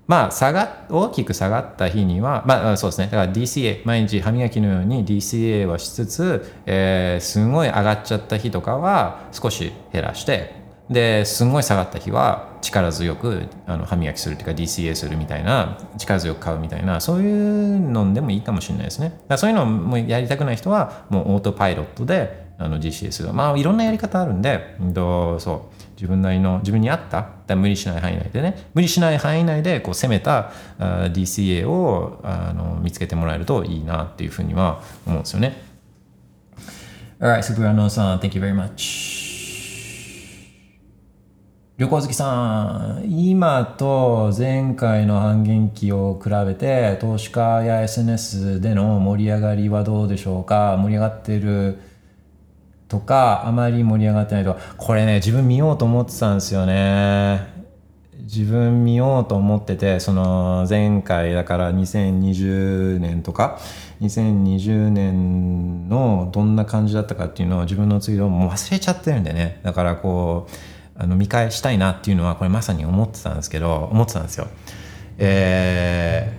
[0.06, 10.59] まあ下が大きく下がった日にはまあそうですねだから DCA 毎日歯磨きのように DCA はしつつ、えー、すごい上がっちゃった日とかは少し減らして
[10.90, 19.20] ですんごい下がった日は力強くあの歯磨きするっていうか DCA するみたいな力強く買うみたいなそういうのでもいいかもしれないですね。
[19.28, 23.32] だそういうのもやりたくない人はもうオートパイロットであの DCA する。
[23.32, 27.00] まあいろんなやり方あるんで、う、そう自分なりの自分に合っ
[27.46, 35.62] た無理しない範囲内でね無理しない範囲内でこう攻めた DCA をあの見つけてもらえるといいなっていうふうには思うんですよね。
[37.20, 39.29] Alright, Super さん thank you very much.
[41.80, 50.76] 旅行好きさん、今と前回の半減期を比べて、投資家や SNS での盛り上がりはどうでしょうか？
[50.76, 51.78] 盛り上がってる
[52.88, 57.48] とか、あまり盛り上がってないとか、これね、自分見ようと思ってたんですよね。
[58.24, 63.58] 自分見ようと思ってて、その前回だから2020年とか、
[64.02, 69.60] 2020年のどんな感じだったかっていうのを自分のツイートも忘れちゃってるんでね。
[69.62, 70.52] だからこう、
[71.00, 74.48] あの見返したいなっていうのはこれまさに思ってたんですけど思ってたんですよ。
[75.16, 76.38] え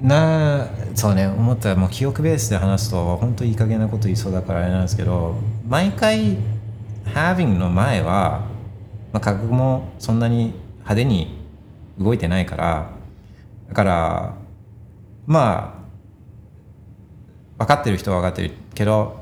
[0.00, 5.34] ー、なそうね思ったらもう記憶ベースで話すと本当いい加減なこと言いそうだからあれなんですけど
[5.68, 6.36] 毎回
[7.06, 8.46] having の前は、
[9.12, 11.36] まあ、価格もそんなに派手に
[11.98, 12.90] 動いてないから
[13.68, 14.34] だから
[15.26, 15.74] ま
[17.58, 19.17] あ分かってる人は分かってるけど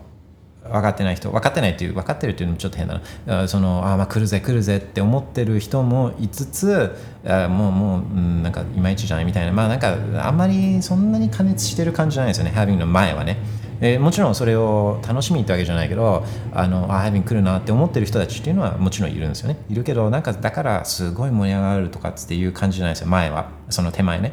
[0.72, 3.48] 分かってない人分かってないっていう分かってるっていうのもちょっと変だな。
[3.48, 6.94] そのあまあ来るぜ来るぜって思ってる人もいつつ
[7.26, 9.52] あもうもう、なんかいまいちじゃないみたいな。
[9.52, 12.52] まあなんかあんまりそんなに加熱してる感じじゃないですよね。
[12.55, 13.38] Having の前はね。
[13.80, 16.24] えーもちろんそれを楽しみってわけじゃないけど
[16.55, 19.59] あのあ Having 来るなって思ってる人たちっていうのはもちろんいるんですよね。
[19.68, 23.09] いるけどなんかだからすごい盛り上がるとかっていう感じじゃないですよ。
[23.09, 23.51] 前は。
[23.68, 24.32] その手前ね。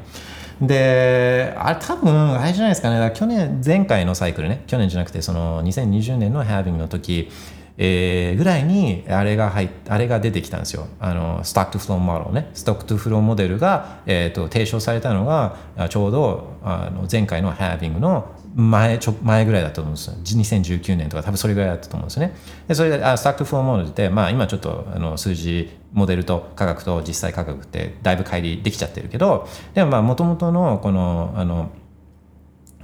[0.68, 2.98] であれ多分あれじゃないですかね。
[2.98, 4.64] か去年前回のサイクルね。
[4.68, 7.30] 去年じゃなくてその2020年のハービングの時
[7.78, 10.88] えーぐらいにあれが入っあれが出てきたんですよ。
[11.00, 12.52] あのスタックトゥフローモデルね。
[12.54, 15.58] ストックトゥフローモデルが、えー、と提唱されたのが
[15.90, 20.14] ちょうどあの前回の halving の前ちょ前ぐらいだったと思うんですよ。
[20.44, 22.36] 2019年とか多分それぐらいだったと思うんですよね。
[22.68, 31.72] でそれであストックフローモデルで、まあ、今ちょっとあの数式モデルと価格と実際価格ってだいぶ乖離できちゃってるけどでもまあもともとのこのあの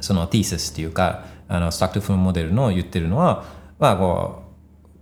[0.02, 3.46] その thesis っていうかあのストックフローモデルの言ってるのは
[3.80, 4.49] まあこう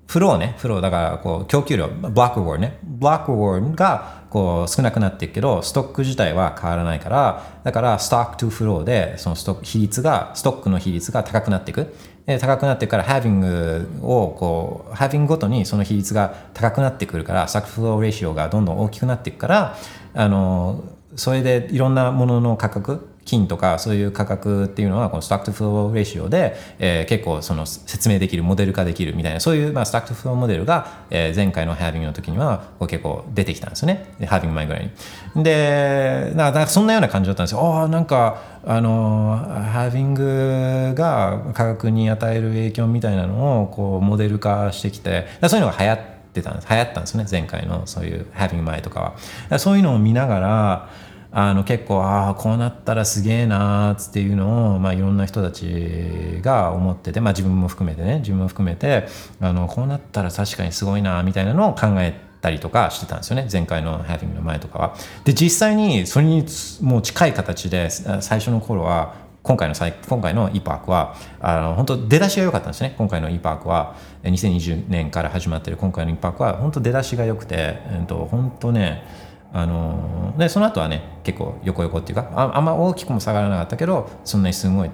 [0.07, 11.93] フローね、フローだからこう供給量、ブロックリワードね、ブロックリワードがこう少なくなっていくけど、ストック自体は変わらないから、だからストックトゥフローで、そのストック比率が、ストックの比率が高くなっていく。
[12.25, 19.77] で高くなっていくから、having をこう、having ごとにその比率が高くなってくるから、ストックフローレシオがどんどん大きくなっていくから、
[20.13, 20.83] あの、
[21.15, 34.13] それでいろんなものの価格、金とかそういう価格っていうのはこのストックトゥフローレシオで、えー結構その説明できるモデル化できるみたいなそういう、まあ、ストックトゥフローモデルが、えー前回の Having の時にはこう結構出てきたんですよね。
[34.19, 34.89] で Having 前ぐらい
[35.35, 35.43] に。
[35.43, 37.59] でなんかそんなような感じだったんですよ。
[37.61, 39.37] ああなんかあの
[39.73, 45.99] Having が価格に与える影響みたいなのをこうモデル化してきてそういうのが流行っ
[46.33, 46.67] てたんです。
[46.69, 49.15] 流行ったんですね前回のそういう Having 前とか
[49.49, 49.59] は。
[49.59, 50.89] そういうのを見ながら
[51.31, 59.07] あの結構ああこうなったらすげえなーっていうのを、まあ、いろんな人たちが思ってて、まあ、自分も含めてね自分も含めて
[59.39, 64.95] あのこうなったら確かにすごいなみたいなのを考えたりとかしてたんですよね前回の Having の前とかは。
[65.25, 66.45] で実際にそれに
[66.81, 79.03] もう近い形で最初の頃は今回の今回の e パークはあの本当出だしが良かったんですね今回の e パークは2020年から始まってる今回の e パークは本当出だしが良くて、えっと、本当ね
[79.53, 84.91] あのでその後はね結構横横っていうかああんま大きくも下がらなかったけどそんなにすごい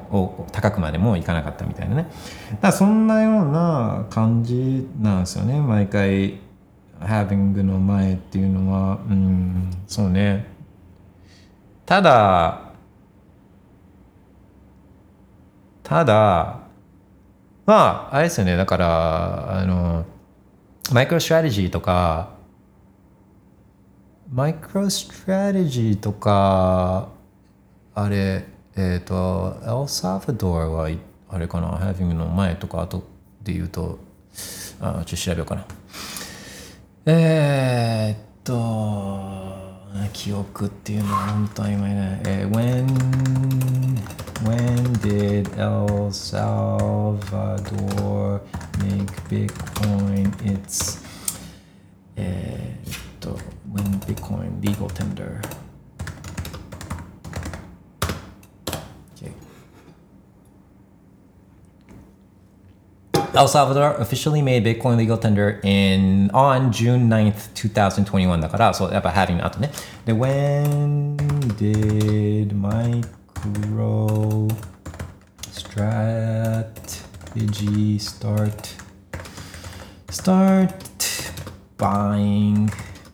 [0.52, 2.04] 高くまでもいかなかったみたいなね。
[2.52, 5.60] だからそんなような感じなんですよね。
[5.60, 6.40] 毎回
[7.02, 9.00] Halving の前っていうのは。
[9.10, 10.46] うんそうね。
[11.86, 12.62] ただ
[15.82, 16.60] ただ
[17.66, 18.56] まああれですよね。
[18.56, 20.06] だからあの
[20.92, 22.33] マイクロストラテジーとか
[24.34, 27.10] マイクロストラテジーとか
[27.94, 28.44] あれ
[28.76, 30.90] えっ、とエルサルバドルは
[31.30, 33.04] あれかな Halving の前とか後
[33.44, 34.00] で言うと
[34.82, 35.68] あちょっと調べようかな
[37.06, 39.54] えー、っと
[40.14, 42.22] 記憶っていうのは本当に曖昧ね。
[42.26, 42.88] えー when,
[44.46, 47.62] when did El Salvador
[48.80, 50.32] make Bitcoin?
[50.38, 51.04] Its
[52.16, 53.38] えーっと
[53.73, 55.41] when Bitcoin legal tender?
[59.16, 59.33] Okay.
[63.35, 69.70] El Salvador officially made Bitcoin legal tender in on June 9th, 2021だから、そう、やっぱ having の後ね。
[70.05, 71.16] で、when
[71.57, 74.49] did micro
[75.53, 78.77] strategy start
[80.11, 80.73] start
[81.77, 82.70] buying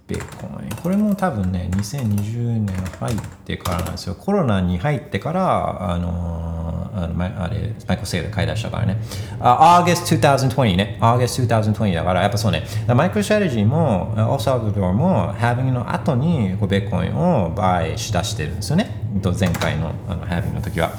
[0.10, 4.16] Bitcoin これも多分ね2020年入ってからなんですよ。
[4.16, 8.98] コロナに入ってからあのあのあれマイクロストラテジー買い出したからね。
[9.40, 10.98] あ August 2020ね。
[11.00, 12.64] August 2020だからやっぱそうね。
[12.88, 18.90] マイクロストラテジーもオーサルドドも Having の後にこう Bitcoin を買いだしてるんですよね。
[19.40, 20.92] 前回のあの Having の時は、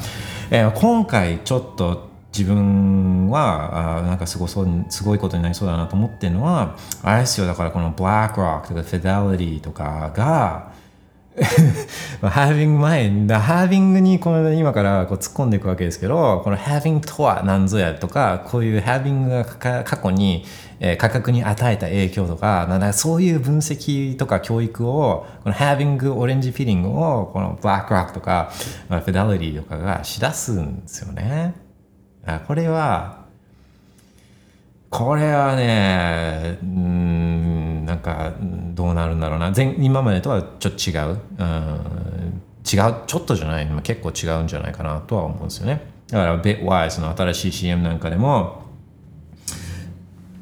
[0.51, 10.71] えー今回ちょっと自分はあなんかすごそうすごいことになりそうだなと思ってるのはあれですよだからこの BlackRock とか Fidelity とかが
[12.23, 19.45] having 前だ having にこの今からこう突っ込んでいくわけですけどこの having とは何ぞやとかこういう having が
[19.85, 20.45] 過去に、
[20.81, 28.51] えー価格に与えた影響とかなんかそういう分析とか教育をこの having オレンジピリングをこの BlackRock とか
[28.89, 31.70] まあ Fidelity とかがしだすんですよね。
[32.39, 33.21] これは
[34.91, 39.53] これはね、うん、なんかどうなるんだろうな。
[39.55, 41.19] 前今までとはちょっと違う。
[41.39, 45.81] うん、違う、ちょっとじゃない、結構違うんじゃないかなとは思うんですよね。
[46.09, 48.65] だから、Bitwise の新しい CM なんかでも、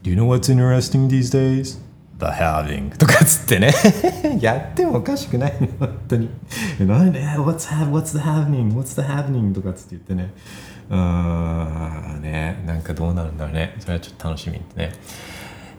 [0.03, 1.79] Do you know what's interesting these days?
[2.19, 3.73] The having とかつってね
[4.41, 6.31] やってもおかしくないの本当に
[6.81, 7.59] なんで？What's,
[8.11, 8.73] the happening?
[8.75, 9.53] What's the happening?
[9.53, 10.33] とかつって言ってね
[10.91, 11.89] うーん。
[12.21, 13.75] ねなんかどうなるんだろうね。
[13.81, 14.93] それはちょっと楽しみね。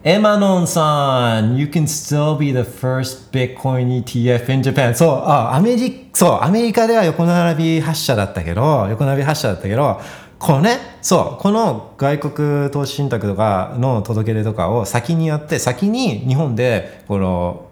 [0.02, 4.94] エマノンさん You can still be the first Bitcoin ETF in Japan.
[4.94, 9.99] そうあアメリそうアメリカでは横並び発射だったけど横並び発射だったけど
[10.38, 17.69] このねそうこの外国投資信託とかの届け出とかを先にやって先に日本でこの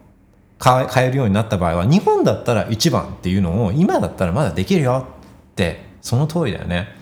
[0.60, 5.08] 買え買えるようになった場合は日本だったら1番っていうのを今だったらまだできるよ
[5.52, 6.97] ってその通りだよね。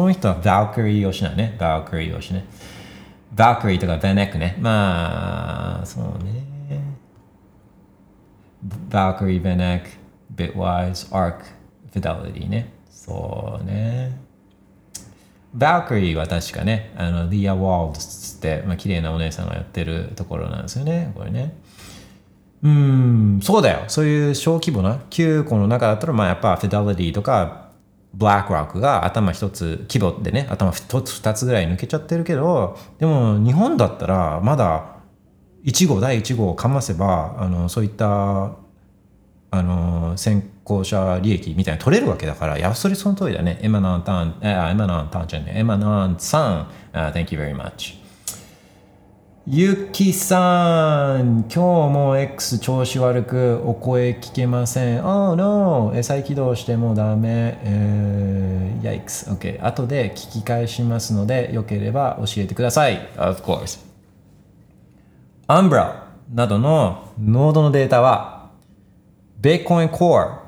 [0.00, 1.54] この人はバークリー推しなのね。
[1.58, 2.46] バークリー推しね。
[3.34, 4.56] バークリーとかヴァンエックね。
[4.58, 6.42] まあ、そうね。
[8.88, 9.90] バークリー、ヴァンエック、
[10.30, 12.72] ビットワイズ、アーク、フィデリティね。
[12.88, 14.18] そうね。
[15.52, 21.12] バークリーは確かね、あの、リア・ワールズって、まあ、綺麗なお姉さんがやってるところなんですよね。
[21.14, 21.58] これね。
[22.62, 23.84] うん、そうだよ。
[23.88, 27.68] そういう小規模な9個の中だったら、まあやっぱフィデリティとか、
[28.16, 34.96] BlackRock が頭一つ、規模でね、頭一つ二つぐらい抜けちゃってるけど、でも日本だったらまだ
[35.64, 38.52] 1号、第1号をかませば、あの、そういった
[39.52, 43.58] あの先行者利益みたいな取れるわけだから、いや、それその通りだね。
[43.62, 47.98] エマナンタン、あエマナンタンじゃねエマナンさん、uh, Thank you very much.
[49.52, 55.04] ゆきさん、今日も X 調子悪くお声聞けません。
[55.04, 55.90] Oh no!
[55.92, 57.58] え再起動してもダメ。
[57.64, 59.36] えー、Yikes.
[59.36, 59.66] OK.
[59.66, 63.10] 後で聞き返しますので、よければ教えてください。
[63.16, 63.84] Of course.
[65.48, 68.52] アンブラなどのノードのデータは
[69.40, 70.42] Bitcoin Core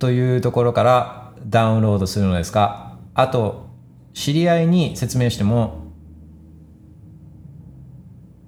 [0.00, 3.68] というところからダウンロードするのですが、あと、
[4.14, 5.81] 知り合いに説明しても、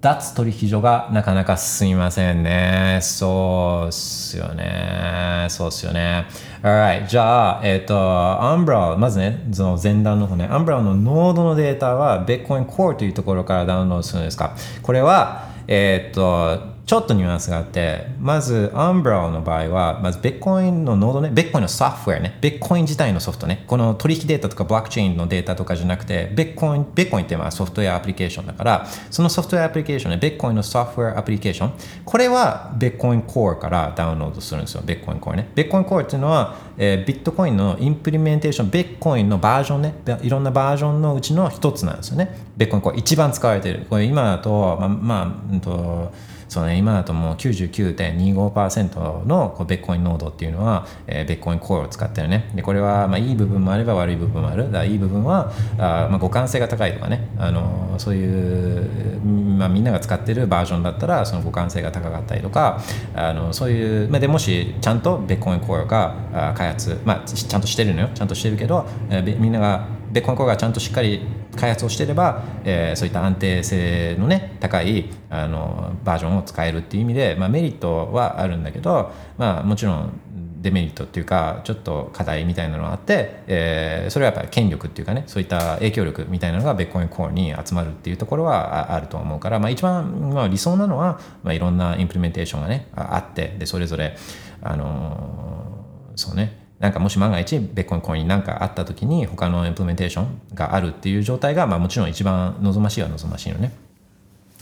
[0.04, 2.98] 脱取引所がなかなか進みませんね。
[3.00, 5.46] そうっすよね。
[5.48, 6.26] そうっすよね。
[6.62, 7.06] Alright.
[7.06, 14.54] じゃあ、えっ、と、アンブラまずね、その前段の方ね、アンブラのノードのデータは Bitcoin Core というところからダウンロードするんですか？
[14.82, 31.72] これは、えっ、と、ちょっとニュアンスがあって、まず、アンブレルの場合は、まず、ビットコインのノードね、ビットコインのソフトウェアね、ビットコイン自体のソフトね、この取引データとかブロックチェーンのデータとかじゃなくて、ビットコイン、ビットコインってまあソフトウェアアプリケーションだから、そのソフトウェアアプリケーションね、ビットコインのソフトウェアアプリケーション、
[32.04, 35.48] これはビットコインコアからダウンロードするんですよ、ビットコインコアね。
[35.54, 42.36] ビットコインコアっていうのは、えービットコインのインプリメンテーション、ビットコインのバージョンね、いろんなバージョンのうちの一つなんですよね。
[42.58, 43.86] ビットコインコア一番使われている。
[43.88, 46.12] これ今だと、まあ、まあ、うんと、
[46.54, 52.48] そうね、今だともう99.25%のこうビッコインノードっていうのは、えー、ビッコインコアを使ってるね。
[52.54, 54.70] で、これは、まあ、いい部分もあれば悪い部分もある。
[54.70, 62.80] だいい部分は、あまあ、互換性が高いとかね、あのそういう、まあ、みんなが使ってるバージョンだったら、その互換性が高かったりとか、
[63.16, 68.10] あのそういう、まあ、でもし、ちゃんとビッコインコアがあー開発、まあ、ちゃんとしてるのよ。
[68.14, 71.20] ちゃんとしてるけど、えーみんながビットコインコアがちゃんとしっかり
[71.56, 80.12] 開発をしていれば、えーそういった安定性のね高いあのバージョンを使えるっていう意味で、まあ、メリットはあるんだけど、まあ、もちろん
[80.62, 94.16] デメリットっていうかちょっと課題みたいなのがあって、えーそれはやっぱり権力っていうかねそういった影響力みたいなのがビッコインコアに集まるっていうところはあると思うから、まあ、一番、まあ、理想なのは、まあ、いろんなインプリメンテーションがねあってでそれぞれ
[94.62, 95.84] あの
[96.14, 103.72] そうねなんかもし万が一ベッコンコインに何かあった時に他のインプリメンテーションがあるっていう状態が、まあ、もちろん一番望ましいは望ましいよね。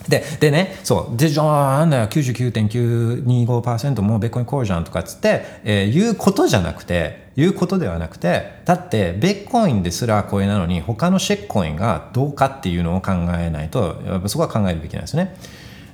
[0.09, 15.37] ででね、そう、で、じゃあ、なんだよ、99.925%もベッコインコールじゃんとかっつって、えー言うことじゃなくて、言うことではなくて、だって、ベッコインですらこれなのに、他のシェッコインがどうかっていうのを考えないと、やっぱそこは考えるべきなんですね。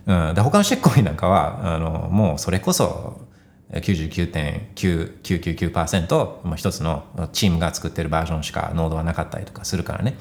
[0.06, 3.27] うん、で他のシェッコインなんかは、あのもうそれこそ、
[3.72, 10.16] 99.9999%もう一つのチームが作ってるバージョンしかノードはなかったりとかするからね。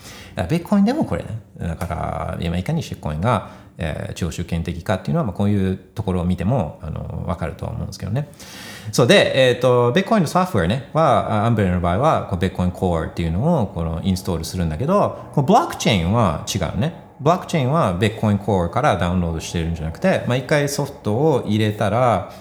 [0.50, 1.40] ビッコインでもこれね。
[1.58, 8.28] だから今いかにシェッコインが、えー、超集権的かっていうのは、まあ、こういうところを見てもあの分かるとは思うんですけどね。
[8.92, 17.08] そうで、えっ、と、ビッコインのソフトウェアね、は、アンブレの場合は、こうビッコインコアっていうのをこのインストールするんだけど、このブロックチェーンは違うね。
[17.20, 22.32] ブロックチェーンはビッコインコアからダウンロードしてるんじゃなくて、まあ、一回ソフトを入れたら、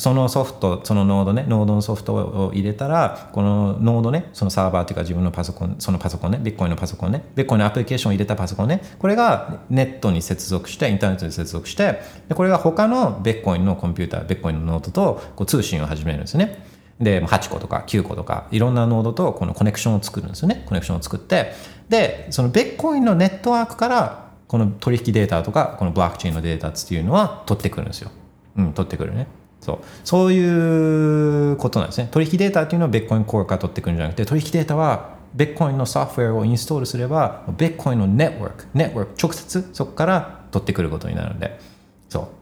[0.00, 12.00] そのソフト、そのノードね、ノードのソフトを入れたら、このノードね、そのサーバーというか自分のパソコン、そのパソコンね、ビットコインのパソコンね、ビットコインのアプリケーションを入れたパソコンね、これがネットに接続して、インターネットに接続して、
[12.30, 16.64] でこれが他のビットコインのコンピューター、ビットコインのノードとこう通信を始めるんですね。
[16.98, 20.64] で、8個とか9個とか、いろんなノードとこのコネクションを作るんですよね。
[20.64, 21.52] コネクションを作って、
[21.90, 28.10] で、そのビットコインのネットワークからこの取引データとかこのブロックチェーンのデータっていうのは取ってくるんですよ。
[28.56, 29.26] うん、取ってくるね。
[29.70, 32.08] そうそういうことなんですね。
[32.10, 41.60] 取引データっていうのはベッコインコアから取ってくるんじゃなくて取引データはベッコインのソフトウェアをインストールすればベッコインのネットワークネットワーク直接そこから取ってくることになるので
[42.08, 42.32] そ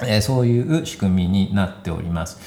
[0.00, 2.38] う、えーそういう仕組みになっております。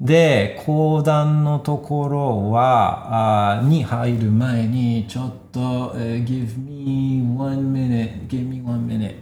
[0.00, 9.14] で、講談のところは、あに入る前に、ちょっと、えー give me one minute, give me one minute.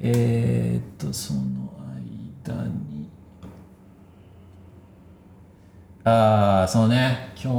[0.00, 1.40] えっと、その
[2.46, 2.89] 間に、
[6.10, 7.52] ああ、そうね、今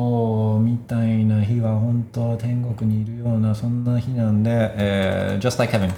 [0.63, 5.89] 日みたいな日は本当天国にいるような、そんな日なんで、えー just like heaven.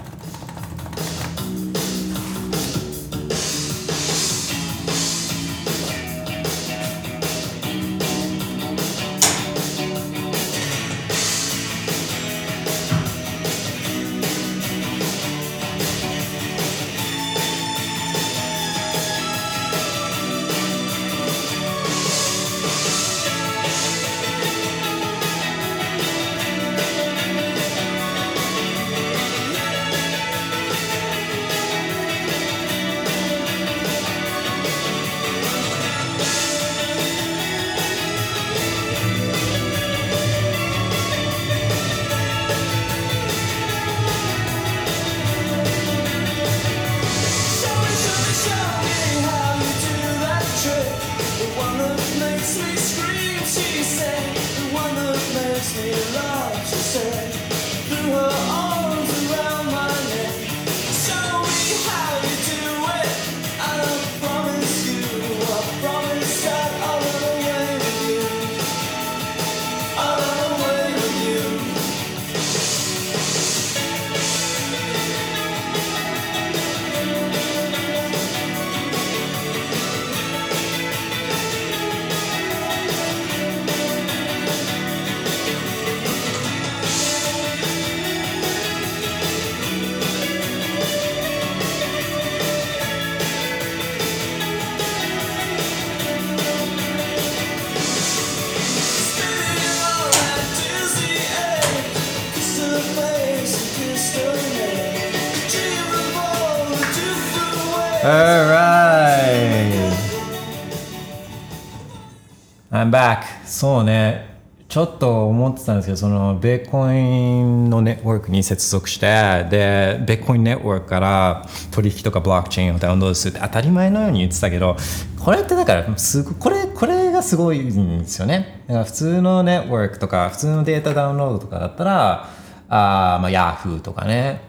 [115.73, 119.07] たんですけど、そのベーコインのネットワークに接続して、
[119.49, 124.77] で、ベーコインネットワークから取引とかブロックチェーンをダウンロードするって当たり前のように言ってたけど、
[125.19, 128.63] これってだからすごこれ、これがすごいんですよね。
[128.67, 132.29] だから普通のネットワークとか、普通のデータダウンロードとかだったら、
[132.69, 134.41] あーまあ Yahoo とかね、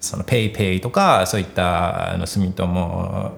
[0.00, 3.32] その PayPay とかそういったの住友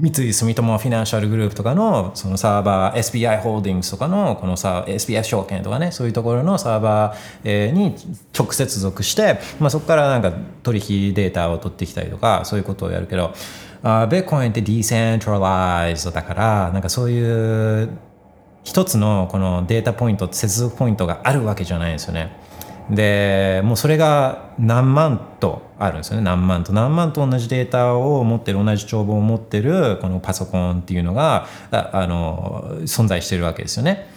[0.00, 7.94] 三井住友フィナンシャルグループとかのそのサーバー SBI ホールディングスとかのこのさ SBI 証券とかねそういうところのサーバーに
[8.36, 10.32] 直接属して、まあ、そこからなんか
[10.64, 13.34] 取引データを取ってきたりとかそういうことをやるけど
[13.84, 17.90] あベーコインってディーセントラライズだからなんかそういう
[18.64, 22.43] 一つのこのデータポイント接続ポイントがあるわけじゃないんですよね。
[22.90, 26.22] でもうそれが何万とあるんですよね。
[26.22, 26.72] 何万と。
[26.72, 34.08] 何万と同じデータを持ってる同じ帳簿を持ってるこのパソコンっていうのがあの存在してるわけですよね。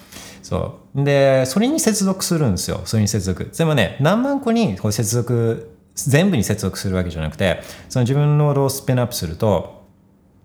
[0.43, 1.03] そう。
[1.03, 2.81] でそれに接続するんですよ。
[2.85, 3.49] それに接続。
[3.57, 9.76] でもね何万個にこう接続全部に接続するわけじゃなくてその自分のノードを spin up すると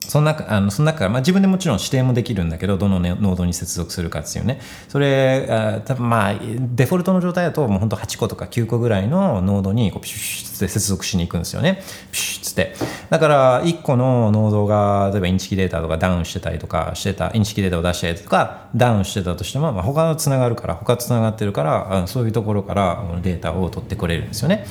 [0.08, 4.60] その中あのその中から、まあ、自分でもちろん指定もできるんだけどどの、ね、ノードに接続するかっていうね。
[4.88, 11.82] それあ多分まあデフォルトの状態だともう本当8個とか9個ぐらいのノードにこうピシュッつって接続しに行くんですよね。
[12.10, 12.74] ピシュッつって。
[13.10, 24.66] だから1個のノードが例えばインチキデータとかダウンしてたりとかしてたインチキデータを出したりとかダウンしてたとしても、まあ、他のつながるから他とつながってるからそういうところからデータを取ってくれるんですよね。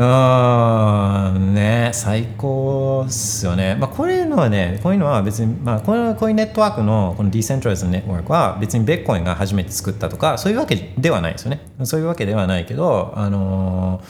[0.00, 3.74] うんね最高っすよね。
[3.74, 11.66] まあこういうのはねこういうのは別にまあこのこういうネットワークのこのディーセントライズネットワークは別にベッコインが初めて作ったとかそういうわけではないですよね。
[11.82, 14.04] そういうわけではないけどあのー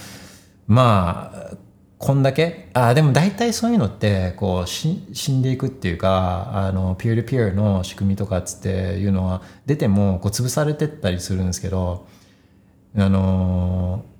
[0.66, 1.56] まあ
[1.96, 2.68] こんだけ？
[2.74, 12.06] あでも大体そういうのってこうし死んでいくっていうかあのピアリピアの仕組みとかっつっていうのは出てもこう潰されてったりするんですけど
[12.94, 14.18] あのー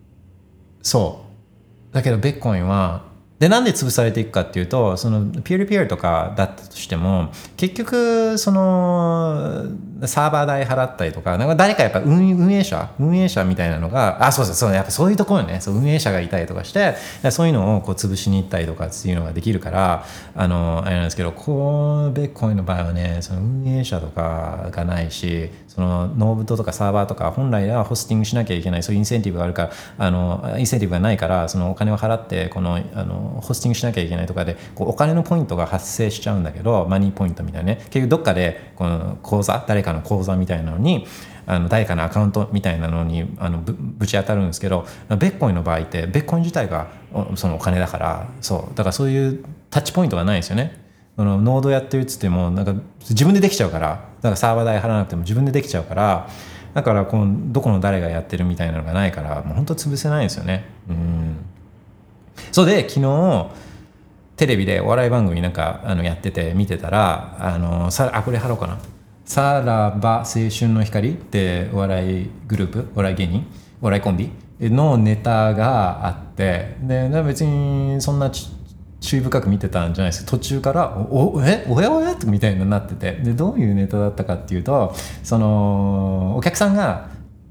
[0.81, 1.28] そう
[1.99, 3.03] だけどベッコインは
[3.41, 9.65] でなんで潰されていくかっていうとそのピュアリピュアとかだったとしても結局その
[10.07, 15.61] サーバー代払ったりとかなんか誰かやっぱ運営者運営者みたいなのがあそうそうそうやっぱそういうところにね。
[15.61, 16.95] そう運営者がいたりとかして
[17.31, 20.05] そういうのをこう潰しに行ったりとかっていうのができるから
[20.35, 37.77] あのあれなんですけどこのベッコインの場合はねその運営者とかがないしそのノーブトとかサーバーとか本来はホスティングしなきゃいけないそういうインセンティブがあるからあのインセンティブがないからそのお金を払ってこのあのホスティングしなきゃいけないとかでこうお金のポイントが発生しちゃうんだけどマニーポイントみたいなね。
[37.91, 41.07] 結局どっかでこの口座誰かの口座みたいなのに
[41.47, 46.89] あの誰かのアカウントみたいなのにあのぶぶち当たるんですけどベッコインの場合ってベッコイン自体が
[47.37, 50.87] そのお金だからそうだからそういうタッチポイントがないんですよね。
[51.17, 56.29] そのノードやってるっつってもなんか自分でできちゃうからだからサーバー代払わなくても自分でできちゃうから
[56.75, 60.65] だからこのどこの誰がやってるみたいなのがないからもう本当潰せないんですよね。
[60.89, 61.37] うん
[62.53, 63.47] そうで昨日
[64.37, 68.79] テレビでお笑い番組なんかあのやってて見てたらあのさあこれ貼ろうかな
[69.29, 73.47] 「さらば青春の光」ってお笑いグループお笑い芸人
[73.83, 87.09] お笑いコンビのネタがあってで別にそんな注意深く見てたんじゃないです途中から「おおえおやおや?」みたいになっててでどういうネタだったかっていうとそのお客さんが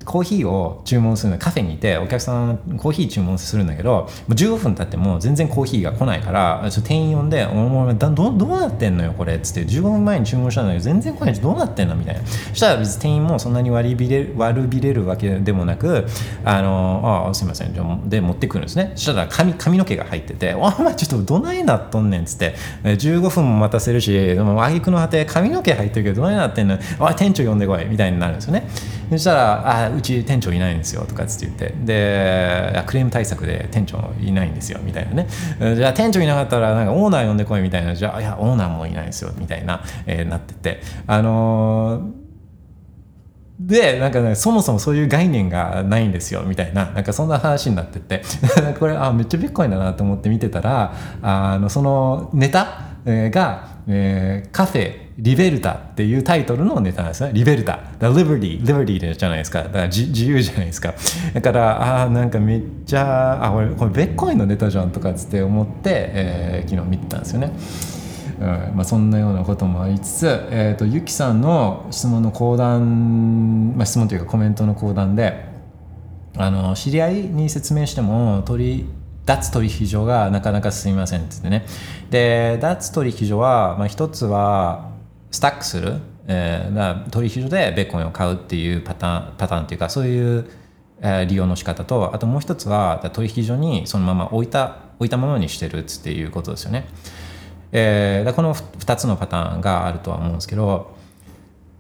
[0.08, 11.96] コーヒーを注文するのカフェにいてお客さんコーヒー注文するんだけどもう15分経っても全然コーヒーが来ないから店員呼んで「お前だどどうなってんのよこれ」っつって15分前に注文したんだけど全然来ないしどうなってんの？
[11.96, 12.22] みたいな。
[12.26, 16.06] そしたら別に店員もそんなに割りびれ悪びれるわけでもなく
[16.46, 17.74] 「あのあすいません」
[18.08, 22.56] で持ってくるんですねそしたら髪髪の毛が入ってて「お前ちょっとどないなっとんねん」っつって。
[22.84, 28.68] 15分も待たせるしでも挙句の果て髪の毛入ってるけどどないなってんのおい店長呼んでこいみたいになるんですよね。
[29.10, 31.74] そしたら「あうち店長いないんですよ」とかっつって言って。
[31.86, 35.28] でクレーム対策で店長いないんですよみたいなね。
[35.76, 37.96] じゃあ店長いなかったらなんかオーナー呼んでこいみたいな。
[37.96, 40.82] じゃあいやオーナーもいないんですよみたいな、えーなってて。
[41.08, 42.28] あのー
[43.60, 46.92] でなんか、ね、そもそもそういう概念がないんですよみたいな。
[46.92, 48.22] なんかそんな話になってて。
[48.80, 50.94] これあめっちゃビットコインだなと思って見てたら
[51.24, 57.32] あのそのネタが、えーカフェリベルタっていうタイトルのネタなんですね。
[57.34, 57.80] リベルタ。
[57.98, 59.64] だ Liberty、Liberty じゃないですか。
[59.64, 60.94] だから自由じゃないですか。
[61.34, 67.52] だから、ああ、なんかめっちゃ、あ、これ、これベッコインのネタじゃんとかつって思って、えー昨日見てたんですよね。
[68.40, 68.46] うん
[68.76, 75.46] まあ、そんなようなこともありつつ、えー、とゆきさんの質問の講談、まあ、質問というかコメントの講談で
[76.36, 78.86] あの知り合いに説明しても取り
[79.26, 81.66] 脱取引所がなかなか進みませんって言ってね
[82.12, 84.92] で脱取引所は、まあ、一つは
[85.32, 90.50] スタックする、えー取引所でベッコンを買うっていうパターンパターンっていうかそういう、
[91.02, 96.88] えー利用の仕方とあともう一つは取引所にそのまま置いた置いたままにしてるっていうことですよね。
[97.72, 100.96] えーこの2つのパターンがあるとは思うんですけど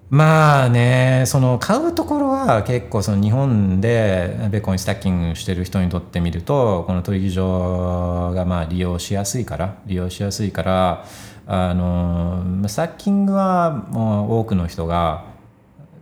[0.09, 11.05] まあねその買うところは結構その日本でベーコンスタッキングしてる人にとってみるとこの取引所がまあ利用しやすいから利用しやすいから
[11.47, 15.25] あのスタッキングはもう多くの人が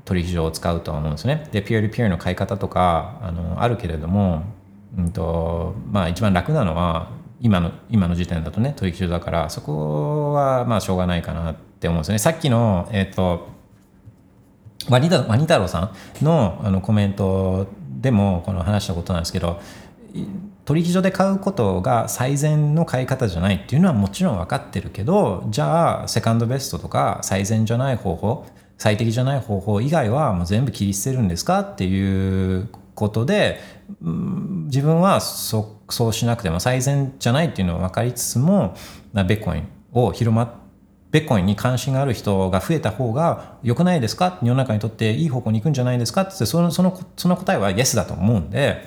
[0.03, 1.47] 取引所を使うとは思うんですね。
[1.51, 4.43] で、ピアリピアの買い方とかあのあるけれども、
[4.97, 7.09] うんとまあ、一番楽なのは
[7.39, 12.19] 今の今の時点だとね取引所だからそこはまあしょうがないかなって思うんですね。
[12.19, 13.53] さっきの、えっと
[14.89, 15.91] ワニワニ太郎さ
[16.21, 17.67] んのあのコメント
[18.01, 19.59] でもこの話したことなんですけど
[20.65, 28.45] 取引所で買うことが最善の買い方じゃないっていうのはもちろん分かってるけどじゃあセカンドベストとか最善じゃない方法
[28.77, 33.59] 最適じゃない方法以外はもう全部切り捨てるんですかっていうことで
[34.01, 38.75] うん自分はそそうしなくても最善じゃないっていうのは分かりつつも
[39.13, 40.65] ベッコインを広まって
[41.11, 44.37] ベッコインに関心がある人が増えた方が良くないですか？
[44.41, 46.23] 世の中にとっていい方向に行くんじゃないですか？
[46.23, 48.83] ってそのそのその答えは Yes だと思うんで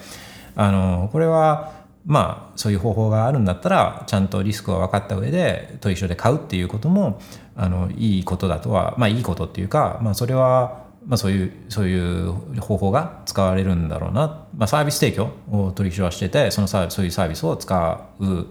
[0.58, 1.72] あのこれは
[2.04, 7.20] まあそういう方法があるんだったらちゃんとリスクが分かった上で取引所で買うっていうことも
[7.54, 18.46] あのいいことだとはまあいいことっていうか、まあ、それはまあ、そういうそういう方法が使われるんだろうな、まあ、サービス提供を取引所はしててそのサそういうサービスを使う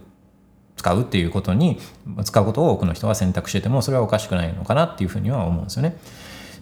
[0.76, 1.78] 使うっていうことに
[2.24, 5.98] 使うことを多くの人は選択しててもそれはおかしくないのかなっていうふうには思うんですよね。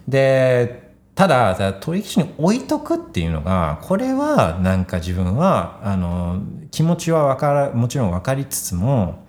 [0.07, 0.84] で
[1.15, 9.25] ただ取引所に置いとくっていうのがこれはなんか自分はあの気持ちはからもちろん分かりつつも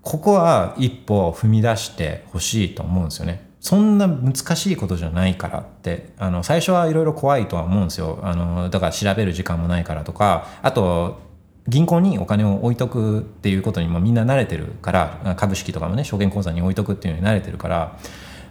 [0.00, 3.46] ここは一歩踏み出してほしいと思うんですよね。
[3.60, 11.18] そんな難しいことじゃないからってあの最初はいろいろ怖いとは思うんですよあのだから調べる時間もないからとかあと
[11.66, 17.98] 銀行にお金を置いとくっていうことにもみんな慣れてるから株式とかもね証券口座に置いとくっていうのに慣れてるから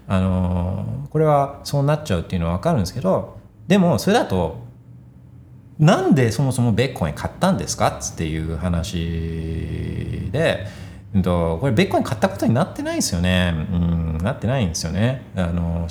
[0.07, 3.38] あのこれはそうなっちゃうっていうのは分かるんですけど
[3.68, 4.65] でもそれだと
[5.80, 10.68] なんでそもそもベッコイン買ったんですかっていう話で、
[11.14, 13.53] うんと、これベッコイン買ったことになってないんですよね。
[13.72, 15.23] うん、なってないんですよね。
[15.36, 15.88] あの、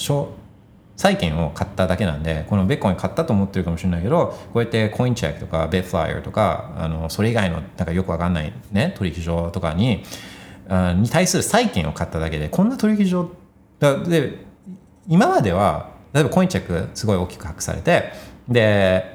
[0.97, 10.03] 債券を買っただけなんで、このベッコイン買ったと思ってるかもしれないけど、こうやってコインチェックとかベッフライヤーとか、あの、それ以外のなんかよくわかんないね、取引所とかに、
[10.97, 13.44] に対する債券を買っただけで、こんな取引所って、
[13.79, 14.45] だで、
[15.09, 18.13] 今までは、例えばコインチェックすごい大きく隠されて、
[18.49, 19.15] で、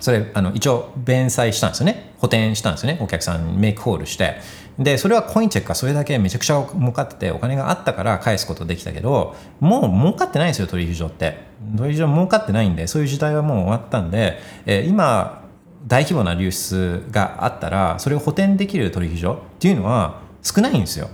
[0.00, 2.12] それあの一応弁済したんですよね。
[2.18, 2.98] 補填したんですよね。
[3.00, 4.36] お客さんにメイクホールして。
[4.78, 11.38] でそれはコインチェックがそれだけめちゃくちゃ儲かっててお金があったから返すことできたけどもう儲かってないんですよ取引所って。
[11.76, 15.44] 取引所儲かってないんでそういう時代はもう終わったんで、えー今
[15.86, 21.08] 大規模な流出があったらそれを補填できる取引所っていうのは少ないんですよ。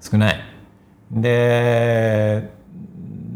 [0.00, 0.49] 少ない。
[1.10, 2.50] で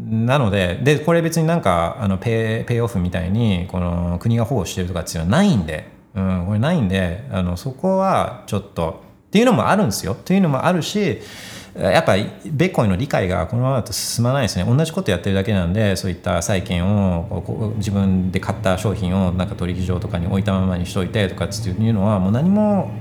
[0.05, 10.13] なのででこれ別になんかあのペイペイオフみたいにこの国が保護してるとかっていうのはないんで、うん、これないんであのそこはちょっとっていうのもあるんですよ。
[10.13, 11.19] っていうのもあるし
[11.77, 14.63] やっぱりベッコインの理解がこのままだと進まないですね。
[14.63, 22.91] 同じことやってるだけなんでそういった債券を自分で買った商品をなんか取引所とかに置いたままにしといてとかっていうのはもう何も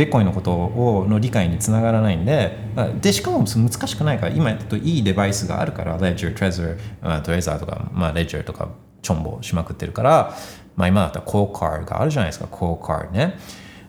[0.00, 2.56] ベッコインのことをの理解につながらないんで
[3.02, 8.70] でしかも難しくないから今やってるといいデバイスがあるから Ledger、Trezor、まあ、トレザーとか、まあ、Ledger とか
[9.02, 10.34] チョンボしまくってるから、
[10.74, 13.38] まあ、今だったら c o c a r があるじゃないですか c o c a r ね。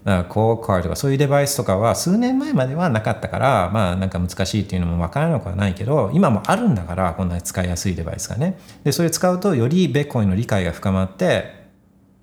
[0.04, 8.60] c o c a r とかそういうデバイスとかは数年前まではなかったからまあなんか難しいっていうのも分からなくはないけど今もあるんだからこんなに使いやすいデバイスがね。
[8.84, 11.61] でそれ使うとよりベッコインの理解が深まって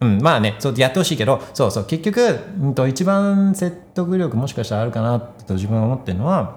[0.00, 6.56] うん、まあね、そうやってほしいけど、そうそう、結局、うんと、一番説得力もしかしたらあるかなと自分は思ってるのは、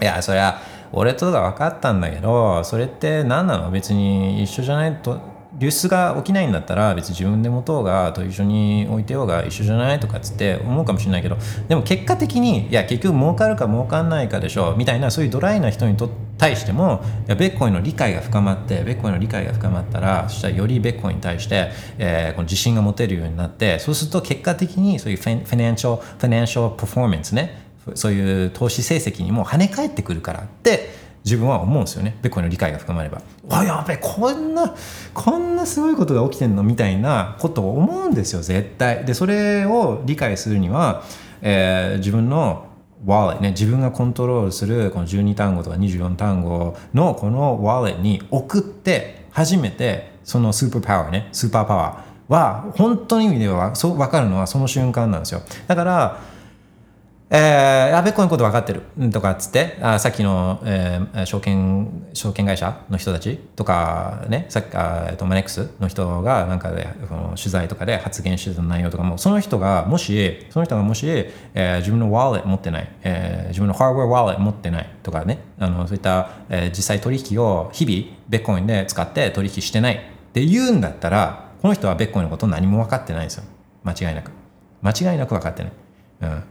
[0.00, 0.58] いや、そりゃ、
[0.92, 3.70] 俺とだ分かったんだけど、それって何なの？
[3.70, 4.96] 別に一緒じゃない？
[4.96, 5.18] と、
[5.58, 11.36] 流出が起きないんだったら、別に自分で持とうが、と一緒に置いてようが一緒じゃないとかっつって思うかもしれないけど、
[11.68, 27.62] でも結果的に、いや、結局儲かるか儲かんないかでしょう、みたいな、そういうドライな人にと対しても、いや、ベッコインの理解が深まって、ベッコインの理解が深まったら、そしたらよりベッコインに対して、えーこの自信が持てるようになって、そうすると結果的にそういう financial、financial performance ね、
[27.94, 32.16] そういう投資成績にも跳ね返ってくるからって、自分は思うんですよね。
[32.22, 33.20] ビットコインの理解が深まれば。
[33.48, 34.72] わ、やべえ、こんな、
[35.12, 39.04] こんなすごいことが起きてんのみたいなことを思うんですよ、絶対。
[39.04, 41.02] で、それを理解するには、
[41.42, 42.68] えー自分の
[43.04, 55.42] ウォレットね、自分がコントロールするこの12単語とか24単語のこのウォレットに送って初めてそのスーパーパワーね、スーパーパワーは本当の意味ではそう分かるのはその瞬間なんですよ。
[55.66, 56.20] だから、
[57.28, 58.82] えー、あベッコインのこと分かってる？
[59.10, 79.98] とかっつってあさっきの、えー証券証券会社の人たちとかねさっきあ、えっとマネックスの人がなんかでこの取材とかで発言してた内容とかもその人がもしその人がもし、えー自分のワーレット持ってない、えー自分のハードウェアワーレット持ってないとかねあのそういった、えー実際取引を日々ベッコインで使って取引してないっ
[80.32, 83.44] て言うんだったらこの人はベッコインのこと何も分かってないんですよ。
[83.82, 84.30] 間違いなく。
[84.82, 85.72] 間違いなく分かってない、
[86.22, 86.44] うん、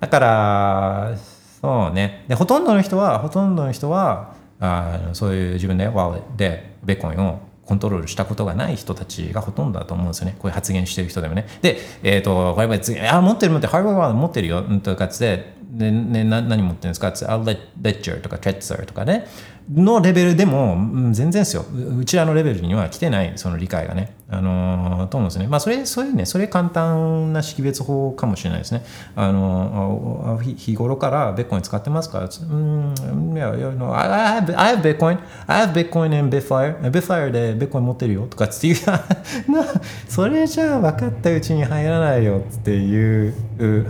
[0.00, 1.14] だから
[1.60, 10.36] そうねでほとんどの人はほとんどの人はあそういう自分でワーレットでベコンをコントロールしたことがない人たちがほとんどだと思うんですよね。
[10.38, 11.46] こういう発言してる人でもね。
[11.60, 19.26] で、えっ、と、これは次、あ、持ってる持ってる、ハードウェアは持ってるよ、とかつって、で、ね、な何持ってるんですかつって、あ、レッジャーとか、テッツァーとかね、
[19.72, 21.64] のレベルでも、うん全然ですよ。
[21.98, 24.14] うちらのレベルには来てない、その理解がね。
[24.30, 25.46] あのーと思うんですね。
[25.46, 28.84] まあ、それ、そういうね、それ簡単な識別法かもしれないですね。
[29.16, 32.28] あのー日頃からベッコイン使ってますか？
[32.28, 32.94] つうん、
[33.34, 35.18] いや、いや、no, I, I have, I have Bitcoin.
[35.46, 36.78] I have Bitcoin and Bitfire.
[36.90, 38.76] Bitfire でベッコイン持ってるよとかって言う
[39.52, 39.64] な、
[40.08, 43.34] それじゃあ分かったうちに入らないよっていう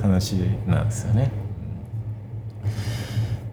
[0.01, 0.35] 話
[0.67, 1.48] なんですよね。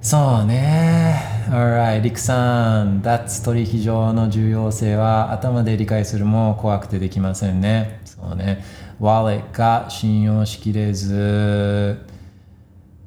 [0.06, 1.20] そうね。
[1.50, 8.02] Alright, リクさん、脱取引所の重要性は頭で理解するも怖くてできませんね。
[8.06, 8.64] そうね。
[9.00, 12.06] ワレが信用しきれず、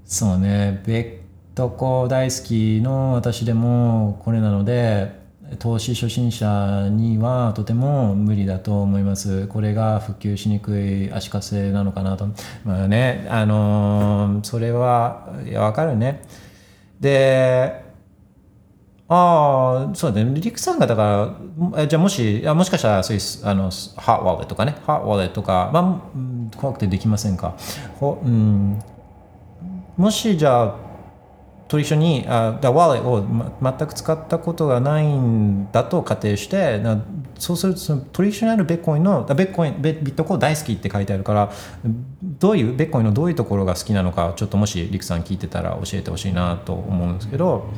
[0.07, 0.83] そうね。
[0.89, 1.19] ベッ
[1.55, 5.12] トコ大好きの私でもこれなので、
[5.61, 9.47] 投資初心者にはとても無理だと思います。
[9.47, 12.27] これが普及しにくい足かせなのかなと。
[12.65, 16.25] まあね、あのーそれは、いや、わかるね。
[17.01, 17.89] で、
[19.11, 20.39] ああ、そうだね。
[20.39, 21.35] リクさんがだか
[21.73, 26.03] ら、えじゃあもし、あもしかしたらそういう、あの、ハートワレットとかね、ハートワレットとか、ま
[26.55, 27.57] あ、怖くてできませんか。
[27.99, 28.79] ほうん、
[29.97, 30.88] もしじゃあ、
[31.69, 37.05] 取引所にあだワレを、ま、全く使ったことがないんだと仮定してな
[37.39, 41.53] そうするとその取引所にあるベッコインのベッコインベビットコイン大好きって書いてあるから
[42.23, 47.69] どういうベッコインのどういうところが好きなのかちょっともしリクさん聞いてたら教えてほしいなと思うんですけど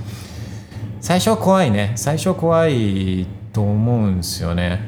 [1.00, 1.92] 最初は怖いね。
[1.96, 4.80] 最初は怖いと思うんですよね。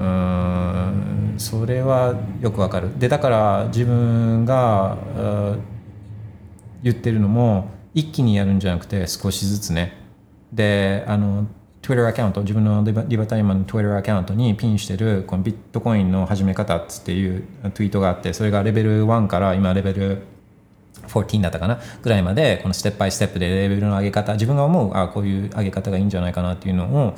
[0.00, 2.98] うんそれはよくわかる。
[2.98, 4.96] でだから自分が
[6.82, 9.92] 言ってるのも一気にやるんじゃなくて少しずつね。
[10.52, 11.46] であの
[11.82, 17.44] Twitter アカウント自分のリバタイマンの Twitter アカウントにピンしてるこのビットコインの始め方っていう
[17.74, 20.22] ツイートがあってそれがレベル1から今レベル
[21.08, 21.80] 14だったかな？
[22.02, 27.14] ぐらいまでこのステップバイステップでレベルの上げ方自分が思うあこういう上げ方がいいんじゃないかなっていうのを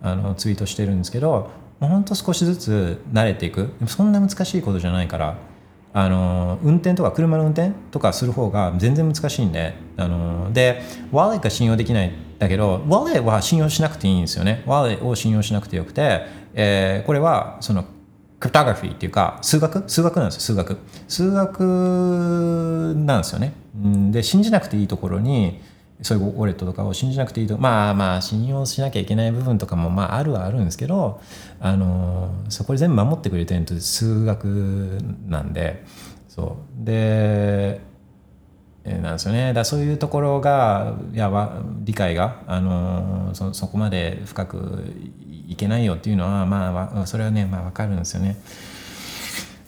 [0.00, 1.50] あのツイートしてるんですけど
[1.80, 3.74] ほんと少しずつ慣れていく。
[3.86, 5.36] そんな難しいことじゃないから
[5.94, 14.62] あの運転とか車の運転とかする方が全然難しいんであのでワレが信用できないんだけどワーレは信用しなくていいんですよね。
[14.66, 16.22] ワーレを信用しなくてよくて、
[16.54, 17.84] えーこれはその
[18.40, 19.88] クリプトグラフィーっていうか数学？
[19.88, 20.78] 数学なんですよ数学。
[21.06, 23.52] 数学なんですよね。
[24.10, 25.60] で信じなくていいところに
[26.02, 31.20] そういうウォレットとかを信じなくていいとまあまあ信用しなきゃいけない部分とかもまああるはあるんですけど
[31.64, 34.98] あのそこで全部守ってくれてるのって数学
[35.28, 35.84] なんで
[36.28, 36.84] そう。
[36.84, 37.80] で
[38.84, 39.52] えなんですよね。
[39.52, 41.30] だそういうところがいや
[41.84, 44.82] 理解があのそそこまで深く
[45.46, 48.36] いけないよっていうのはまあそれはねまあわかるんですよね。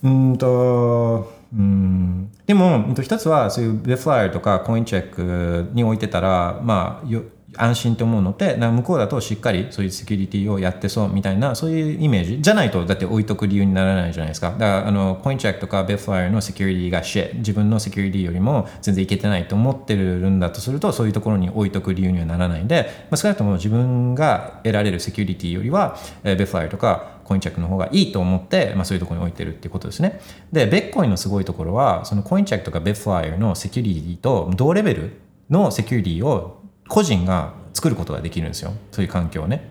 [0.02, 2.32] うんとうん。
[2.46, 7.22] でも一つはそういうベフライとかコインチェックに置いてたらまあよ
[7.56, 30.20] 安心と思うのって向こうだとしっかりそういうセキュリティをやってそうみたいなそういうイメージじゃないとだって置いとく理由にならないじゃないですかだからあのコインチェックとかベフライのセキュリティがシェ自分のセキュリティよりも全然いけてないと思ってるんだとするとそういうところに置いとく理由にはならないんで、まあ、少なくとも自分が得られるセキュリティよりは、えーベフライとかコインチェックの方がいいと思って、まあ、そういうところに置いてるっていうことですね。
[30.52, 35.16] で、ビットコインのすごいところは、そのコインチェックとか bitFlyer のセキュリティと同レベル
[35.50, 38.72] のセキュリティを個人が作ることができるんですよ。
[38.92, 39.70] そういう環境をね。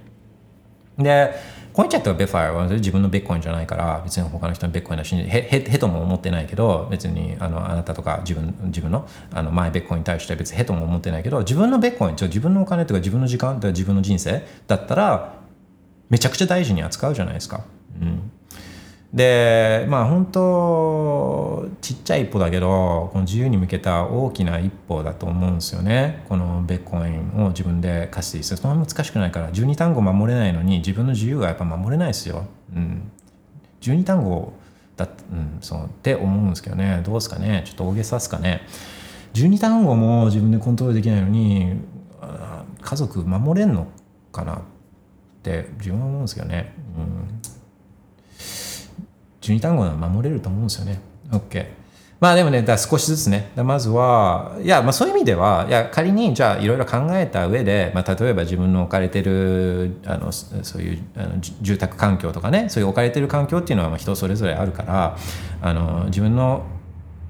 [0.97, 1.33] で、
[1.73, 15.33] コインチェックとか bitFlyer は自分のビットコインじゃないから、別に他の人のビットコインは信じへへとも思ってないけど、別にあのあなたとか自分自分のあの my Bitcoin に対しては別にへとも思ってないけど、自分のビットコイン、自分のお金とか自分の時間とか自分の人生だったら、
[16.09, 17.65] めちゃくちゃ大事に扱うじゃないですか。
[17.99, 18.31] うん、
[19.13, 26.25] でまあ本当ちっちゃい一歩だけどこの自由に向けた大きな一歩だと思うんですよね。
[26.27, 32.45] このベッコインを自分でカスティすそんな難しくないから12単語守れないのに自分の自由がやっぱ守れないですよ。
[32.75, 33.11] うん、
[33.81, 34.53] 12単語
[34.97, 37.01] だって、うん、そうって思うんですけどね。
[37.05, 37.63] どうですかね。
[37.65, 38.61] ちょっと大げさですかね。
[39.33, 41.75] 12単語も自分でコントロールできないのに
[42.81, 43.87] 家族守れんの
[44.31, 44.59] かなっ
[45.41, 47.41] て自分は思うんですけどね、うん、
[49.43, 51.01] 12単語なら守れると思うんですよね。
[51.31, 51.83] OK
[52.23, 65.17] まあでもね、だ少しずつね、まずは、いや、まあそういう意味では、いや、仮にじゃあいろいろ考えた上で、まあ例えば自分の置かれてる、あの、そういうあの住宅環境とかね、そういう置かれてる環境っていうのはまあ人それぞれあるから、
[65.61, 66.63] あの、自分の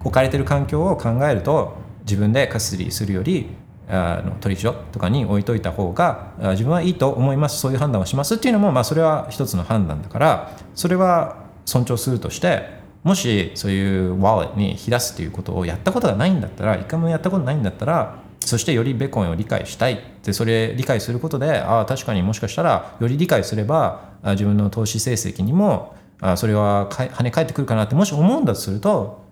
[0.02, 3.50] 置かれてる環境を考えると、自分でカスリするより、
[3.90, 7.60] あの取引所とかに置いといた方が自分はいいと思います。
[7.60, 20.04] そういう判断をしますっていうのも、まあ、それは一つの判断だからそれは尊重するとしてもしそういうワーレットに引き出すっていうことをやったことがないんだったら一回もやったことないんだったらそしてよりベコンを理解したい。
[20.24, 29.24] でそれ理解することでああ確かにもしかしたらより理解すれば自分の投資成績にもあそれは跳ね返ってくるかなってもし思うんだとすると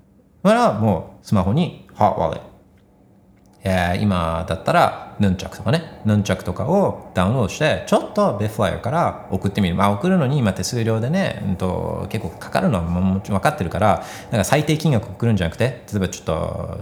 [0.43, 2.41] ならもうスマホに「Hot Wallet」
[3.63, 16.79] えー今だったらヌンチャクとかねヌンチャクとかをダウンロードしてちょっと bitFlyer から送ってみるまあ送るのに今手数料でね、うん、と結構かかるのはもちろん分かってるからなんか最低金額送るんじゃなくて例えばちょっと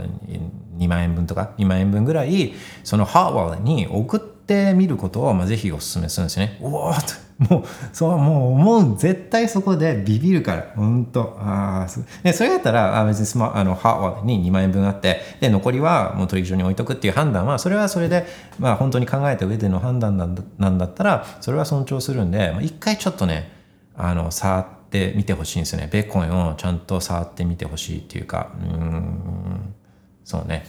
[0.77, 2.53] 2万円分とか2万円分ぐらい
[2.83, 6.57] そのハーワーに送ってみることを、まあ、ぜひお勧めするんですよね。
[6.61, 7.63] うわーっともう
[7.93, 10.73] そうもう思う絶対そこでビビるから。
[10.75, 11.37] 本当。
[11.39, 18.25] ああそうでそれだったらあ別にスマあのハワーに2万円分あってで残りはもう取引所に置いとくっていう判断はそれはそれで
[18.59, 23.51] まあ本当に考えた上での判断なんだなんだったらそれは尊重するんで、まあ、一回ちょっとね
[23.95, 25.89] あの触ってみてほしいんですよね。
[25.91, 28.51] ベーコンをちゃんと触ってみてほしいっていうか。
[28.61, 29.75] うん。
[30.23, 30.65] そうね。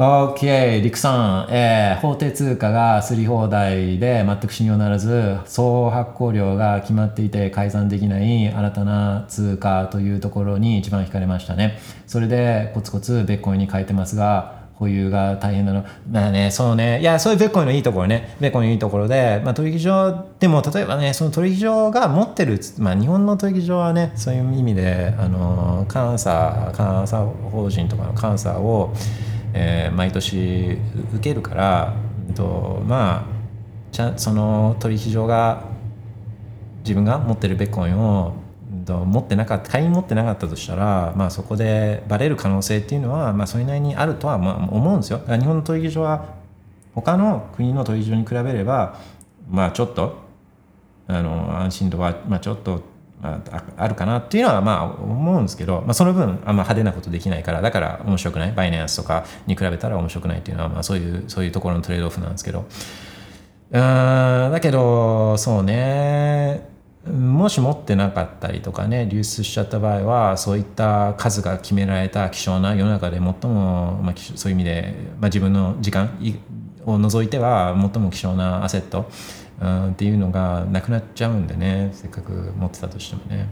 [0.00, 11.80] OK、リクさん、えー法定通貨がすり放題で全く信用ならず、総発行量が決まっていて改ざんできない新たな通貨というところに一番惹かれましたね。
[12.06, 15.84] それでコツコツベッコインに変えてますが、保有が大変なの。
[16.08, 17.00] まあねそうね。
[17.00, 18.36] いやそういうベッコインのいいところね。
[18.40, 28.94] ベッコインのいいところで、まあ、取引所でも例えばねその取引所が持ってる、まあ、日本の取引所はねそういう意味であの監査監査法人とかの監査を、
[29.54, 30.78] えー毎年
[31.14, 31.94] 受けるから、
[32.28, 33.38] うんとまあ
[33.90, 35.64] ちゃその取引所が
[36.82, 38.34] 自分が持ってるベッコンを
[38.86, 45.20] 持ってなかった仮に持ってなかったとしたら、まあ、そこでバレる可能性っていうのは、まあ、それなりにあるとはまあ思うんですよ。
[45.26, 46.36] 日本の取引所は
[46.94, 48.98] 他の国の取引所に比べれば
[49.50, 50.28] まあちょっと
[51.10, 52.82] あの安心度は、まあ、ちょっと、
[53.22, 58.52] あ、るかなっていうのはまあ思うんですけど、まあ、その分あんま派手なことできないからだから面白くない？
[58.52, 62.66] バイナンスとかに比べたら面白くないっていうのは、まあ、そういうそういうところのトレードオフなんですけど。
[63.70, 63.80] うん
[64.52, 66.66] だけどそうね。
[67.06, 76.10] もし持ってなかったりとかね流出しちゃった場合はそういった数が決められた希少な世の中で最も、まあ、そういう意味で、まあ、自分の時間
[76.84, 79.08] を除いては最も希少なアセット。
[79.60, 83.48] っていうのがなくなっちゃうんでねせっかく持ってたとしてもね。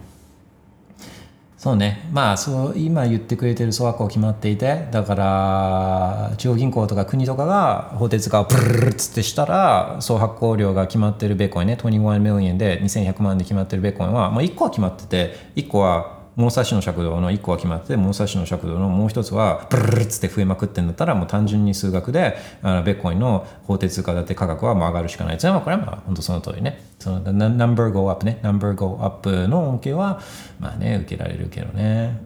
[1.56, 25.40] そうねまあそう今言ってくれてる総額を決まっていてだから中央銀行とか国とかが法定通貨をプルルルっつってしたら総発行量が決まってるベーコンね21 million で2100万で決まってるベーコンは、まあ、1個は決まってて1個は物差しの尺度の1個は決まってて物差しの尺度のもう一つはプルルルっつって増えまくってんだったらもう単純に数学であのビットコインの法定通貨だって価格はもう上がるしかない。
[25.40, 26.84] それはまあこれはまあ本当その通りね。
[26.98, 28.38] そのナナンバーゴーアップね。
[28.42, 30.20] ナンバーゴーアップの恩恵は
[30.60, 32.20] まあね受けられるけどね。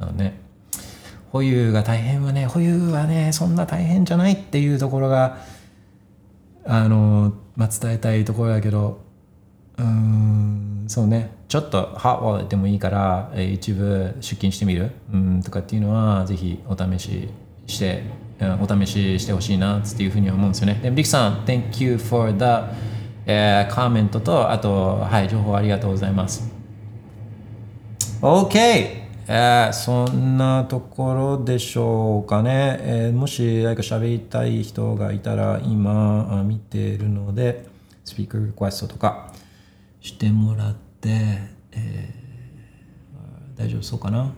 [0.00, 0.06] うん。
[0.06, 0.38] そうね。
[1.32, 5.38] 保有が大変はね保有はねそんな大変じゃないっていうところが
[6.64, 9.07] あの、まあ、伝えたいところだけど
[9.78, 11.36] うんそうね。
[11.48, 14.90] ちょっと Hot Wallet でもいいからえー一部出金してみる？
[15.12, 17.28] うんとかっていうのはぜひお試し
[17.66, 18.02] して
[18.40, 20.80] うんお試ししてほしいなっていうふうに思うんですよね。
[20.82, 22.44] でもリクさん Thank you for the、
[23.26, 26.50] えー、コメントとあとはい情報ありがとうございます。
[28.20, 28.56] OK!
[29.30, 32.78] えーそんなところでしょうかね。
[32.80, 37.66] えーもし誰か喋りたい人がいたら今見てるので、
[38.04, 39.32] スピーカーリクエストとか。
[40.08, 41.10] してもらって、
[41.72, 42.18] えー
[43.58, 44.32] 大丈夫そうかな？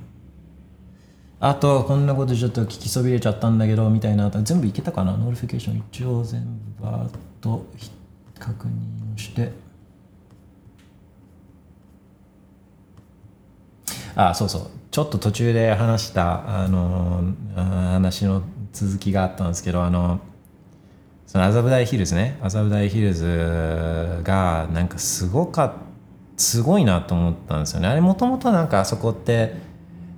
[1.40, 5.12] あと、こんなことちょっと聞きそびれちゃったんだけど、みたいな、全部いけたかな？
[5.12, 6.42] notification 一応全
[6.78, 7.10] 部バーッ
[7.42, 7.66] と
[8.38, 9.52] 確認をして。
[14.14, 17.22] あそうそうちょっと途中で話したあの
[17.56, 18.42] あ話の
[18.72, 20.20] 続きがあったんですけどあの
[21.30, 25.76] その麻布台ヒルズね麻布台ヒルズがなんかすごか
[26.36, 27.86] すごいなと思ったんですよね。
[27.86, 29.54] あれもともとなんかあそこって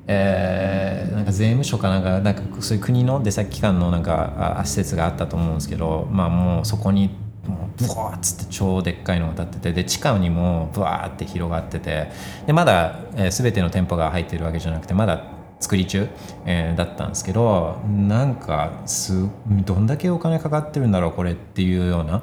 [0.07, 7.11] えーなんか税務署かなんかなんかそういう国の出先機関のなんか施設があったと思うんですけどまあもうそこに
[7.47, 12.11] もうブワーッつって超でっかいのが建っててで地下にもブワーって広がってて
[12.47, 15.32] でまだ、えー、全ての店舗が入ってるわけじゃなくてまだ
[15.63, 16.09] 作り中、
[16.45, 19.29] えーだったんですけどなんかす
[19.65, 22.23] どんだけお金かかってるんだろうこれっていうような、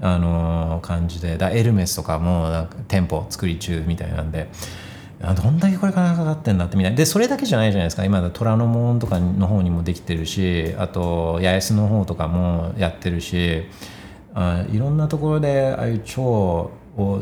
[0.00, 4.48] あのー感じでだエルメスとかもなんか店舗作り中みたいなんで。
[5.20, 13.64] どんだけこれ金かかってんだってみたいでそれだけじゃないじゃないですか今だ虎ノ門とかの方にもできてるしあと八重洲の方とかもやってるし
[14.32, 16.70] あいろんなところでああいう超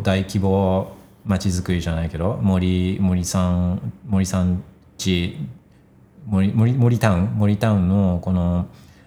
[0.04, 0.92] 大規模
[1.26, 4.62] 街づくりじゃないけど森森さん森さん
[4.98, 5.36] 地
[6.26, 8.66] 森森森タウン森タウンのこの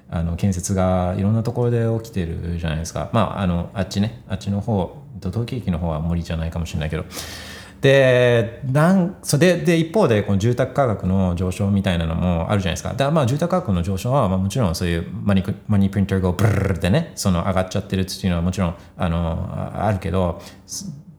[0.09, 3.09] あの建設がいろんなところで起きてるじゃないですか。
[3.13, 4.23] まああのあっちね。
[4.27, 7.05] あっちの方東京駅の方は森じゃないかもしれないけど。
[7.81, 12.89] でなんそれで一方でこの住宅価格の上昇みたいなのもあるじゃないですか。
[12.89, 20.41] だからまあ住宅価格の上昇はまあもちろんそういうマニクマニープリンターがブルルルってねその上がっちゃってるっていうのはもちろんあのあるけど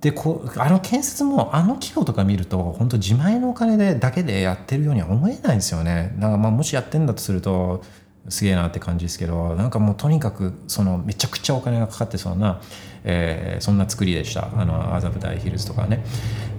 [0.03, 6.13] でこうあの建設もあの規模とか見ると本当自前のお金でだけでやってるようには思えないんですよね。
[6.17, 7.83] だからまあもしやってんだとすると
[8.29, 12.61] すげえなって感じですけどなんかもうとにかくそのめちゃくちゃお金がかかってそうな、
[13.05, 14.51] えーそんな作りでした。
[14.57, 16.05] あの麻布台ヒルズとかね。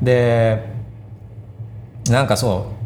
[0.01, 0.71] で
[2.09, 2.82] なんかそう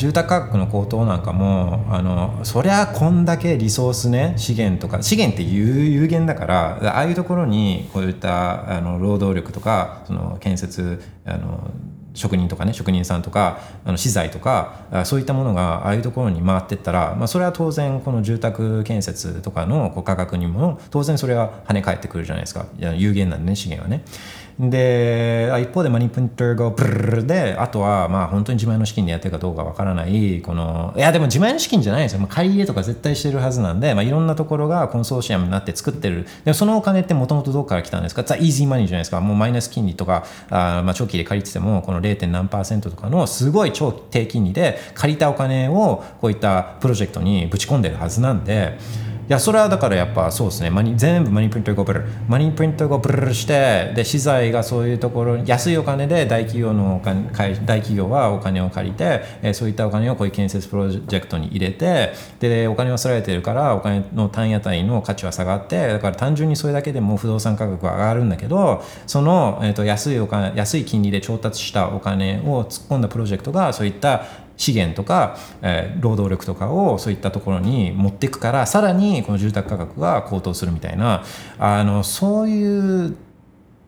[0.00, 11.70] 住宅価格の高騰なんかもあのそりゃこんだけリソースね資源とか資源って有有限だからああいうところにこういったあの労働力とかその建設あの
[12.14, 22.64] 職人とかね職人さんとかあの資材とかそういったものがああいうところに回ってったら、まあ、それは当然この住宅建設とかのこう価格にも当然それは跳ね返ってくるじゃないですか
[22.96, 24.02] 有限なんでね資源はね。
[24.68, 42.26] で一方でマニプリンターがプルルであとはまあ本当に自前の資金でやってるかどうかわからないこのいやでも自前の資金じゃないですよ、まあ、借り入れとか絶対してるはずなんで、まあ、いろんなところがコンソーシアムになって作ってるでもそのお金ってもともとどこから来たんですかザ・イージーマニーじゃないですかもうマイナス金利とかあまあ長期で借りててもこの 0.
[42.26, 48.78] 何パーセントとかのすごい超低金利で借りたお金をこういったプロジェクトにぶち込んでるはずなんで。
[49.30, 50.70] いやそれはだからやっぱそうですね。
[50.70, 74.24] マニ全部マニプリンターがブルマニプリンターがブルしてで資材がそういうところに安いお金で大企業のお金大企業はお金を借りて、えーそういったお金をこういう建設プロジェクトに入れてでお金を取られてるからお金の単位当たりの価値は下がってだから単純にそれだけでも不動産価格は上がるんだけどその、えー、と安いお金安い金利で調達したお金を突っ込んだプロジェクトがそういった
[74.60, 81.24] 資源とか、えー労働力とかをそういったところに持っていくからさらにこの住宅価格が高騰するみたいな
[81.58, 83.16] あのそういう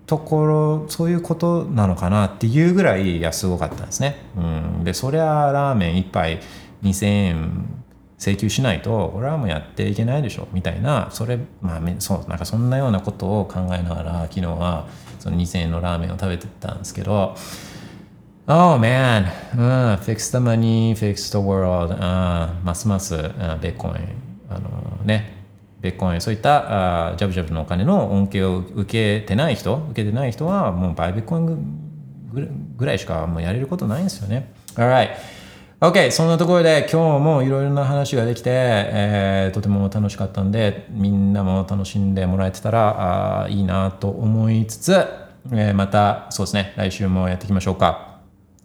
[0.07, 4.17] ところそういうことなのかなっていうぐらいいやすごかったんですね。
[4.37, 4.41] う
[4.81, 6.41] ん、でそりゃラーメン1杯
[6.83, 7.83] 2000円
[8.19, 14.87] 請求しないと俺はもうやっていけないでしょみたいなそれまあそうなんかそんなようなことを考えながら昨日は
[15.19, 17.35] その2000円のラーメンを食べてたんですけど
[18.49, 23.23] Oh man, うん fix the money, fix the world、うんますます、うん、
[23.61, 23.95] ベッコイン
[24.51, 25.45] あのね
[25.81, 31.47] ベッコインそういったあジャブジャブのお金の恩恵を受けてない人受けてない人はもうバイベッコイン
[32.33, 34.53] ぐぐらいしかもうやれることないんですよね。
[34.75, 35.11] Alright.
[35.81, 44.93] OK そんなところで今日もいろいろな話ができて、えーとても楽しかったんでみんなも楽しんでもらえてたらあいいなと思いつつ、
[45.53, 48.12] えーまたそうですね来週もやっていきましょうか。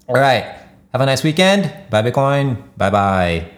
[0.07, 0.45] Alright
[0.93, 1.71] have a nice weekend.
[1.89, 2.57] Bye Bitcoin.
[2.77, 3.56] Bye bye